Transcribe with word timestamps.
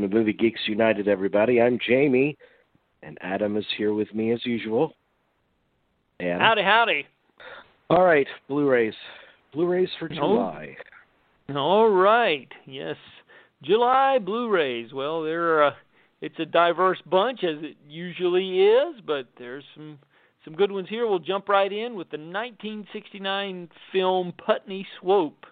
Welcome 0.00 0.12
to 0.12 0.18
Movie 0.18 0.32
Geeks 0.32 0.60
United, 0.66 1.08
everybody. 1.08 1.60
I'm 1.60 1.78
Jamie, 1.86 2.38
and 3.02 3.18
Adam 3.20 3.58
is 3.58 3.66
here 3.76 3.92
with 3.92 4.14
me 4.14 4.32
as 4.32 4.40
usual. 4.46 4.94
And 6.18 6.40
howdy, 6.40 6.62
howdy. 6.62 7.06
All 7.90 8.04
right, 8.04 8.26
Blu-rays. 8.48 8.94
Blu-rays 9.52 9.90
for 9.98 10.08
July. 10.08 10.74
Oh. 11.50 11.54
All 11.54 11.90
right. 11.90 12.48
Yes, 12.64 12.96
July 13.62 14.18
Blu-rays. 14.18 14.94
Well, 14.94 15.22
there 15.22 15.58
are. 15.58 15.64
uh, 15.64 15.70
it's 16.22 16.38
a 16.38 16.46
diverse 16.46 17.02
bunch 17.04 17.44
as 17.44 17.62
it 17.62 17.76
usually 17.86 18.62
is, 18.62 19.02
but 19.06 19.26
there's 19.38 19.64
some 19.74 19.98
some 20.46 20.54
good 20.54 20.72
ones 20.72 20.88
here. 20.88 21.06
We'll 21.06 21.18
jump 21.18 21.46
right 21.46 21.70
in 21.70 21.94
with 21.94 22.08
the 22.08 22.16
1969 22.16 23.68
film 23.92 24.32
Putney 24.46 24.86
Swope, 24.98 25.44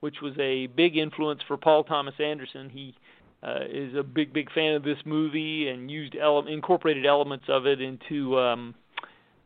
which 0.00 0.16
was 0.20 0.34
a 0.38 0.66
big 0.66 0.98
influence 0.98 1.40
for 1.48 1.56
Paul 1.56 1.82
Thomas 1.84 2.14
Anderson. 2.20 2.68
He 2.68 2.94
uh, 3.42 3.60
is 3.70 3.94
a 3.94 4.02
big, 4.02 4.32
big 4.32 4.50
fan 4.52 4.74
of 4.74 4.82
this 4.82 4.98
movie 5.04 5.68
and 5.68 5.90
used 5.90 6.16
ele- 6.16 6.46
incorporated 6.46 7.06
elements 7.06 7.44
of 7.48 7.66
it 7.66 7.80
into 7.80 8.38
um, 8.38 8.74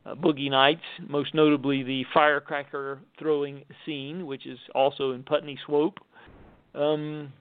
uh, 0.06 0.14
Boogie 0.14 0.50
Nights, 0.50 0.84
most 1.08 1.34
notably 1.34 1.82
the 1.82 2.04
firecracker 2.14 3.00
throwing 3.18 3.64
scene, 3.84 4.26
which 4.26 4.46
is 4.46 4.58
also 4.74 5.12
in 5.12 5.22
Putney 5.22 5.58
Swope. 5.66 5.98
Um, 6.74 7.32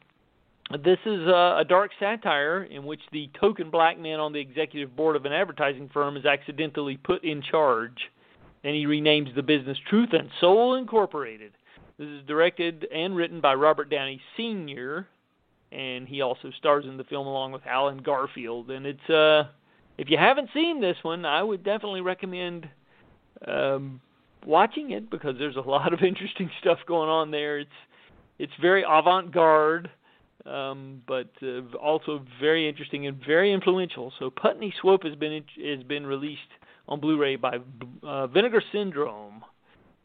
this 0.83 0.99
is 1.05 1.21
a, 1.27 1.57
a 1.59 1.65
dark 1.67 1.91
satire 1.99 2.63
in 2.63 2.85
which 2.85 3.01
the 3.11 3.29
token 3.39 3.69
black 3.69 3.99
man 3.99 4.19
on 4.19 4.33
the 4.33 4.39
executive 4.39 4.95
board 4.95 5.15
of 5.15 5.25
an 5.25 5.33
advertising 5.33 5.89
firm 5.91 6.17
is 6.17 6.25
accidentally 6.25 6.97
put 6.97 7.23
in 7.23 7.41
charge, 7.41 7.97
and 8.63 8.75
he 8.75 8.85
renames 8.85 9.33
the 9.35 9.41
business 9.41 9.77
Truth 9.89 10.09
and 10.13 10.29
Soul 10.39 10.75
Incorporated. 10.75 11.53
This 11.97 12.07
is 12.07 12.25
directed 12.27 12.87
and 12.93 13.15
written 13.15 13.41
by 13.41 13.55
Robert 13.55 13.89
Downey 13.89 14.21
Sr., 14.37 15.07
and 15.71 16.07
he 16.07 16.21
also 16.21 16.51
stars 16.57 16.85
in 16.87 16.97
the 16.97 17.03
film 17.03 17.27
along 17.27 17.51
with 17.51 17.61
Allen 17.65 18.01
Garfield. 18.03 18.71
And 18.71 18.85
it's 18.85 19.09
uh, 19.09 19.49
if 19.97 20.09
you 20.09 20.17
haven't 20.17 20.49
seen 20.53 20.81
this 20.81 20.97
one, 21.01 21.25
I 21.25 21.43
would 21.43 21.63
definitely 21.63 22.01
recommend 22.01 22.67
um, 23.47 24.01
watching 24.45 24.91
it 24.91 25.09
because 25.09 25.35
there's 25.37 25.55
a 25.55 25.61
lot 25.69 25.93
of 25.93 26.01
interesting 26.01 26.49
stuff 26.61 26.79
going 26.87 27.09
on 27.09 27.31
there. 27.31 27.59
It's 27.59 27.69
it's 28.37 28.53
very 28.61 28.85
avant-garde, 28.87 29.89
um, 30.45 31.01
but 31.05 31.29
uh, 31.43 31.75
also 31.77 32.25
very 32.39 32.67
interesting 32.67 33.05
and 33.07 33.19
very 33.25 33.51
influential. 33.51 34.13
So 34.17 34.29
Putney 34.29 34.73
Swope 34.81 35.03
has 35.03 35.15
been 35.15 35.43
has 35.63 35.83
been 35.83 36.05
released 36.05 36.41
on 36.87 36.99
Blu-ray 36.99 37.35
by 37.35 37.57
uh, 38.01 38.27
Vinegar 38.27 38.63
Syndrome. 38.71 39.43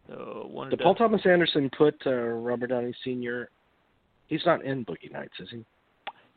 So 0.09 0.67
Did 0.69 0.81
Paul 0.81 0.95
Thomas 0.97 1.23
Anderson 1.25 1.71
put 1.77 1.95
uh, 2.07 2.13
Robert 2.13 2.67
Downey 2.67 2.95
Sr. 3.05 3.49
He's 4.29 4.45
not 4.47 4.65
in 4.65 4.85
Boogie 4.85 5.13
Nights, 5.13 5.35
is 5.41 5.49
he? 5.51 5.65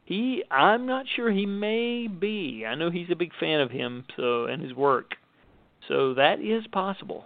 He, 0.06 0.44
I'm 0.50 0.86
not 0.86 1.06
sure. 1.16 1.32
He 1.32 1.46
may 1.46 2.08
be. 2.08 2.66
I 2.66 2.76
know 2.76 2.90
he's 2.90 3.10
a 3.12 3.16
big 3.16 3.32
fan 3.40 3.60
of 3.60 3.72
him, 3.72 4.06
so 4.16 4.46
and 4.46 4.62
his 4.62 4.74
work, 4.74 5.16
so 5.90 6.14
that 6.14 6.40
is 6.40 6.66
possible. 6.68 7.26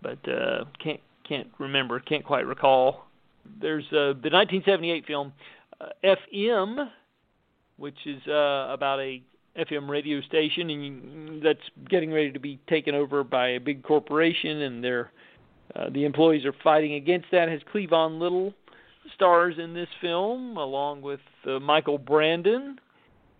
But 0.00 0.18
uh, 0.28 0.66
can't 0.82 1.00
can't 1.28 1.48
remember. 1.58 1.98
Can't 1.98 2.24
quite 2.24 2.46
recall. 2.46 3.06
There's 3.60 3.84
uh, 3.86 4.14
the 4.22 4.30
1978 4.30 5.06
film 5.06 5.32
uh, 5.80 5.86
FM, 6.04 6.88
which 7.76 7.96
is 8.06 8.22
uh, 8.28 8.68
about 8.70 9.00
a 9.00 9.20
FM 9.58 9.88
radio 9.88 10.20
station, 10.20 10.70
and 10.70 11.42
that's 11.42 11.58
getting 11.88 12.12
ready 12.12 12.30
to 12.30 12.38
be 12.38 12.60
taken 12.68 12.94
over 12.94 13.24
by 13.24 13.48
a 13.48 13.60
big 13.60 13.82
corporation, 13.82 14.62
and 14.62 14.84
they're 14.84 15.10
uh, 15.74 15.90
the 15.90 16.04
employees 16.04 16.44
are 16.44 16.54
fighting 16.62 16.94
against 16.94 17.26
that. 17.32 17.48
Has 17.48 17.60
Cleavon 17.72 18.20
Little 18.20 18.54
stars 19.14 19.56
in 19.58 19.74
this 19.74 19.88
film, 20.00 20.56
along 20.56 21.02
with 21.02 21.20
uh, 21.46 21.58
Michael 21.58 21.98
Brandon. 21.98 22.78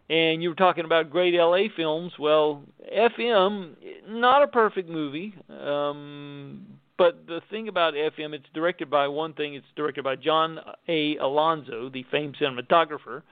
And 0.08 0.42
you 0.42 0.48
were 0.48 0.56
talking 0.56 0.84
about 0.84 1.10
great 1.10 1.34
LA 1.34 1.64
films. 1.76 2.12
Well, 2.18 2.64
FM, 2.92 3.74
not 4.08 4.42
a 4.42 4.48
perfect 4.48 4.88
movie. 4.88 5.34
Um, 5.48 6.66
but 6.98 7.26
the 7.26 7.40
thing 7.48 7.68
about 7.68 7.94
FM, 7.94 8.34
it's 8.34 8.44
directed 8.52 8.90
by 8.90 9.08
one 9.08 9.32
thing, 9.34 9.54
it's 9.54 9.64
directed 9.76 10.04
by 10.04 10.16
John 10.16 10.58
A. 10.88 11.16
Alonzo, 11.16 11.88
the 11.88 12.04
famed 12.10 12.36
cinematographer. 12.38 13.22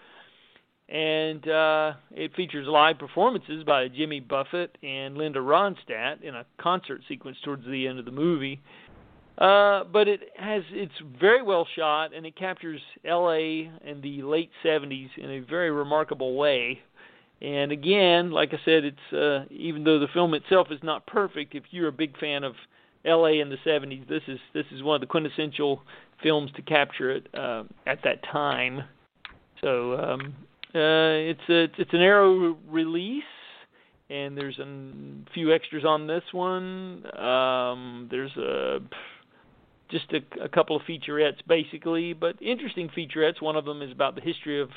And 0.88 1.46
uh, 1.46 1.92
it 2.12 2.34
features 2.34 2.66
live 2.66 2.98
performances 2.98 3.64
by 3.64 3.88
Jimmy 3.88 4.20
Buffett 4.20 4.78
and 4.82 5.18
Linda 5.18 5.40
Ronstadt 5.40 6.22
in 6.22 6.34
a 6.34 6.46
concert 6.58 7.02
sequence 7.08 7.36
towards 7.44 7.66
the 7.66 7.86
end 7.86 7.98
of 7.98 8.06
the 8.06 8.10
movie. 8.10 8.58
But 9.38 10.08
it 10.08 10.20
has 10.36 10.62
it's 10.70 10.92
very 11.20 11.42
well 11.42 11.66
shot 11.76 12.14
and 12.14 12.26
it 12.26 12.36
captures 12.36 12.80
LA 13.04 13.68
in 13.84 14.00
the 14.02 14.22
late 14.22 14.50
70s 14.64 15.08
in 15.16 15.30
a 15.30 15.40
very 15.40 15.70
remarkable 15.70 16.36
way. 16.36 16.80
And 17.40 17.70
again, 17.70 18.32
like 18.32 18.48
I 18.52 18.58
said, 18.64 18.84
it's 18.84 19.12
uh, 19.12 19.44
even 19.50 19.84
though 19.84 20.00
the 20.00 20.08
film 20.12 20.34
itself 20.34 20.68
is 20.70 20.80
not 20.82 21.06
perfect, 21.06 21.54
if 21.54 21.62
you're 21.70 21.88
a 21.88 21.92
big 21.92 22.18
fan 22.18 22.42
of 22.42 22.54
LA 23.04 23.40
in 23.40 23.48
the 23.48 23.58
70s, 23.64 24.08
this 24.08 24.22
is 24.26 24.40
this 24.54 24.66
is 24.72 24.82
one 24.82 24.96
of 24.96 25.00
the 25.00 25.06
quintessential 25.06 25.82
films 26.22 26.50
to 26.56 26.62
capture 26.62 27.12
it 27.12 27.28
uh, 27.34 27.62
at 27.86 28.00
that 28.02 28.24
time. 28.24 28.82
So 29.60 29.94
um, 29.94 30.34
uh, 30.74 31.30
it's 31.30 31.48
a 31.48 31.68
it's 31.80 31.92
an 31.92 32.00
Arrow 32.00 32.58
release 32.68 33.22
and 34.10 34.36
there's 34.36 34.58
a 34.58 35.32
few 35.34 35.52
extras 35.52 35.84
on 35.84 36.06
this 36.06 36.22
one. 36.32 37.04
Um, 37.16 38.08
there's 38.10 38.34
a 38.36 38.78
just 39.90 40.12
a, 40.12 40.44
a 40.44 40.48
couple 40.48 40.76
of 40.76 40.82
featurettes 40.82 41.38
basically, 41.46 42.12
but 42.12 42.40
interesting 42.42 42.88
featurettes. 42.96 43.40
One 43.40 43.56
of 43.56 43.64
them 43.64 43.82
is 43.82 43.92
about 43.92 44.14
the 44.14 44.20
history 44.20 44.60
of 44.60 44.70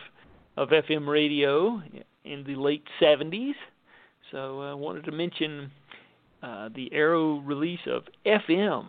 of 0.58 0.70
FM 0.70 1.08
radio 1.08 1.82
in 2.26 2.44
the 2.44 2.56
late 2.56 2.84
70s. 3.02 3.54
So 4.32 4.62
I 4.62 4.72
uh, 4.72 4.76
wanted 4.76 5.06
to 5.06 5.12
mention 5.12 5.72
uh, 6.44 6.70
the 6.74 6.92
Arrow 6.94 7.40
release 7.40 7.80
of 7.88 8.04
FM. 8.26 8.86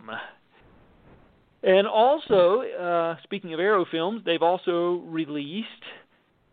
And 1.63 1.87
also, 1.87 2.61
uh, 2.61 3.15
speaking 3.23 3.53
of 3.53 3.59
Arrow 3.59 3.85
films, 3.89 4.21
they've 4.25 4.41
also 4.41 5.01
released 5.05 5.67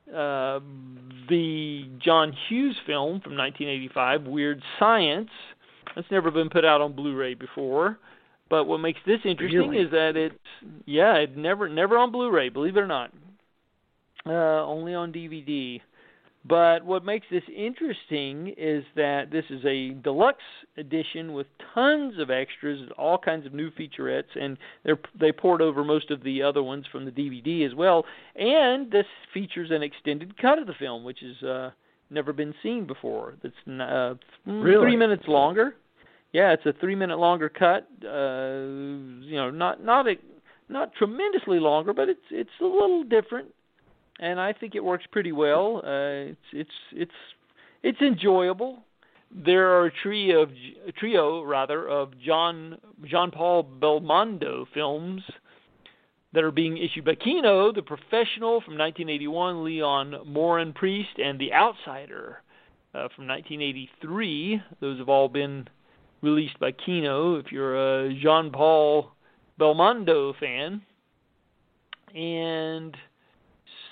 uh, 0.09 0.61
the 1.29 1.89
John 2.03 2.33
Hughes 2.49 2.77
film 2.87 3.21
from 3.21 3.37
1985, 3.37 4.25
Weird 4.25 4.63
Science. 4.79 5.31
That's 5.95 6.11
never 6.11 6.31
been 6.31 6.49
put 6.49 6.65
out 6.65 6.81
on 6.81 6.93
Blu-ray 6.93 7.35
before. 7.35 7.99
But 8.51 8.65
what 8.67 8.79
makes 8.79 8.99
this 9.07 9.21
interesting 9.25 9.71
really? 9.71 9.79
is 9.79 9.91
that 9.93 10.17
it's 10.17 10.35
yeah, 10.85 11.15
it 11.15 11.37
never 11.37 11.69
never 11.69 11.97
on 11.97 12.11
Blu-ray, 12.11 12.51
believe 12.51 12.77
it 12.77 12.81
or 12.81 12.87
not. 12.89 13.13
Uh, 14.27 14.65
only 14.67 14.93
on 14.93 15.13
DVD. 15.13 15.81
But 16.45 16.85
what 16.85 17.05
makes 17.05 17.27
this 17.31 17.43
interesting 17.55 18.55
is 18.57 18.83
that 18.97 19.31
this 19.31 19.45
is 19.51 19.63
a 19.65 19.91
deluxe 20.03 20.43
edition 20.79 21.35
with 21.35 21.47
tons 21.75 22.19
of 22.19 22.31
extras, 22.31 22.89
all 22.97 23.19
kinds 23.19 23.47
of 23.47 23.53
new 23.53 23.71
featurettes, 23.71 24.35
and 24.35 24.59
they 24.85 24.93
they 25.19 25.33
poured 25.33 25.63
over 25.63 25.85
most 25.85 26.11
of 26.11 26.23
the 26.25 26.43
other 26.43 26.63
ones 26.63 26.87
from 26.91 27.05
the 27.05 27.11
DVD 27.13 27.67
as 27.67 27.75
well. 27.75 28.05
And 28.35 28.91
this 28.91 29.07
features 29.33 29.71
an 29.71 29.83
extended 29.83 30.37
cut 30.39 30.59
of 30.59 30.67
the 30.67 30.75
film, 30.75 31.05
which 31.05 31.21
has 31.21 31.49
uh, 31.49 31.71
never 32.09 32.33
been 32.33 32.55
seen 32.63 32.87
before. 32.87 33.35
That's 33.43 33.55
uh, 33.69 34.15
really? 34.47 34.87
three 34.87 34.97
minutes 34.97 35.29
longer 35.29 35.77
yeah, 36.33 36.53
it's 36.53 36.67
a 36.67 36.73
three 36.81 36.95
minute 36.95 37.19
longer 37.19 37.49
cut. 37.49 37.89
Uh, 38.05 39.25
you 39.25 39.37
know, 39.37 39.51
not 39.51 39.83
not 39.83 40.07
a, 40.07 40.15
not 40.69 40.95
tremendously 40.95 41.59
longer, 41.59 41.93
but 41.93 42.09
it's 42.09 42.21
it's 42.31 42.51
a 42.61 42.65
little 42.65 43.03
different, 43.05 43.49
and 44.21 44.41
I 44.41 44.53
think 44.53 44.75
it 44.75 44.85
works 44.85 45.05
pretty 45.11 45.33
well. 45.33 45.79
Uh, 45.85 46.31
it's 46.31 46.41
it's 46.53 46.71
it's 46.93 47.13
it's 47.83 48.01
enjoyable. 48.01 48.85
there 49.31 49.71
are 49.71 49.87
a 49.87 49.93
trio 50.03 50.43
of 50.43 50.51
a 50.87 50.93
trio 50.93 51.43
rather 51.43 51.89
of 51.89 52.19
John 52.21 52.79
Jean 53.05 53.31
Paul 53.31 53.65
Belmondo 53.65 54.67
films 54.73 55.23
that 56.33 56.45
are 56.45 56.53
being 56.53 56.79
issued 56.79 57.05
by 57.05 57.17
Kino, 57.17 57.73
The 57.73 57.83
Professional 57.83 58.61
from 58.61 58.79
1981, 58.79 59.65
Leon 59.65 60.15
Morin 60.27 60.73
Priest, 60.73 61.19
and 61.19 61.41
The 61.41 61.53
Outsider 61.53 62.41
uh, 62.95 63.09
from 63.17 63.27
1983. 63.27 64.63
Those 64.81 64.99
have 64.99 65.09
all 65.09 65.29
been 65.29 65.69
released 66.23 66.59
by 66.59 66.73
Kino. 66.73 67.37
If 67.37 67.53
you're 67.53 68.07
a 68.07 68.15
Jean 68.15 68.51
Paul 68.51 69.13
Belmondo 69.59 70.35
fan, 70.39 70.83
and 72.15 72.97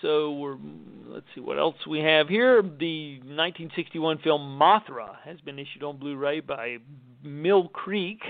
so 0.03 0.33
we're 0.33 0.57
let's 1.07 1.27
see 1.35 1.41
what 1.41 1.59
else 1.59 1.77
we 1.89 2.01
have 2.01 2.29
here. 2.29 2.63
The 2.63 3.19
1961 3.19 4.19
film 4.19 4.59
Mothra 4.61 5.17
has 5.25 5.41
been 5.41 5.59
issued 5.59 5.83
on 5.83 5.99
Blu-ray 5.99 6.41
by 6.41 6.79
Mill 7.23 7.69
Creek, 7.69 8.21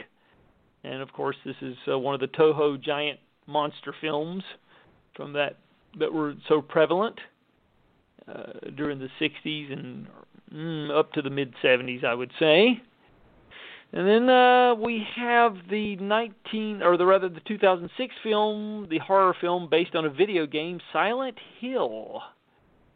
and 0.85 1.03
of 1.03 1.13
course 1.13 1.37
this 1.45 1.57
is 1.61 1.77
uh, 1.91 1.99
one 1.99 2.15
of 2.15 2.21
the 2.21 2.29
Toho 2.29 2.81
giant 2.81 3.19
monster 3.47 3.95
films 4.01 4.43
from 5.15 5.33
that 5.33 5.59
that 5.99 6.13
were 6.13 6.35
so 6.49 6.61
prevalent 6.61 7.19
uh, 8.29 8.53
during 8.77 8.99
the 8.99 9.09
60s 9.21 9.73
and 9.73 10.07
mm, 10.55 10.97
up 10.97 11.13
to 11.13 11.23
the 11.23 11.31
mid 11.31 11.55
70s, 11.65 12.05
I 12.05 12.15
would 12.15 12.31
say. 12.39 12.83
And 13.93 14.07
then 14.07 14.29
uh, 14.29 14.75
we 14.75 15.03
have 15.17 15.57
the 15.71 15.97
19, 15.97 16.83
or 16.83 16.99
the 16.99 17.07
rather 17.07 17.29
the 17.29 17.41
2006 17.47 18.15
film, 18.23 18.87
the 18.91 18.99
horror 18.99 19.35
film 19.41 19.69
based 19.71 19.95
on 19.95 20.05
a 20.05 20.11
video 20.11 20.47
game, 20.47 20.79
Silent 20.93 21.39
Hill, 21.59 22.21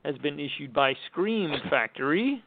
has 0.04 0.18
been 0.18 0.38
issued 0.38 0.74
by 0.74 0.94
Scream 1.10 1.52
Factory. 1.70 2.44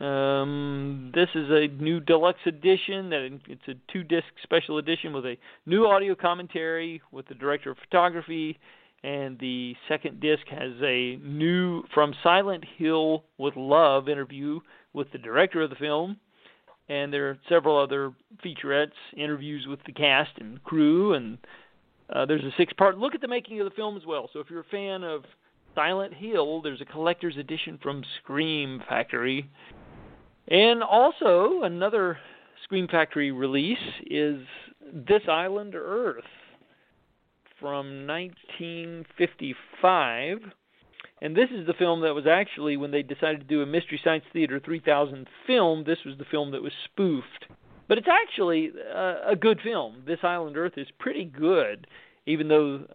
Um, 0.00 1.12
this 1.14 1.28
is 1.34 1.48
a 1.50 1.68
new 1.68 2.00
deluxe 2.00 2.40
edition. 2.46 3.10
That 3.10 3.40
it's 3.48 3.68
a 3.68 3.92
two-disc 3.92 4.26
special 4.42 4.76
edition 4.76 5.14
with 5.14 5.24
a 5.24 5.36
new 5.64 5.86
audio 5.86 6.14
commentary 6.14 7.00
with 7.10 7.26
the 7.28 7.34
director 7.34 7.70
of 7.70 7.78
photography, 7.78 8.58
and 9.02 9.38
the 9.38 9.74
second 9.88 10.20
disc 10.20 10.42
has 10.48 10.72
a 10.82 11.16
new 11.22 11.84
from 11.94 12.12
Silent 12.22 12.64
Hill 12.76 13.24
with 13.38 13.54
Love 13.56 14.10
interview 14.10 14.60
with 14.92 15.10
the 15.12 15.18
director 15.18 15.62
of 15.62 15.70
the 15.70 15.76
film 15.76 16.18
and 16.88 17.12
there 17.12 17.30
are 17.30 17.38
several 17.48 17.78
other 17.78 18.12
featurettes, 18.44 18.92
interviews 19.16 19.66
with 19.68 19.78
the 19.86 19.92
cast 19.92 20.32
and 20.38 20.62
crew, 20.64 21.14
and 21.14 21.38
uh, 22.14 22.26
there's 22.26 22.44
a 22.44 22.52
six-part 22.56 22.98
look 22.98 23.14
at 23.14 23.20
the 23.20 23.28
making 23.28 23.60
of 23.60 23.64
the 23.64 23.74
film 23.74 23.96
as 23.96 24.04
well. 24.06 24.28
So 24.32 24.40
if 24.40 24.50
you're 24.50 24.60
a 24.60 24.64
fan 24.64 25.02
of 25.02 25.24
Silent 25.74 26.14
Hill, 26.14 26.62
there's 26.62 26.80
a 26.80 26.84
collector's 26.84 27.36
edition 27.36 27.78
from 27.82 28.04
Scream 28.22 28.82
Factory, 28.88 29.50
and 30.48 30.82
also 30.82 31.62
another 31.62 32.18
Scream 32.64 32.86
Factory 32.88 33.32
release 33.32 33.78
is 34.06 34.40
This 34.92 35.22
Island 35.28 35.74
Earth 35.74 36.24
from 37.58 38.06
1955 38.06 40.38
and 41.20 41.36
this 41.36 41.50
is 41.50 41.66
the 41.66 41.74
film 41.74 42.02
that 42.02 42.14
was 42.14 42.26
actually, 42.26 42.76
when 42.76 42.90
they 42.90 43.02
decided 43.02 43.40
to 43.40 43.46
do 43.46 43.62
a 43.62 43.66
Mystery 43.66 44.00
Science 44.02 44.24
Theater 44.32 44.60
3000 44.62 45.26
film, 45.46 45.84
this 45.86 45.98
was 46.04 46.18
the 46.18 46.24
film 46.30 46.50
that 46.52 46.62
was 46.62 46.72
spoofed. 46.84 47.46
But 47.88 47.98
it's 47.98 48.08
actually 48.08 48.72
uh, 48.94 49.30
a 49.30 49.36
good 49.36 49.60
film. 49.62 50.02
This 50.06 50.18
Island 50.22 50.56
Earth 50.56 50.74
is 50.76 50.88
pretty 50.98 51.24
good, 51.24 51.86
even 52.26 52.48
though 52.48 52.86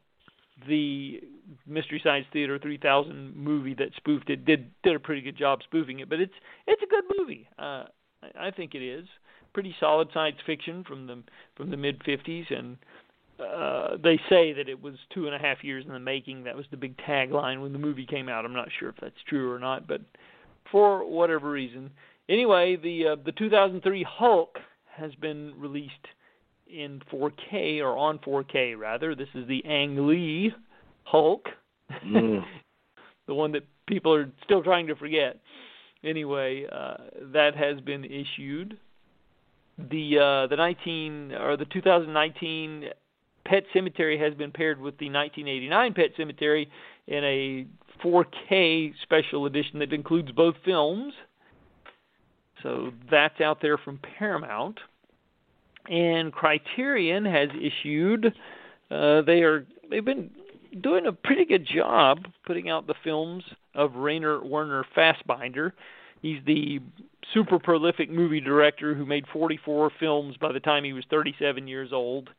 the 0.68 1.21
Mystery 1.68 2.01
Science 2.04 2.25
Theater 2.33 2.60
3000 2.60 3.36
movie 3.36 3.75
that 3.75 3.89
spoofed 3.95 4.30
it 4.30 4.45
did 4.45 4.71
did 4.83 4.95
a 4.95 5.00
pretty 5.00 5.21
good 5.21 5.38
job 5.38 5.60
spoofing 5.63 6.00
it. 6.00 6.10
But 6.10 6.19
it's 6.19 6.33
it's 6.68 6.81
a 6.81 6.88
good 6.88 7.04
movie. 7.18 7.48
Uh, 7.57 7.86
I 8.38 8.51
think 8.51 8.75
it 8.75 8.81
is 8.81 9.07
pretty 9.54 9.75
solid 9.80 10.10
science 10.13 10.38
fiction 10.45 10.83
from 10.83 11.07
the 11.07 11.24
from 11.56 11.69
the 11.69 11.77
mid 11.77 12.00
50s 12.04 12.51
and 12.54 12.77
uh, 13.40 13.98
they 14.02 14.20
say 14.30 14.54
that 14.54 14.68
it 14.68 14.82
was 14.82 14.96
two 15.14 15.26
and 15.26 15.36
a 15.36 15.40
half 15.40 15.64
years 15.64 15.86
in 15.86 15.94
the 15.94 16.00
making. 16.00 16.44
That 16.44 16.56
was 16.56 16.66
the 16.72 16.78
big 16.78 16.98
tagline 16.98 17.62
when 17.62 17.74
the 17.74 17.80
movie 17.80 18.06
came 18.06 18.30
out. 18.30 18.46
I'm 18.46 18.54
not 18.54 18.70
sure 18.80 18.90
if 18.90 18.96
that's 19.02 19.16
true 19.28 19.52
or 19.52 19.60
not, 19.60 19.88
but 19.88 20.02
for 20.72 21.06
whatever 21.06 21.50
reason, 21.50 21.92
anyway, 22.28 22.76
the 22.76 23.10
uh, 23.10 23.16
the 23.24 23.32
2003 23.32 24.06
Hulk 24.08 24.58
has 24.96 25.14
been 25.16 25.54
released 25.58 25.94
in 26.68 27.02
4K 27.12 27.80
or 27.80 27.98
on 27.98 28.20
4K 28.20 28.78
rather. 28.78 29.16
This 29.16 29.30
is 29.34 29.48
the 29.48 29.64
Ang 29.66 30.08
Lee 30.08 30.54
Hulk, 31.04 31.48
mm. 32.06 32.44
the 33.28 33.34
one 33.34 33.52
that 33.54 33.64
people 33.88 34.14
are 34.14 34.30
still 34.44 34.64
trying 34.64 34.88
to 34.88 34.96
forget. 34.96 35.40
Anyway, 36.04 36.66
uh, 36.72 36.96
that 37.34 37.56
has 37.56 37.82
been 37.82 38.06
issued. 38.06 38.78
The 39.78 40.20
uh, 40.20 40.48
the 40.48 40.56
19 40.58 41.34
or 41.34 41.58
the 41.58 41.66
2019 41.66 42.90
Pet 43.46 43.64
Sematary 43.76 44.20
has 44.20 44.34
been 44.34 44.52
paired 44.52 44.80
with 44.80 44.98
the 44.98 45.10
1989 45.10 45.94
Pet 45.94 46.12
Sematary 46.18 46.68
in 47.08 47.24
a 47.24 47.66
4K 48.04 48.94
special 49.04 49.46
edition 49.46 49.80
that 49.80 49.94
includes 49.94 50.32
both 50.32 50.56
films. 50.64 51.14
So 52.64 52.92
that's 53.10 53.42
out 53.42 53.62
there 53.62 53.78
from 53.78 54.00
Paramount. 54.18 54.80
And 55.90 56.32
Criterion 56.32 57.26
has 57.26 57.50
issued 57.56 58.34
uh, 58.92 59.22
they 59.22 59.42
are 59.42 59.66
they've 59.90 60.06
been 60.06 60.32
doing 60.82 61.06
a 61.06 61.12
pretty 61.12 61.46
good 61.46 61.68
job 61.68 62.26
putting 62.46 62.70
out 62.70 62.88
the 62.88 62.96
films 63.04 63.44
of 63.76 63.96
Rainer 63.96 64.44
Werner 64.44 64.86
Fassbinder. 64.96 65.72
He's 66.22 66.40
the 66.46 66.80
super 67.34 67.60
prolific 67.60 68.10
movie 68.10 68.42
director 68.42 68.94
who 68.94 69.06
made 69.06 69.26
44 69.32 69.92
films 70.00 70.36
by 70.38 70.52
the 70.52 70.60
time 70.60 70.84
he 70.84 70.94
was 70.94 71.06
37 71.10 71.68
years 71.68 71.94
old 71.94 72.30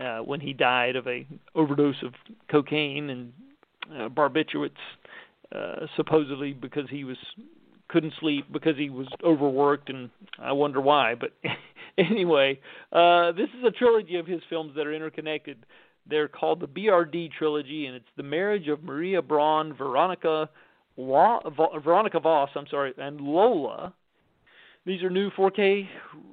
uh, 0.00 0.18
when 0.18 0.40
he 0.40 0.52
died 0.52 0.96
of 0.96 1.06
a 1.06 1.26
overdose 1.54 2.02
of 2.02 2.12
cocaine 2.50 3.10
and 3.10 3.32
uh, 3.90 4.08
barbiturates, 4.08 4.70
uh, 5.54 5.86
supposedly 5.96 6.52
because 6.52 6.88
he 6.90 7.04
was 7.04 7.16
couldn't 7.88 8.14
sleep 8.18 8.46
because 8.52 8.76
he 8.76 8.90
was 8.90 9.06
overworked, 9.22 9.88
and 9.90 10.10
I 10.38 10.52
wonder 10.52 10.80
why. 10.80 11.14
But 11.14 11.32
anyway, 11.98 12.58
uh, 12.92 13.32
this 13.32 13.48
is 13.58 13.64
a 13.66 13.70
trilogy 13.70 14.16
of 14.16 14.26
his 14.26 14.40
films 14.48 14.72
that 14.76 14.86
are 14.86 14.92
interconnected. 14.92 15.58
They're 16.08 16.28
called 16.28 16.60
the 16.60 16.66
BRD 16.66 17.30
trilogy, 17.38 17.86
and 17.86 17.94
it's 17.94 18.04
the 18.16 18.22
marriage 18.22 18.68
of 18.68 18.82
Maria 18.82 19.22
Braun, 19.22 19.74
Veronica, 19.74 20.50
Wa- 20.96 21.40
Veronica 21.82 22.20
Voss, 22.20 22.50
I'm 22.56 22.66
sorry, 22.70 22.92
and 22.98 23.20
Lola. 23.20 23.94
These 24.84 25.02
are 25.02 25.08
new 25.08 25.30
4K 25.30 25.86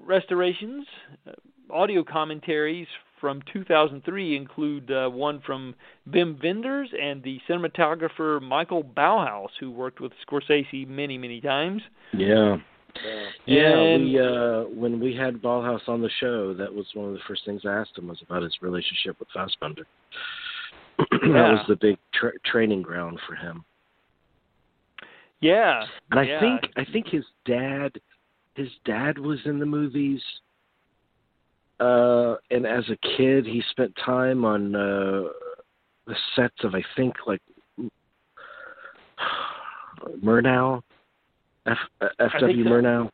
restorations, 0.06 0.86
uh, 1.27 1.32
audio 1.72 2.03
commentaries 2.03 2.88
from 3.22 3.42
2003 3.54 4.36
include 4.36 4.92
uh, 4.92 5.08
one 5.08 5.40
from 5.46 5.75
Wim 6.10 6.44
Wenders 6.44 6.90
and 7.00 7.24
the 7.24 7.40
cinematographer 7.48 8.42
Michael 8.42 8.84
Ballhaus, 8.84 9.50
who 9.60 9.72
worked 9.72 10.01
with 10.01 10.12
Scorsese 10.28 10.88
many, 10.88 11.18
many 11.18 11.40
times. 11.40 11.82
Yeah. 12.12 12.58
Yeah, 13.46 13.78
and, 13.78 14.04
we 14.04 14.20
uh 14.20 14.63
when 14.63 15.00
we 15.00 15.16
had 15.16 15.36
Ballhaus 15.36 15.88
on 15.88 16.01
the 16.01 16.10
show, 16.20 16.54
that 16.54 16.74
was 16.74 16.86
one 16.94 17.08
of 17.08 17.13
the 17.13 17.22
first 17.25 17.46
things 17.46 17.62
I 17.66 17.70
asked 17.70 17.98
him 17.98 18.10
was 18.10 18.22
about 18.22 18.44
his 18.44 18.54
relationship 18.62 19.18
with 19.18 19.30
Fassbinder. 19.36 19.86
that 20.98 21.20
yeah. 21.24 21.51
was 21.54 21.66
the 21.70 21.78
big 21.78 21.98
tra- 22.13 22.38
training 22.46 22.82
ground 22.82 23.18
for 23.25 23.36
him. 23.36 23.63
Yeah. 25.40 25.86
And 26.12 26.20
I 26.20 26.24
yeah. 26.24 26.40
think 26.40 26.62
I 26.75 26.86
think 26.92 27.08
his 27.08 27.24
dad 27.46 28.00
his 28.56 28.70
dad 28.86 29.18
was 29.18 29.40
in 29.46 29.60
the 29.60 29.66
movies 29.66 30.22
uh, 31.82 32.36
and 32.52 32.68
as 32.68 32.84
a 32.90 32.98
kid, 33.18 33.46
he 33.46 33.64
spent 33.72 33.94
time 34.06 34.46
on 34.46 34.76
uh, 34.76 35.24
the 36.06 36.16
sets 36.36 36.64
of 36.64 36.76
I 36.76 36.84
think 36.96 37.16
like 37.26 37.42
Murnau, 40.24 40.82
F, 41.66 41.78
F.W. 42.20 42.64
So. 42.64 42.70
Murnau. 42.70 43.10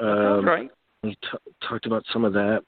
Um, 0.00 0.44
right. 0.44 0.70
He 1.02 1.10
t- 1.10 1.52
talked 1.68 1.86
about 1.86 2.04
some 2.12 2.24
of 2.24 2.32
that. 2.32 2.62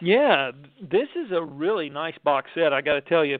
Yeah, 0.00 0.50
this 0.80 1.08
is 1.16 1.32
a 1.32 1.42
really 1.42 1.88
nice 1.88 2.16
box 2.24 2.50
set. 2.54 2.72
I 2.72 2.80
got 2.80 2.94
to 2.94 3.00
tell 3.02 3.24
you, 3.24 3.38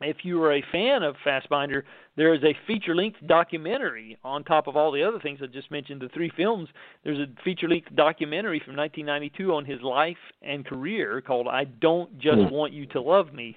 if 0.00 0.18
you 0.24 0.42
are 0.42 0.54
a 0.54 0.64
fan 0.72 1.02
of 1.02 1.16
Fassbinder, 1.24 1.82
there 2.16 2.34
is 2.34 2.42
a 2.42 2.56
feature-length 2.66 3.18
documentary 3.26 4.18
on 4.24 4.44
top 4.44 4.66
of 4.66 4.76
all 4.76 4.90
the 4.90 5.02
other 5.02 5.20
things 5.20 5.40
I 5.42 5.46
just 5.46 5.70
mentioned, 5.70 6.00
the 6.00 6.08
three 6.08 6.30
films. 6.36 6.68
There's 7.04 7.18
a 7.18 7.42
feature-length 7.42 7.94
documentary 7.94 8.60
from 8.64 8.76
1992 8.76 9.54
on 9.54 9.64
his 9.64 9.80
life 9.82 10.16
and 10.42 10.66
career 10.66 11.20
called 11.20 11.46
"I 11.48 11.64
Don't 11.64 12.18
Just 12.18 12.38
mm. 12.38 12.50
Want 12.50 12.72
You 12.72 12.86
to 12.86 13.00
Love 13.00 13.32
Me." 13.32 13.56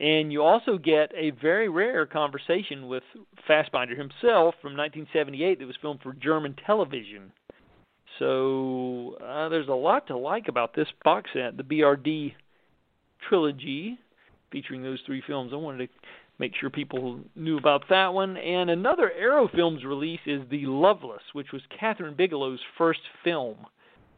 And 0.00 0.32
you 0.32 0.42
also 0.42 0.78
get 0.78 1.12
a 1.14 1.30
very 1.30 1.68
rare 1.68 2.06
conversation 2.06 2.88
with 2.88 3.02
Fassbinder 3.48 3.96
himself 3.96 4.54
from 4.60 4.76
1978 4.76 5.58
that 5.58 5.66
was 5.66 5.76
filmed 5.80 6.00
for 6.02 6.14
German 6.14 6.56
television. 6.66 7.32
So 8.18 9.16
uh, 9.24 9.48
there's 9.48 9.68
a 9.68 9.74
lot 9.74 10.06
to 10.08 10.16
like 10.16 10.48
about 10.48 10.74
this 10.74 10.88
box 11.04 11.30
set, 11.32 11.56
the 11.56 11.62
BRD 11.62 12.34
trilogy 13.28 13.98
featuring 14.52 14.82
those 14.82 15.00
three 15.06 15.22
films. 15.26 15.50
I 15.52 15.56
wanted 15.56 15.88
to 15.88 15.92
make 16.38 16.52
sure 16.60 16.70
people 16.70 17.20
knew 17.34 17.58
about 17.58 17.84
that 17.90 18.14
one. 18.14 18.36
And 18.36 18.70
another 18.70 19.10
Arrow 19.10 19.48
Films 19.48 19.84
release 19.84 20.20
is 20.26 20.42
The 20.50 20.66
Loveless, 20.66 21.22
which 21.32 21.52
was 21.52 21.62
Kathryn 21.80 22.16
Bigelow's 22.16 22.60
first 22.78 23.00
film. 23.24 23.56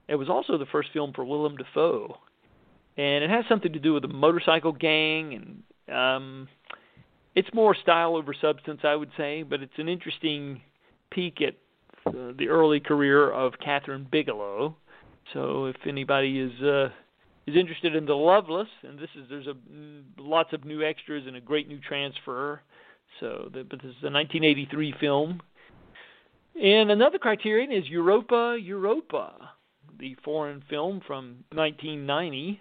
It 0.09 0.17
was 0.17 0.29
also 0.29 0.59
the 0.59 0.67
first 0.67 0.91
film 0.93 1.13
for 1.15 1.25
Willem 1.25 1.57
Dafoe, 1.57 2.19
and 2.97 3.25
it 3.25 3.31
has 3.31 3.45
something 3.49 3.73
to 3.73 3.79
do 3.79 3.95
with 3.95 4.05
a 4.05 4.09
motorcycle 4.09 4.73
gang, 4.73 5.63
and 5.89 5.97
um, 5.97 6.49
it's 7.35 7.49
more 7.55 7.75
style 7.75 8.15
over 8.15 8.35
substance, 8.39 8.81
I 8.85 8.95
would 8.95 9.11
say. 9.17 9.43
But 9.43 9.63
it's 9.63 9.73
an 9.79 9.89
interesting 9.89 10.61
peek 11.11 11.41
at 11.41 11.55
uh, 12.07 12.33
the 12.37 12.49
early 12.49 12.81
career 12.81 13.31
of 13.31 13.55
Kathryn 13.67 14.11
Bigelow. 14.11 14.77
So 15.33 15.67
if 15.67 15.77
anybody 15.89 16.39
is 16.39 16.63
uh, 16.63 16.89
is 17.47 17.57
interested 17.57 17.95
in 17.95 18.07
the 18.07 18.15
Loveless, 18.15 18.69
and 18.83 18.99
this 18.99 19.11
is 19.17 19.27
there's 19.29 19.47
a 19.47 19.55
mm, 19.55 20.03
lots 20.19 20.53
of 20.53 20.65
new 20.65 20.83
extras 20.83 21.25
and 21.27 21.37
a 21.37 21.41
great 21.41 21.69
new 21.69 21.79
transfer. 21.79 22.63
So, 23.21 23.51
the, 23.53 23.65
but 23.65 23.81
this 23.81 23.91
is 23.91 24.03
a 24.03 24.11
1983 24.11 24.95
film. 24.99 25.41
And 26.61 26.91
another 26.91 27.19
criterion 27.19 27.73
is 27.73 27.89
Europa, 27.89 28.57
Europa, 28.61 29.51
the 29.99 30.17
foreign 30.25 30.63
film 30.71 31.01
from 31.07 31.45
1990, 31.53 32.61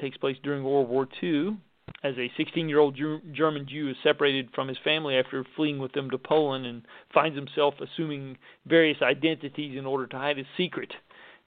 takes 0.00 0.16
place 0.16 0.36
during 0.42 0.64
World 0.64 0.88
War 0.88 1.06
II. 1.22 1.58
As 2.02 2.14
a 2.16 2.30
16-year-old 2.40 2.98
German 3.32 3.66
Jew 3.68 3.90
is 3.90 3.96
separated 4.02 4.48
from 4.54 4.68
his 4.68 4.78
family 4.82 5.16
after 5.16 5.44
fleeing 5.54 5.78
with 5.78 5.92
them 5.92 6.08
to 6.10 6.18
Poland 6.18 6.64
and 6.64 6.82
finds 7.12 7.36
himself 7.36 7.74
assuming 7.80 8.38
various 8.64 9.02
identities 9.02 9.76
in 9.76 9.84
order 9.84 10.06
to 10.06 10.16
hide 10.16 10.38
his 10.38 10.46
secret 10.56 10.92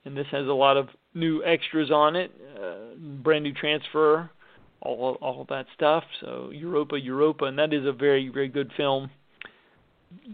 and 0.05 0.15
this 0.15 0.27
has 0.31 0.47
a 0.47 0.53
lot 0.53 0.77
of 0.77 0.89
new 1.13 1.43
extras 1.43 1.91
on 1.91 2.15
it, 2.15 2.31
uh, 2.61 2.95
brand 3.21 3.43
new 3.43 3.53
transfer, 3.53 4.29
all 4.81 5.17
all 5.21 5.45
that 5.49 5.65
stuff. 5.75 6.03
So 6.21 6.49
Europa, 6.51 6.99
Europa, 6.99 7.45
and 7.45 7.57
that 7.59 7.73
is 7.73 7.85
a 7.85 7.93
very 7.93 8.29
very 8.29 8.49
good 8.49 8.71
film. 8.75 9.09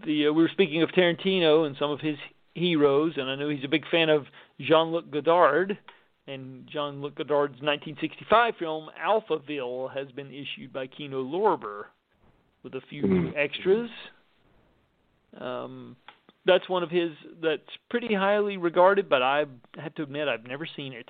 The 0.05 0.27
uh, 0.27 0.33
we 0.33 0.43
were 0.43 0.49
speaking 0.51 0.81
of 0.81 0.89
Tarantino 0.89 1.65
and 1.65 1.75
some 1.77 1.91
of 1.91 1.99
his 1.99 2.17
heroes, 2.53 3.13
and 3.17 3.29
I 3.29 3.35
know 3.35 3.49
he's 3.49 3.63
a 3.63 3.69
big 3.69 3.85
fan 3.89 4.09
of 4.09 4.25
Jean-Luc 4.59 5.11
Godard. 5.11 5.77
And 6.27 6.67
Jean-Luc 6.71 7.15
Godard's 7.15 7.59
1965 7.59 8.53
film 8.59 8.89
Alphaville 9.03 9.91
has 9.95 10.11
been 10.11 10.27
issued 10.27 10.71
by 10.71 10.85
Kino 10.85 11.23
Lorber 11.23 11.85
with 12.61 12.75
a 12.75 12.81
few 12.88 13.01
hmm. 13.01 13.29
extras. 13.35 13.89
Um, 15.39 15.95
that's 16.46 16.67
one 16.69 16.84
of 16.84 16.89
his 16.89 17.12
that's 17.41 17.62
pretty 17.89 18.13
highly 18.13 18.58
regarded, 18.58 19.10
but 19.10 19.22
I 19.22 19.46
have 19.77 19.96
to 19.96 20.03
admit 20.03 20.27
I've 20.27 20.46
never 20.46 20.67
seen 20.75 20.93
it. 20.93 21.08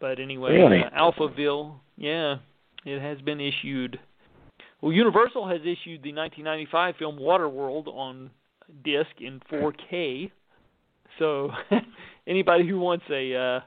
But 0.00 0.18
anyway, 0.18 0.52
really? 0.52 0.82
uh, 0.82 0.90
Alphaville, 0.98 1.74
yeah, 1.96 2.36
it 2.84 3.00
has 3.00 3.20
been 3.20 3.40
issued. 3.40 3.98
Well, 4.80 4.92
Universal 4.92 5.48
has 5.48 5.60
issued 5.60 6.02
the 6.02 6.14
1995 6.14 6.96
film 6.96 7.18
Waterworld 7.18 7.86
on 7.88 8.30
disc 8.84 9.10
in 9.20 9.40
4K. 9.52 10.30
So 11.18 11.50
anybody 12.26 12.66
who 12.66 12.78
wants 12.78 13.04
a 13.10 13.34
uh, 13.34 13.60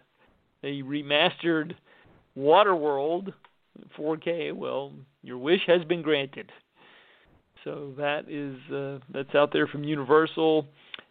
a 0.64 0.82
remastered 0.82 1.74
Waterworld 2.38 3.34
4K, 3.98 4.54
well, 4.54 4.94
your 5.22 5.38
wish 5.38 5.62
has 5.68 5.84
been 5.84 6.02
granted. 6.02 6.52
So 7.64 7.94
that 7.98 8.30
is 8.30 8.58
uh, 8.74 9.00
that's 9.14 9.34
out 9.36 9.54
there 9.54 9.68
from 9.68 9.84
Universal. 9.84 10.68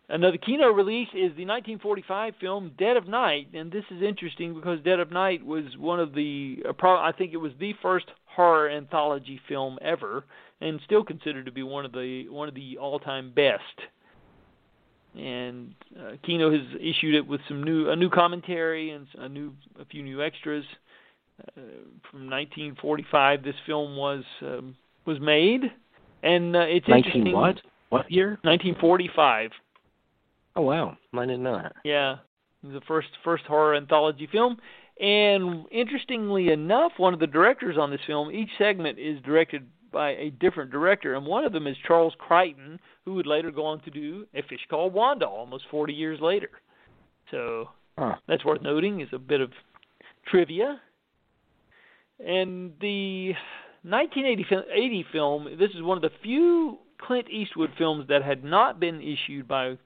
Another 0.09 0.37
Kino 0.37 0.69
release 0.69 1.09
is 1.09 1.35
the 1.37 1.47
1945 1.47 2.35
film 2.41 2.73
Dead 2.79 2.97
of 2.97 3.09
Night, 3.09 3.49
and 3.55 3.73
this 3.73 3.85
is 3.91 4.03
interesting 4.03 4.55
because 4.55 4.81
Dead 4.81 5.01
of 5.01 5.11
Night 5.11 5.45
was 5.45 5.65
one 5.79 6.01
of 6.01 6.15
the 6.15 6.63
uh, 6.69 6.87
I 6.87 7.13
think 7.17 7.33
it 7.33 7.39
was 7.39 7.53
the 7.59 7.73
first 7.81 8.07
horror 8.27 8.69
anthology 8.69 9.41
film 9.49 9.79
ever, 9.81 10.25
and 10.61 10.81
still 10.85 11.05
considered 11.05 11.47
to 11.47 11.53
be 11.53 11.63
one 11.63 11.87
of 11.87 11.93
the 11.93 12.29
one 12.29 12.49
of 12.49 12.55
the 12.55 12.77
all-time 12.79 13.33
best. 13.35 13.63
And 15.15 15.75
uh, 15.99 16.13
Kino 16.25 16.51
has 16.51 16.67
issued 16.81 17.15
it 17.15 17.27
with 17.27 17.41
some 17.49 17.63
new 17.63 17.89
a 17.89 17.97
new 17.97 18.11
commentary 18.11 18.91
and 18.91 19.07
a 19.19 19.29
new 19.29 19.55
a 19.81 19.85
few 19.87 20.03
new 20.03 20.23
extras. 20.23 20.65
Uh, 21.41 21.61
from 22.11 22.29
1945, 22.31 23.43
this 23.43 23.55
film 23.67 23.97
was 23.97 24.25
um, 24.43 24.77
was 25.07 25.19
made 25.21 25.63
and 26.23 26.57
uh, 26.57 26.61
it's 26.61 26.89
19 26.89 27.13
interesting. 27.13 27.35
what? 27.35 27.61
What 27.91 28.11
year? 28.11 28.39
1945. 28.43 29.51
Oh 30.57 30.63
wow, 30.63 30.97
I 31.15 31.21
didn't 31.21 31.43
know 31.43 31.57
that. 31.57 31.77
Yeah, 31.85 32.17
the 32.63 32.81
first 32.87 33.09
first 33.25 33.45
horror 33.45 33.75
anthology 33.75 34.29
film. 34.31 34.59
And 35.01 35.65
interestingly 35.71 36.53
enough, 36.53 36.93
one 36.99 37.15
of 37.15 37.21
the 37.21 37.27
directors 37.27 37.77
on 37.79 37.91
this 37.91 38.01
film, 38.07 38.31
each 38.31 38.51
segment 38.59 38.99
is 38.99 39.21
directed 39.23 39.67
by 39.91 40.11
a 40.11 40.31
different 40.31 40.71
director, 40.71 41.15
and 41.15 41.27
one 41.27 41.45
of 41.45 41.53
them 41.53 41.67
is 41.67 41.77
Charles 41.87 42.15
Crichton, 42.19 42.79
who 43.05 43.15
would 43.15 43.27
later 43.27 43.51
go 43.51 43.65
on 43.65 43.81
to 43.83 43.91
do 43.91 44.27
A 44.35 44.43
Fish 44.43 44.61
Called 44.69 44.93
Wanda 44.93 45.27
almost 45.27 45.65
40 45.71 45.93
years 45.93 46.21
later. 46.21 46.51
So 47.31 47.71
huh. 47.99 48.17
that's 48.29 48.45
worth 48.45 48.63
noting. 48.63 49.01
Is 49.01 49.09
a 49.13 49.19
bit 49.19 49.41
of 49.41 49.51
trivia. 50.27 50.81
And 52.25 52.73
the 52.81 53.33
1980 53.85 55.07
film. 55.13 55.45
This 55.59 55.71
is 55.75 55.83
one 55.83 55.99
of 55.99 56.03
the 56.03 56.17
few 56.23 56.79
Clint 57.01 57.29
Eastwood 57.31 57.71
films 57.77 58.07
that 58.09 58.23
had 58.23 58.45
not 58.45 58.79
been 58.79 59.01
issued 59.01 59.49
by 59.49 59.77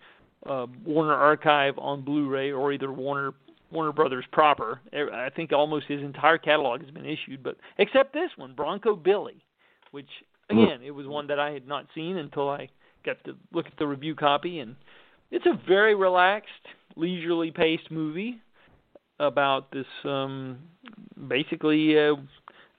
uh, 0.48 0.66
Warner 0.84 1.14
Archive 1.14 1.74
on 1.78 2.02
Blu-ray 2.02 2.52
or 2.52 2.72
either 2.72 2.92
Warner 2.92 3.32
Warner 3.72 3.92
Brothers 3.92 4.24
proper. 4.30 4.80
I 4.92 5.28
think 5.34 5.52
almost 5.52 5.86
his 5.86 6.00
entire 6.00 6.38
catalog 6.38 6.82
has 6.82 6.90
been 6.90 7.04
issued, 7.04 7.42
but 7.42 7.56
except 7.78 8.12
this 8.12 8.30
one, 8.36 8.54
Bronco 8.54 8.94
Billy, 8.94 9.42
which 9.90 10.08
hmm. 10.50 10.58
again 10.58 10.82
it 10.82 10.92
was 10.92 11.06
one 11.06 11.26
that 11.28 11.40
I 11.40 11.50
had 11.50 11.66
not 11.66 11.86
seen 11.94 12.16
until 12.16 12.48
I 12.48 12.68
got 13.04 13.22
to 13.24 13.34
look 13.52 13.66
at 13.66 13.76
the 13.78 13.86
review 13.86 14.14
copy, 14.14 14.60
and 14.60 14.76
it's 15.30 15.46
a 15.46 15.58
very 15.66 15.94
relaxed, 15.94 16.50
leisurely 16.96 17.50
paced 17.50 17.90
movie 17.90 18.40
about 19.18 19.72
this 19.72 19.86
um 20.04 20.58
basically 21.28 21.98
uh, 21.98 22.14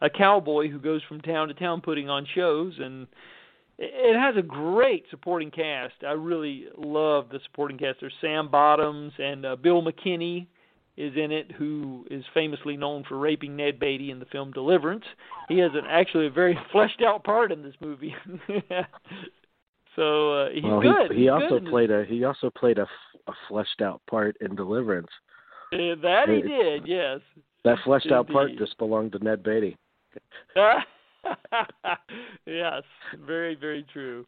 a 0.01 0.09
cowboy 0.09 0.69
who 0.69 0.79
goes 0.79 1.01
from 1.07 1.21
town 1.21 1.47
to 1.47 1.53
town 1.53 1.81
putting 1.81 2.09
on 2.09 2.27
shows 2.35 2.73
and 2.79 3.07
it 3.79 4.17
has 4.17 4.35
a 4.35 4.41
great 4.41 5.05
supporting 5.11 5.51
cast. 5.51 5.93
I 6.05 6.13
really 6.13 6.65
love 6.77 7.27
the 7.31 7.39
supporting 7.45 7.77
cast. 7.77 7.99
There's 7.99 8.13
Sam 8.21 8.49
Bottoms 8.49 9.13
and 9.19 9.45
uh, 9.45 9.55
Bill 9.55 9.83
McKinney 9.83 10.47
is 10.97 11.13
in 11.15 11.31
it, 11.31 11.51
who 11.51 12.05
is 12.09 12.23
famously 12.33 12.75
known 12.75 13.03
for 13.07 13.19
raping 13.19 13.55
Ned 13.55 13.79
Beatty 13.79 14.09
in 14.09 14.17
the 14.17 14.25
film 14.25 14.51
Deliverance. 14.51 15.05
He 15.47 15.59
has 15.59 15.71
an 15.75 15.85
actually 15.87 16.25
a 16.25 16.31
very 16.31 16.57
fleshed 16.71 17.03
out 17.05 17.23
part 17.23 17.51
in 17.51 17.61
this 17.61 17.75
movie. 17.79 18.15
so 19.95 20.33
uh, 20.33 20.49
he's 20.49 20.63
well, 20.63 20.81
good. 20.81 21.11
He, 21.11 21.17
he 21.17 21.21
he's 21.23 21.29
also 21.29 21.59
good 21.59 21.69
played 21.69 21.91
a 21.91 22.03
he 22.05 22.23
also 22.23 22.49
played 22.49 22.79
a, 22.79 22.87
a 23.27 23.33
fleshed 23.47 23.81
out 23.81 24.01
part 24.09 24.37
in 24.41 24.55
Deliverance. 24.55 25.09
Uh, 25.71 25.93
that 26.01 26.29
he 26.29 26.41
did, 26.41 26.87
yes. 26.87 27.19
That 27.63 27.77
fleshed 27.83 28.11
out 28.11 28.27
part 28.27 28.51
just 28.57 28.77
belonged 28.79 29.11
to 29.11 29.19
Ned 29.23 29.43
Beatty. 29.43 29.77
yes, 32.45 32.83
very 33.25 33.55
very 33.55 33.85
true. 33.91 34.25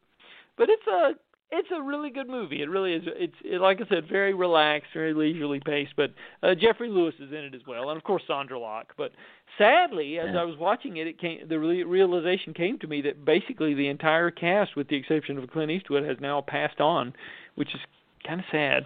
But 0.58 0.69
it's 0.69 0.88
a 0.88 1.12
it's 1.51 1.69
a 1.75 1.81
really 1.81 2.12
good 2.12 2.29
movie. 2.29 2.62
It 2.62 2.69
really 2.69 2.93
is. 2.93 3.03
It's 3.08 3.34
it, 3.43 3.60
like 3.60 3.79
I 3.81 3.88
said, 3.89 4.08
very 4.08 4.34
relaxed, 4.34 4.89
very 4.93 5.13
leisurely 5.13 5.60
paced. 5.60 5.93
But 5.96 6.12
uh, 6.43 6.53
Geoffrey 6.53 6.89
Lewis 6.89 7.15
is 7.19 7.31
in 7.31 7.38
it 7.39 7.55
as 7.55 7.62
well, 7.67 7.89
and 7.89 7.98
of 7.98 8.03
course 8.03 8.22
Sondra 8.29 8.60
Locke. 8.60 8.93
But 8.98 9.12
sadly, 9.58 10.19
as 10.19 10.29
Yeah. 10.34 10.41
I 10.41 10.43
was 10.43 10.58
watching 10.58 10.98
it, 10.98 11.08
it 11.08 11.19
came 11.19 11.48
the 11.48 11.58
re- 11.58 11.84
realization 11.84 12.53
came 12.53 12.77
to 12.79 12.88
me 12.88 13.01
that 13.01 13.25
basically 13.25 13.74
the 13.74 13.88
entire 13.88 14.29
cast, 14.31 14.75
with 14.75 14.88
the 14.89 14.96
exception 14.96 15.38
of 15.38 15.50
Clint 15.50 15.72
Eastwood, 15.72 16.03
has 16.03 16.17
now 16.19 16.41
passed 16.41 16.79
on, 16.79 17.13
which 17.55 17.74
is 17.74 17.81
kind 18.27 18.39
of 18.41 18.46
sad. 18.51 18.86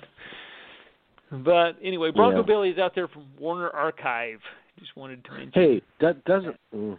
But 1.31 1.73
anyway, 1.83 2.11
Bronco 2.11 2.37
Yeah. 2.41 2.45
Billy 2.45 2.69
is 2.69 2.77
out 2.77 2.93
there 2.95 3.07
from 3.07 3.25
Warner 3.39 3.71
Archive. 3.71 4.39
Just 4.79 4.95
wanted 4.95 5.23
to 5.25 5.31
mention. 5.31 5.51
Hey, 5.53 5.81
that 6.01 6.23
doesn't 6.25 6.55
mm, 6.75 6.97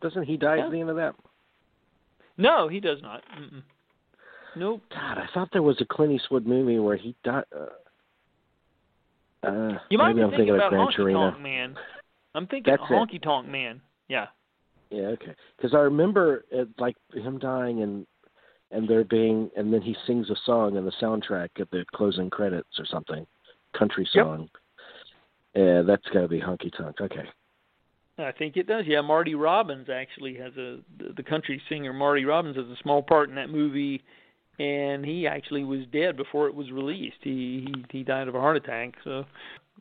doesn't 0.00 0.24
he 0.24 0.36
die 0.36 0.56
Yeah. 0.56 0.66
at 0.66 0.70
the 0.72 0.80
end 0.80 0.90
of 0.90 0.96
that? 0.96 1.14
No, 2.36 2.68
he 2.68 2.80
does 2.80 3.00
not. 3.02 3.22
Mm-mm. 3.38 3.62
Nope. 4.56 4.82
God, 4.90 5.18
I 5.18 5.26
thought 5.32 5.48
there 5.52 5.62
was 5.62 5.80
a 5.80 5.84
Clint 5.84 6.12
Eastwood 6.12 6.46
movie 6.46 6.78
where 6.78 6.96
he 6.96 7.14
died. 7.24 7.44
Uh, 7.54 7.66
uh, 9.46 9.78
You 9.90 9.98
might 9.98 10.08
maybe 10.14 10.20
be 10.20 10.22
I'm 10.24 10.30
thinking 10.30 10.36
thinking 10.38 10.54
about 10.54 10.70
Gran 10.70 10.86
Honky 10.86 10.96
Torino. 10.96 11.30
Tonk 11.30 11.40
Man. 11.42 11.76
I'm 12.34 12.46
thinking 12.46 12.72
That's 12.72 12.82
it. 12.90 12.92
Honky 12.92 13.22
Tonk 13.22 13.48
Man. 13.48 13.80
Yeah. 14.08 14.26
Yeah, 14.90 15.06
okay. 15.08 15.34
Because 15.56 15.74
I 15.74 15.78
remember 15.78 16.44
it, 16.50 16.68
like 16.78 16.96
him 17.12 17.38
dying 17.38 17.82
and 17.82 18.06
and 18.70 18.88
there 18.88 19.04
being 19.04 19.50
and 19.56 19.72
then 19.72 19.82
he 19.82 19.94
sings 20.06 20.30
a 20.30 20.36
song 20.44 20.76
in 20.76 20.84
the 20.84 20.92
soundtrack 21.00 21.48
at 21.60 21.70
the 21.70 21.84
closing 21.94 22.30
credits 22.30 22.78
or 22.78 22.86
something, 22.86 23.26
country 23.76 24.08
song. 24.12 24.42
Yep. 24.42 24.50
Yeah, 25.54 25.82
that's 25.82 26.06
got 26.12 26.22
to 26.22 26.28
be 26.28 26.40
Honky 26.40 26.76
Tonk. 26.76 27.00
Okay. 27.00 27.24
I 28.18 28.32
think 28.32 28.56
it 28.56 28.66
does. 28.66 28.84
Yeah, 28.86 29.00
Marty 29.00 29.34
Robbins 29.34 29.88
actually 29.92 30.36
has 30.36 30.52
a 30.56 30.78
the, 30.98 31.12
the 31.16 31.22
country 31.22 31.60
singer 31.68 31.92
Marty 31.92 32.24
Robbins 32.24 32.56
has 32.56 32.66
a 32.66 32.76
small 32.82 33.02
part 33.02 33.28
in 33.28 33.34
that 33.36 33.50
movie, 33.50 34.02
and 34.58 35.04
he 35.04 35.26
actually 35.26 35.64
was 35.64 35.80
dead 35.92 36.16
before 36.16 36.46
it 36.46 36.54
was 36.54 36.70
released. 36.70 37.16
He 37.22 37.66
he, 37.66 37.98
he 37.98 38.04
died 38.04 38.28
of 38.28 38.34
a 38.34 38.40
heart 38.40 38.56
attack. 38.56 38.94
So, 39.02 39.24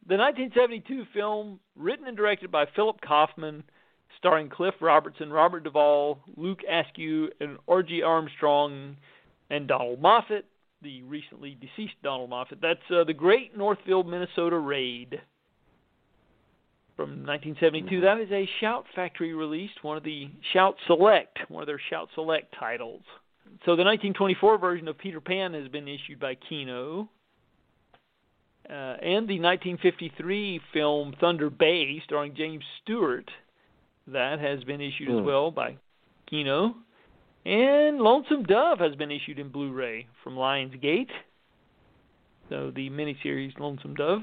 the 0.08 0.18
1972 0.18 1.06
film, 1.14 1.60
written 1.76 2.08
and 2.08 2.18
directed 2.18 2.52
by 2.52 2.66
Philip 2.76 3.02
Kaufman, 3.02 3.64
starring 4.18 4.50
Cliff 4.50 4.76
Robertson, 4.82 5.32
Robert 5.32 5.64
Duvall, 5.64 6.20
Luke 6.36 6.62
Askew, 6.70 7.30
and 7.40 7.58
R.G. 7.68 8.02
Armstrong, 8.02 8.98
and 9.52 9.68
Donald 9.68 10.02
Moffat, 10.02 10.46
the 10.82 11.04
recently 11.04 11.56
deceased 11.62 11.96
Donald 12.04 12.32
Moffat. 12.32 12.60
That's 12.62 12.80
uh, 12.90 13.04
the 13.04 13.14
Great 13.14 13.56
Northfield, 13.56 14.08
Minnesota 14.08 14.58
Raid 14.58 15.22
from 16.96 17.26
1972. 17.26 18.02
That 18.02 18.20
is 18.20 18.32
a 18.32 18.50
Shout 18.60 18.86
Factory 18.96 19.34
released, 19.34 19.84
one 19.84 19.98
of 19.98 20.04
the 20.04 20.30
Shout 20.54 20.76
Select, 20.88 21.40
one 21.50 21.64
of 21.64 21.68
their 21.68 21.82
Shout 21.90 22.10
Select 22.16 22.54
titles. 22.60 23.02
So 23.66 23.76
the 23.76 23.84
1924 23.84 24.58
version 24.58 24.88
of 24.88 24.98
Peter 24.98 25.22
Pan 25.22 25.54
has 25.54 25.68
been 25.68 25.88
issued 25.88 26.20
by 26.20 26.36
Kino. 26.36 27.10
Uh, 28.70 28.74
and 28.74 29.28
the 29.28 29.40
1953 29.40 30.62
film 30.72 31.14
Thunder 31.20 31.50
Bay, 31.50 32.02
starring 32.06 32.34
James 32.36 32.64
Stewart, 32.82 33.30
that 34.08 34.40
has 34.40 34.64
been 34.64 34.82
issued 34.82 35.10
as 35.10 35.20
hmm. 35.20 35.26
well 35.26 35.52
by 35.52 35.78
Kino. 36.30 36.76
And 37.46 38.00
Lonesome 38.00 38.44
Dove 38.44 38.80
has 38.80 38.96
been 38.96 39.12
issued 39.12 39.38
in 39.38 39.50
Blu-ray 39.50 40.08
from 40.24 40.36
Lionsgate. 40.36 41.10
So 42.50 42.72
the 42.74 42.90
miniseries 42.90 43.58
Lonesome 43.60 43.96
Dove. 43.96 44.22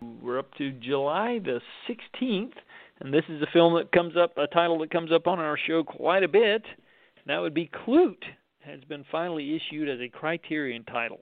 We're 0.00 0.38
up 0.38 0.54
to 0.54 0.72
July 0.72 1.40
the 1.44 1.60
16th, 1.88 2.52
and 3.00 3.12
this 3.12 3.24
is 3.28 3.42
a 3.42 3.46
film 3.52 3.74
that 3.74 3.92
comes 3.92 4.16
up, 4.16 4.36
a 4.38 4.46
title 4.46 4.78
that 4.80 4.90
comes 4.90 5.12
up 5.12 5.26
on 5.26 5.38
our 5.38 5.58
show 5.66 5.82
quite 5.84 6.22
a 6.22 6.28
bit. 6.28 6.62
And 6.64 7.26
that 7.26 7.38
would 7.38 7.54
be 7.54 7.68
Klute, 7.68 8.24
has 8.60 8.80
been 8.84 9.04
finally 9.10 9.56
issued 9.56 9.88
as 9.88 10.00
a 10.00 10.08
Criterion 10.08 10.84
title. 10.84 11.20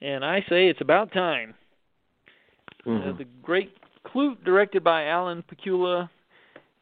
And 0.00 0.24
I 0.24 0.40
say 0.48 0.68
it's 0.68 0.80
about 0.80 1.12
time. 1.12 1.54
Mm-hmm. 2.86 3.10
Uh, 3.10 3.18
the 3.18 3.26
great 3.42 3.76
Klute, 4.06 4.42
directed 4.44 4.82
by 4.82 5.06
Alan 5.06 5.42
Pakula, 5.42 6.08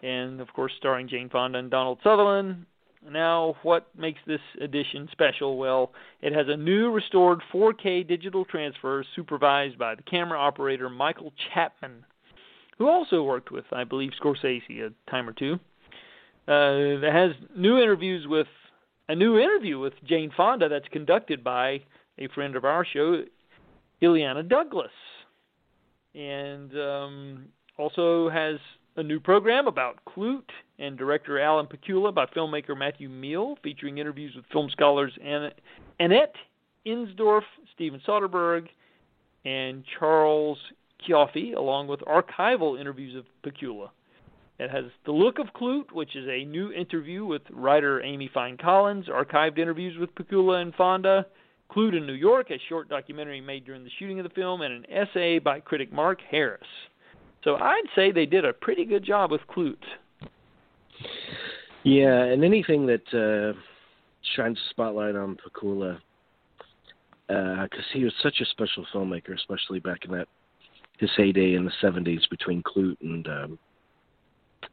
and 0.03 0.41
of 0.41 0.53
course 0.53 0.73
starring 0.79 1.09
Jane 1.09 1.29
Fonda 1.29 1.59
and 1.59 1.71
Donald 1.71 1.99
Sutherland. 2.03 2.65
Now, 3.09 3.57
what 3.63 3.89
makes 3.97 4.21
this 4.27 4.41
edition 4.61 5.09
special? 5.11 5.57
Well, 5.57 5.93
it 6.21 6.35
has 6.35 6.47
a 6.49 6.57
new 6.57 6.91
restored 6.91 7.41
4K 7.53 8.07
digital 8.07 8.45
transfer 8.45 9.05
supervised 9.17 9.79
by 9.79 9.95
the 9.95 10.03
camera 10.03 10.39
operator 10.39 10.91
Michael 10.91 11.33
Chapman, 11.53 12.05
who 12.79 12.89
also 12.89 13.23
worked 13.23 13.51
with, 13.51 13.65
I 13.73 13.85
believe, 13.85 14.11
Scorsese 14.23 14.83
a 14.83 15.11
time 15.11 15.29
or 15.29 15.33
two. 15.33 15.59
Uh, 16.47 17.05
it 17.07 17.13
has 17.13 17.33
new 17.57 17.79
interviews 17.79 18.27
with 18.27 18.49
a 19.09 19.15
new 19.15 19.39
interview 19.39 19.79
with 19.79 19.95
Jane 20.07 20.31
Fonda 20.37 20.69
that's 20.69 20.89
conducted 20.89 21.43
by 21.43 21.81
a 22.19 22.29
friend 22.35 22.55
of 22.55 22.65
our 22.65 22.85
show, 22.85 23.23
Illeana 24.03 24.47
Douglas, 24.49 24.91
and 26.15 26.73
um, 26.79 27.47
also 27.79 28.29
has 28.29 28.57
a 28.97 29.03
new 29.03 29.21
program 29.21 29.67
about 29.67 29.99
Klute 30.05 30.51
and 30.79 30.99
director 30.99 31.39
Alan 31.39 31.67
Pakula 31.67 32.15
by 32.15 32.27
filmmaker 32.27 32.77
Matthew 32.77 33.09
Miele, 33.09 33.57
featuring 33.63 33.99
interviews 33.99 34.35
with 34.35 34.45
film 34.53 34.69
scholars 34.71 35.13
Annette 35.99 36.35
Insdorf, 36.87 37.43
Steven 37.75 38.01
Soderbergh, 38.07 38.67
and 39.45 39.85
Charles 39.99 40.59
Cioffi, 41.09 41.55
along 41.57 41.89
with 41.89 42.01
archival 42.01 42.81
interviews 42.81 43.17
of 43.17 43.25
Pakula. 43.45 43.91
It 44.59 44.71
has 44.71 44.85
The 45.07 45.13
Look 45.13 45.39
of 45.39 45.47
Klute, 45.59 45.93
which 45.93 46.15
is 46.17 46.27
a 46.29 46.45
new 46.45 46.71
interview 46.73 47.25
with 47.25 47.43
writer 47.51 48.03
Amy 48.03 48.31
Fine 48.33 48.59
Collins, 48.59 49.07
archived 49.07 49.59
interviews 49.59 49.97
with 49.99 50.15
Pakula 50.15 50.61
and 50.61 50.75
Fonda, 50.75 51.27
Klute 51.71 51.97
in 51.97 52.07
New 52.07 52.13
York, 52.13 52.51
a 52.51 52.61
short 52.69 52.89
documentary 52.89 53.41
made 53.41 53.65
during 53.65 53.85
the 53.85 53.91
shooting 53.99 54.19
of 54.19 54.25
the 54.25 54.35
film, 54.35 54.61
and 54.61 54.75
an 54.75 54.87
essay 54.91 55.39
by 55.39 55.61
critic 55.61 55.93
Mark 55.93 56.19
Harris. 56.31 56.61
So 57.43 57.57
I'd 57.57 57.83
say 57.95 58.13
they 58.13 58.27
did 58.27 58.45
a 58.45 58.53
pretty 58.53 58.85
good 58.85 59.05
job 59.05 59.31
with 59.31 59.41
Klute. 59.49 59.77
Yeah, 61.85 62.25
and 62.25 62.45
anything 62.45 62.87
that 62.87 63.15
uh, 63.15 63.59
shines 64.37 64.59
a 64.59 64.71
spotlight 64.71 65.17
on 65.17 65.37
Pakula, 65.37 65.99
because 67.27 67.71
uh, 67.73 67.93
he 67.95 68.05
was 68.05 68.13
such 68.23 68.41
a 68.41 68.47
special 68.47 68.85
filmmaker, 68.93 69.35
especially 69.35 69.81
back 69.81 70.05
in 70.05 70.13
that 70.13 70.29
his 70.99 71.11
heyday 71.17 71.55
in 71.55 71.65
the 71.65 71.73
'70s 71.83 72.29
between 72.29 72.63
Klute 72.63 73.01
and 73.01 73.27
um, 73.29 73.59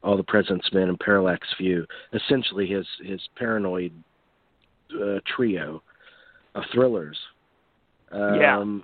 All 0.04 0.18
the 0.18 0.24
President's 0.24 0.68
Men 0.74 0.90
and 0.90 1.00
Parallax 1.00 1.48
View. 1.58 1.86
Essentially, 2.12 2.68
his 2.68 2.86
his 3.02 3.22
paranoid 3.38 3.94
uh, 4.94 5.20
trio 5.26 5.82
of 6.56 6.64
thrillers. 6.74 7.18
Um, 8.12 8.36
yeah 8.42 8.80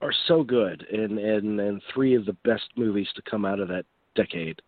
are 0.00 0.12
so 0.26 0.42
good 0.42 0.86
and 0.92 1.18
and 1.18 1.60
and 1.60 1.82
three 1.92 2.14
of 2.14 2.24
the 2.24 2.36
best 2.44 2.64
movies 2.76 3.08
to 3.14 3.22
come 3.22 3.44
out 3.44 3.60
of 3.60 3.68
that 3.68 3.84
decade 4.14 4.60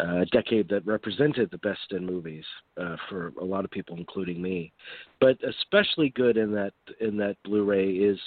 uh, 0.00 0.20
a 0.20 0.26
decade 0.26 0.68
that 0.68 0.86
represented 0.86 1.50
the 1.50 1.58
best 1.58 1.90
in 1.90 2.06
movies 2.06 2.44
uh, 2.80 2.96
for 3.08 3.32
a 3.40 3.44
lot 3.44 3.64
of 3.64 3.70
people, 3.70 3.96
including 3.96 4.40
me. 4.40 4.72
But 5.20 5.36
especially 5.46 6.10
good 6.10 6.36
in 6.36 6.52
that 6.52 6.72
in 7.00 7.16
that 7.18 7.36
Blu-ray 7.44 7.90
is 7.90 8.18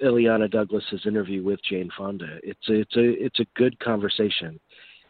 Illeana 0.00 0.50
Douglas's 0.50 1.04
interview 1.06 1.42
with 1.42 1.60
Jane 1.68 1.90
Fonda. 1.96 2.38
It's 2.42 2.68
a, 2.68 2.80
it's 2.80 2.96
a 2.96 3.24
it's 3.24 3.40
a 3.40 3.46
good 3.56 3.78
conversation, 3.80 4.60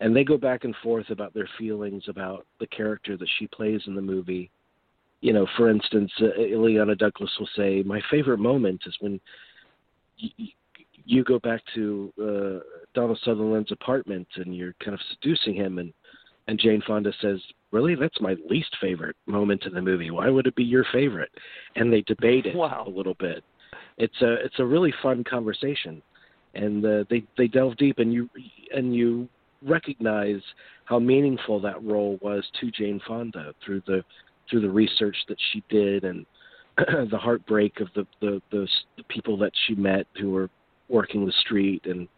and 0.00 0.16
they 0.16 0.24
go 0.24 0.38
back 0.38 0.64
and 0.64 0.74
forth 0.82 1.10
about 1.10 1.34
their 1.34 1.48
feelings 1.58 2.04
about 2.08 2.46
the 2.58 2.66
character 2.68 3.16
that 3.16 3.28
she 3.38 3.46
plays 3.48 3.82
in 3.86 3.94
the 3.94 4.02
movie. 4.02 4.50
You 5.20 5.32
know, 5.34 5.46
for 5.56 5.70
instance, 5.70 6.10
uh, 6.20 6.40
Illeana 6.40 6.96
Douglas 6.96 7.30
will 7.38 7.48
say, 7.54 7.82
"My 7.82 8.00
favorite 8.10 8.38
moment 8.38 8.82
is 8.86 8.96
when 9.00 9.20
you, 11.04 11.24
go 11.24 11.38
back 11.38 11.60
to 11.74 12.12
uh, 12.20 12.64
Donald 12.94 13.18
Sutherland's 13.24 13.72
apartment 13.72 14.26
and 14.36 14.54
you're 14.54 14.74
kind 14.82 14.94
of 14.94 15.00
seducing 15.14 15.54
him, 15.54 15.78
and 15.78 15.92
and 16.48 16.58
Jane 16.58 16.82
Fonda 16.86 17.12
says, 17.20 17.40
"Really, 17.70 17.94
that's 17.94 18.20
my 18.20 18.36
least 18.48 18.74
favorite 18.80 19.16
moment 19.26 19.64
in 19.64 19.74
the 19.74 19.82
movie. 19.82 20.10
Why 20.10 20.28
would 20.28 20.46
it 20.46 20.56
be 20.56 20.64
your 20.64 20.84
favorite?" 20.92 21.30
And 21.76 21.92
they 21.92 22.02
debate 22.02 22.46
it 22.46 22.56
wow. 22.56 22.84
a 22.86 22.90
little 22.90 23.14
bit. 23.14 23.44
It's 23.98 24.20
a 24.22 24.34
it's 24.44 24.58
a 24.58 24.64
really 24.64 24.92
fun 25.02 25.24
conversation, 25.24 26.02
and 26.54 26.84
uh, 26.84 27.04
they 27.10 27.24
they 27.36 27.46
delve 27.46 27.76
deep, 27.76 27.98
and 27.98 28.12
you 28.12 28.28
and 28.74 28.94
you 28.94 29.28
recognize 29.64 30.40
how 30.86 30.98
meaningful 30.98 31.60
that 31.60 31.82
role 31.82 32.18
was 32.20 32.44
to 32.60 32.70
Jane 32.70 33.00
Fonda 33.06 33.54
through 33.64 33.82
the 33.86 34.02
through 34.50 34.60
the 34.60 34.70
research 34.70 35.16
that 35.28 35.38
she 35.52 35.62
did 35.68 36.04
and 36.04 36.26
the 37.10 37.18
heartbreak 37.18 37.80
of 37.80 37.88
the, 37.94 38.06
the 38.20 38.40
the 38.50 38.66
the 38.96 39.02
people 39.04 39.36
that 39.38 39.52
she 39.66 39.74
met 39.74 40.06
who 40.18 40.30
were 40.30 40.48
working 40.88 41.26
the 41.26 41.32
street 41.40 41.82
and 41.84 42.08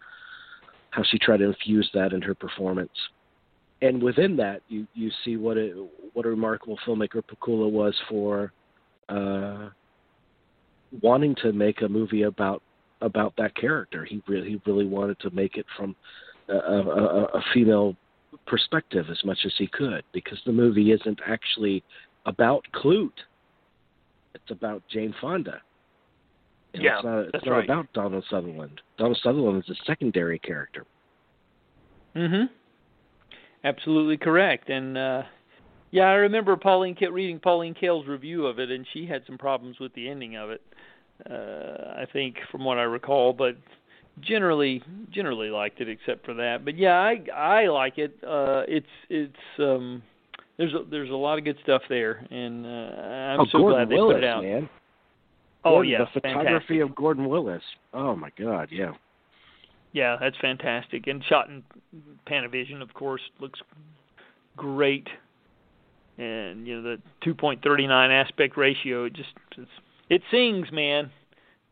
how 0.90 1.02
she 1.10 1.18
tried 1.18 1.38
to 1.38 1.44
infuse 1.44 1.88
that 1.94 2.12
in 2.12 2.22
her 2.22 2.34
performance. 2.34 2.92
And 3.82 4.02
within 4.02 4.36
that, 4.36 4.62
you 4.68 4.86
you 4.94 5.10
see 5.24 5.36
what 5.36 5.56
a 5.56 5.86
what 6.12 6.24
a 6.24 6.28
remarkable 6.28 6.78
filmmaker 6.86 7.22
Pakula 7.22 7.70
was 7.70 7.94
for 8.08 8.52
uh, 9.08 9.70
wanting 11.02 11.34
to 11.42 11.52
make 11.52 11.82
a 11.82 11.88
movie 11.88 12.22
about 12.22 12.62
about 13.00 13.34
that 13.36 13.56
character. 13.56 14.04
He 14.04 14.22
really 14.28 14.50
he 14.50 14.62
really 14.66 14.86
wanted 14.86 15.18
to 15.20 15.30
make 15.30 15.56
it 15.56 15.66
from 15.76 15.96
a, 16.48 16.54
a, 16.54 17.24
a 17.34 17.42
female 17.52 17.96
perspective 18.46 19.06
as 19.10 19.18
much 19.24 19.38
as 19.44 19.52
he 19.58 19.66
could 19.66 20.04
because 20.12 20.38
the 20.46 20.52
movie 20.52 20.92
isn't 20.92 21.20
actually 21.26 21.82
about 22.26 22.64
Klute 22.74 23.10
it's 24.34 24.50
about 24.50 24.82
Jane 24.88 25.14
Fonda. 25.20 25.60
And 26.74 26.82
yeah, 26.82 26.96
it's 26.96 27.04
not, 27.04 27.18
it's 27.20 27.32
that's 27.32 27.46
not 27.46 27.52
right. 27.52 27.64
about 27.64 27.92
Donald 27.92 28.24
Sutherland. 28.28 28.80
Donald 28.98 29.18
Sutherland 29.22 29.62
is 29.66 29.70
a 29.70 29.84
secondary 29.84 30.38
character. 30.38 30.84
Mhm. 32.16 32.48
Absolutely 33.62 34.16
correct. 34.16 34.68
And 34.70 34.98
uh 34.98 35.22
yeah, 35.94 36.06
I 36.06 36.14
remember 36.14 36.56
Pauline 36.56 36.96
reading 37.12 37.38
Pauline 37.38 37.72
Kael's 37.72 38.08
review 38.08 38.46
of 38.46 38.58
it, 38.58 38.68
and 38.68 38.84
she 38.92 39.06
had 39.06 39.22
some 39.26 39.38
problems 39.38 39.78
with 39.78 39.94
the 39.94 40.08
ending 40.08 40.36
of 40.36 40.50
it. 40.50 40.60
Uh, 41.30 41.94
I 41.96 42.04
think, 42.12 42.38
from 42.50 42.64
what 42.64 42.78
I 42.78 42.82
recall, 42.82 43.32
but 43.32 43.56
generally 44.20 44.82
generally 45.12 45.50
liked 45.50 45.80
it, 45.80 45.88
except 45.88 46.24
for 46.24 46.34
that. 46.34 46.64
But 46.64 46.76
yeah, 46.76 46.96
I 46.96 47.24
I 47.32 47.66
like 47.68 47.98
it. 47.98 48.18
Uh, 48.26 48.64
it's 48.66 48.86
it's 49.08 49.36
um, 49.60 50.02
there's 50.58 50.74
a, 50.74 50.84
there's 50.90 51.10
a 51.10 51.14
lot 51.14 51.38
of 51.38 51.44
good 51.44 51.58
stuff 51.62 51.82
there, 51.88 52.26
and 52.30 52.64
uh, 52.64 52.68
I'm 52.68 53.40
oh, 53.40 53.46
so 53.50 53.58
Gordon 53.58 53.78
glad 53.78 53.88
they 53.88 53.96
Willis, 53.96 54.14
put 54.14 54.24
it 54.24 54.28
out. 54.28 54.42
Man. 54.42 54.68
Oh 55.64 55.70
Gordon, 55.70 55.92
yeah, 55.92 55.98
the 55.98 56.06
photography 56.20 56.44
fantastic. 56.44 56.82
of 56.82 56.94
Gordon 56.94 57.28
Willis. 57.28 57.62
Oh 57.92 58.14
my 58.14 58.30
God, 58.38 58.68
yeah. 58.70 58.92
Yeah, 59.92 60.16
that's 60.20 60.36
fantastic, 60.40 61.06
and 61.06 61.24
shot 61.24 61.48
in 61.48 61.62
Panavision, 62.28 62.82
of 62.82 62.92
course, 62.94 63.22
looks 63.40 63.60
great. 64.56 65.08
And 66.18 66.66
you 66.66 66.80
know 66.80 66.96
the 66.96 67.02
2.39 67.28 68.22
aspect 68.22 68.56
ratio, 68.56 69.04
it 69.04 69.12
just 69.14 69.30
it's, 69.56 69.70
it 70.08 70.22
sings, 70.30 70.70
man. 70.72 71.10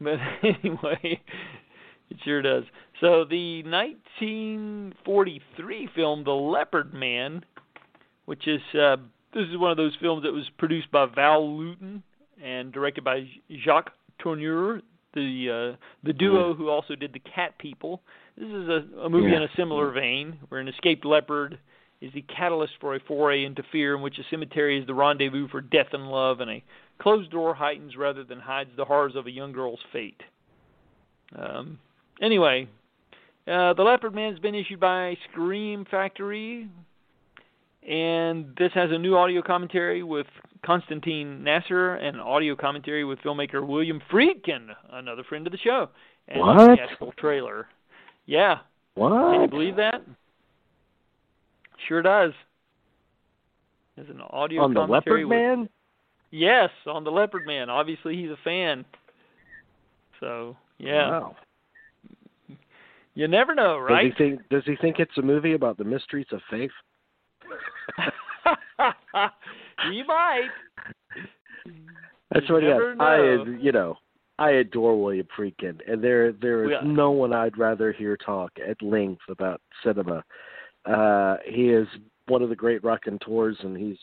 But 0.01 0.19
anyway, 0.43 1.21
it 2.11 2.17
sure 2.25 2.43
does. 2.43 2.65
So 3.01 3.25
the 3.25 3.63
1943 3.65 5.89
film 5.95 6.25
The 6.25 6.33
Leopard 6.33 6.93
Man 6.93 7.45
which 8.33 8.49
is 8.49 8.63
uh, 8.75 8.97
this 9.35 9.47
is 9.51 9.59
one 9.59 9.71
of 9.71 9.77
those 9.77 9.93
films 10.01 10.23
that 10.23 10.33
was 10.33 10.49
produced 10.57 10.91
by 10.91 11.05
Val 11.05 11.47
Lewton 11.59 12.03
and 12.43 12.73
directed 12.73 13.05
by 13.05 13.27
Jacques 13.63 13.93
Tourneur. 14.23 14.81
the 15.13 15.75
uh, 15.75 15.77
the 16.03 16.15
duo 16.15 16.55
who 16.55 16.71
also 16.71 16.95
did 16.95 17.13
the 17.13 17.19
Cat 17.19 17.59
People. 17.59 18.01
This 18.39 18.49
is 18.49 18.69
a, 18.71 19.01
a 19.05 19.11
movie 19.11 19.29
Yeah. 19.31 19.37
in 19.37 19.43
a 19.43 19.49
similar 19.55 19.91
vein, 19.91 20.39
where 20.49 20.63
an 20.63 20.69
escaped 20.69 21.05
leopard 21.05 21.59
is 22.01 22.11
the 22.15 22.23
catalyst 22.23 22.73
for 22.81 22.95
a 22.97 23.01
foray 23.01 23.45
into 23.45 23.63
fear, 23.71 23.95
in 23.95 24.01
which 24.01 24.19
a 24.19 24.23
cemetery 24.31 24.81
is 24.81 24.87
the 24.87 24.95
rendezvous 24.95 25.47
for 25.49 25.61
death 25.61 25.89
and 25.93 26.09
love, 26.11 26.41
and 26.41 26.51
a 26.51 26.65
closed 27.03 27.31
door 27.31 27.53
heightens 27.55 27.97
rather 27.99 28.25
than 28.25 28.41
hides 28.41 28.71
the 28.79 28.87
horrors 28.87 29.15
of 29.15 29.27
a 29.27 29.31
young 29.31 29.53
girl's 29.53 29.85
fate. 29.93 30.23
Um, 31.39 31.79
anyway, 32.23 32.67
uh, 33.47 33.75
the 33.75 33.83
Leopard 33.83 34.15
Man's 34.15 34.39
been 34.39 34.55
issued 34.55 34.81
by 34.81 35.19
Scream 35.31 35.85
Factory, 35.91 36.69
and 37.89 38.55
this 38.59 38.73
has 38.75 38.91
a 38.93 38.99
new 38.99 39.17
audio 39.17 39.43
commentary 39.43 40.03
with 40.03 40.27
Constantine 40.65 41.43
Nasr 41.43 41.95
and 41.95 42.21
audio 42.21 42.55
commentary 42.55 43.05
with 43.05 43.19
filmmaker 43.21 43.67
William 43.67 44.01
Friedkin, 44.11 44.69
another 44.93 45.25
friend 45.25 45.47
of 45.47 45.53
the 45.53 45.59
show, 45.59 45.89
and 46.29 46.41
What? 46.41 46.77
theatrical 46.77 47.13
trailer. 47.19 47.67
Yeah, 48.27 48.59
What? 48.95 49.33
can 49.33 49.43
you 49.43 49.49
believe 49.49 49.77
that? 49.77 50.03
Sure 51.89 52.03
does. 52.03 52.33
There's 53.97 54.09
an 54.09 54.21
audio 54.31 54.63
On 54.63 54.73
the 54.73 54.81
Leopard 54.83 55.21
with, 55.27 55.29
Man? 55.29 55.69
Yes, 56.31 56.71
on 56.87 57.05
the 57.05 57.11
Leopard 57.11 57.47
Man. 57.47 57.69
Obviously, 57.69 58.17
he's 58.17 58.31
a 58.31 58.39
fan. 58.45 58.85
So 60.21 60.57
yeah, 60.79 61.11
Wow. 61.11 61.37
you 63.15 63.27
never 63.27 63.55
know, 63.55 63.77
right? 63.79 64.05
Does 64.05 64.13
he 64.17 64.25
think 64.25 64.49
does 64.49 64.63
he 64.65 64.77
think 64.77 65.01
it's 65.01 65.19
a 65.19 65.23
movie 65.23 65.55
about 65.55 65.77
the 65.77 65.85
mysteries 65.85 66.27
of 66.33 66.41
faith? 66.49 66.71
he 69.91 70.03
might. 70.03 70.49
That's 72.33 72.49
what 72.51 72.63
he 72.63 72.69
I 72.71 73.45
you 73.61 73.73
know, 73.73 73.97
I 74.39 74.51
adore 74.53 75.01
William 75.01 75.27
Friedkin 75.37 75.81
and 75.87 76.03
there 76.03 76.33
there 76.33 76.65
is 76.65 76.79
no 76.85 77.11
one 77.11 77.33
I'd 77.33 77.59
rather 77.59 77.93
hear 77.93 78.17
talk 78.17 78.53
at 78.67 78.81
length 78.83 79.23
about 79.29 79.61
cinema. 79.85 80.25
Uh 80.85 81.37
he 81.47 81.69
is 81.69 81.87
one 82.29 82.43
of 82.43 82.49
the 82.49 82.57
great 82.57 82.83
raconteurs 82.83 83.13
and 83.13 83.21
tours 83.21 83.57
and 83.63 83.77
he's 83.77 83.99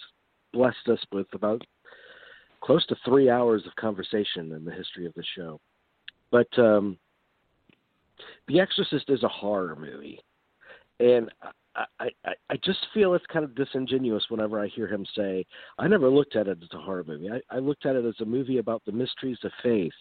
blessed 0.54 0.88
us 0.88 1.00
with 1.12 1.28
about 1.34 1.62
close 2.62 2.86
to 2.88 2.96
three 3.06 3.30
hours 3.30 3.64
of 3.66 3.76
conversation 3.76 4.52
in 4.52 4.66
the 4.66 4.72
history 4.72 5.06
of 5.06 5.14
the 5.16 5.24
show. 5.36 5.60
But 6.32 6.48
um 6.60 6.98
The 8.48 8.60
Exorcist 8.60 9.10
is 9.10 9.24
a 9.24 9.30
horror 9.30 9.76
movie. 9.76 10.20
And 11.00 11.32
I, 11.76 11.86
I, 12.00 12.34
I- 12.50 12.58
just 12.64 12.80
feel 12.94 13.14
it's 13.14 13.26
kind 13.28 13.46
of 13.46 13.56
disingenuous 13.56 14.26
whenever 14.30 14.60
I 14.60 14.68
hear 14.68 14.88
him 14.88 15.06
say, 15.16 15.46
I 15.78 15.88
never 15.88 16.10
looked 16.10 16.36
at 16.36 16.48
it 16.48 16.58
as 16.62 16.70
a 16.74 16.82
horror 16.82 17.04
movie. 17.08 17.30
I, 17.30 17.40
I 17.56 17.60
looked 17.60 17.86
at 17.86 17.96
it 17.96 18.06
as 18.06 18.16
a 18.22 18.26
movie 18.26 18.58
about 18.58 18.84
the 18.86 18.92
mysteries 18.92 19.38
of 19.44 19.52
faith. 19.64 19.94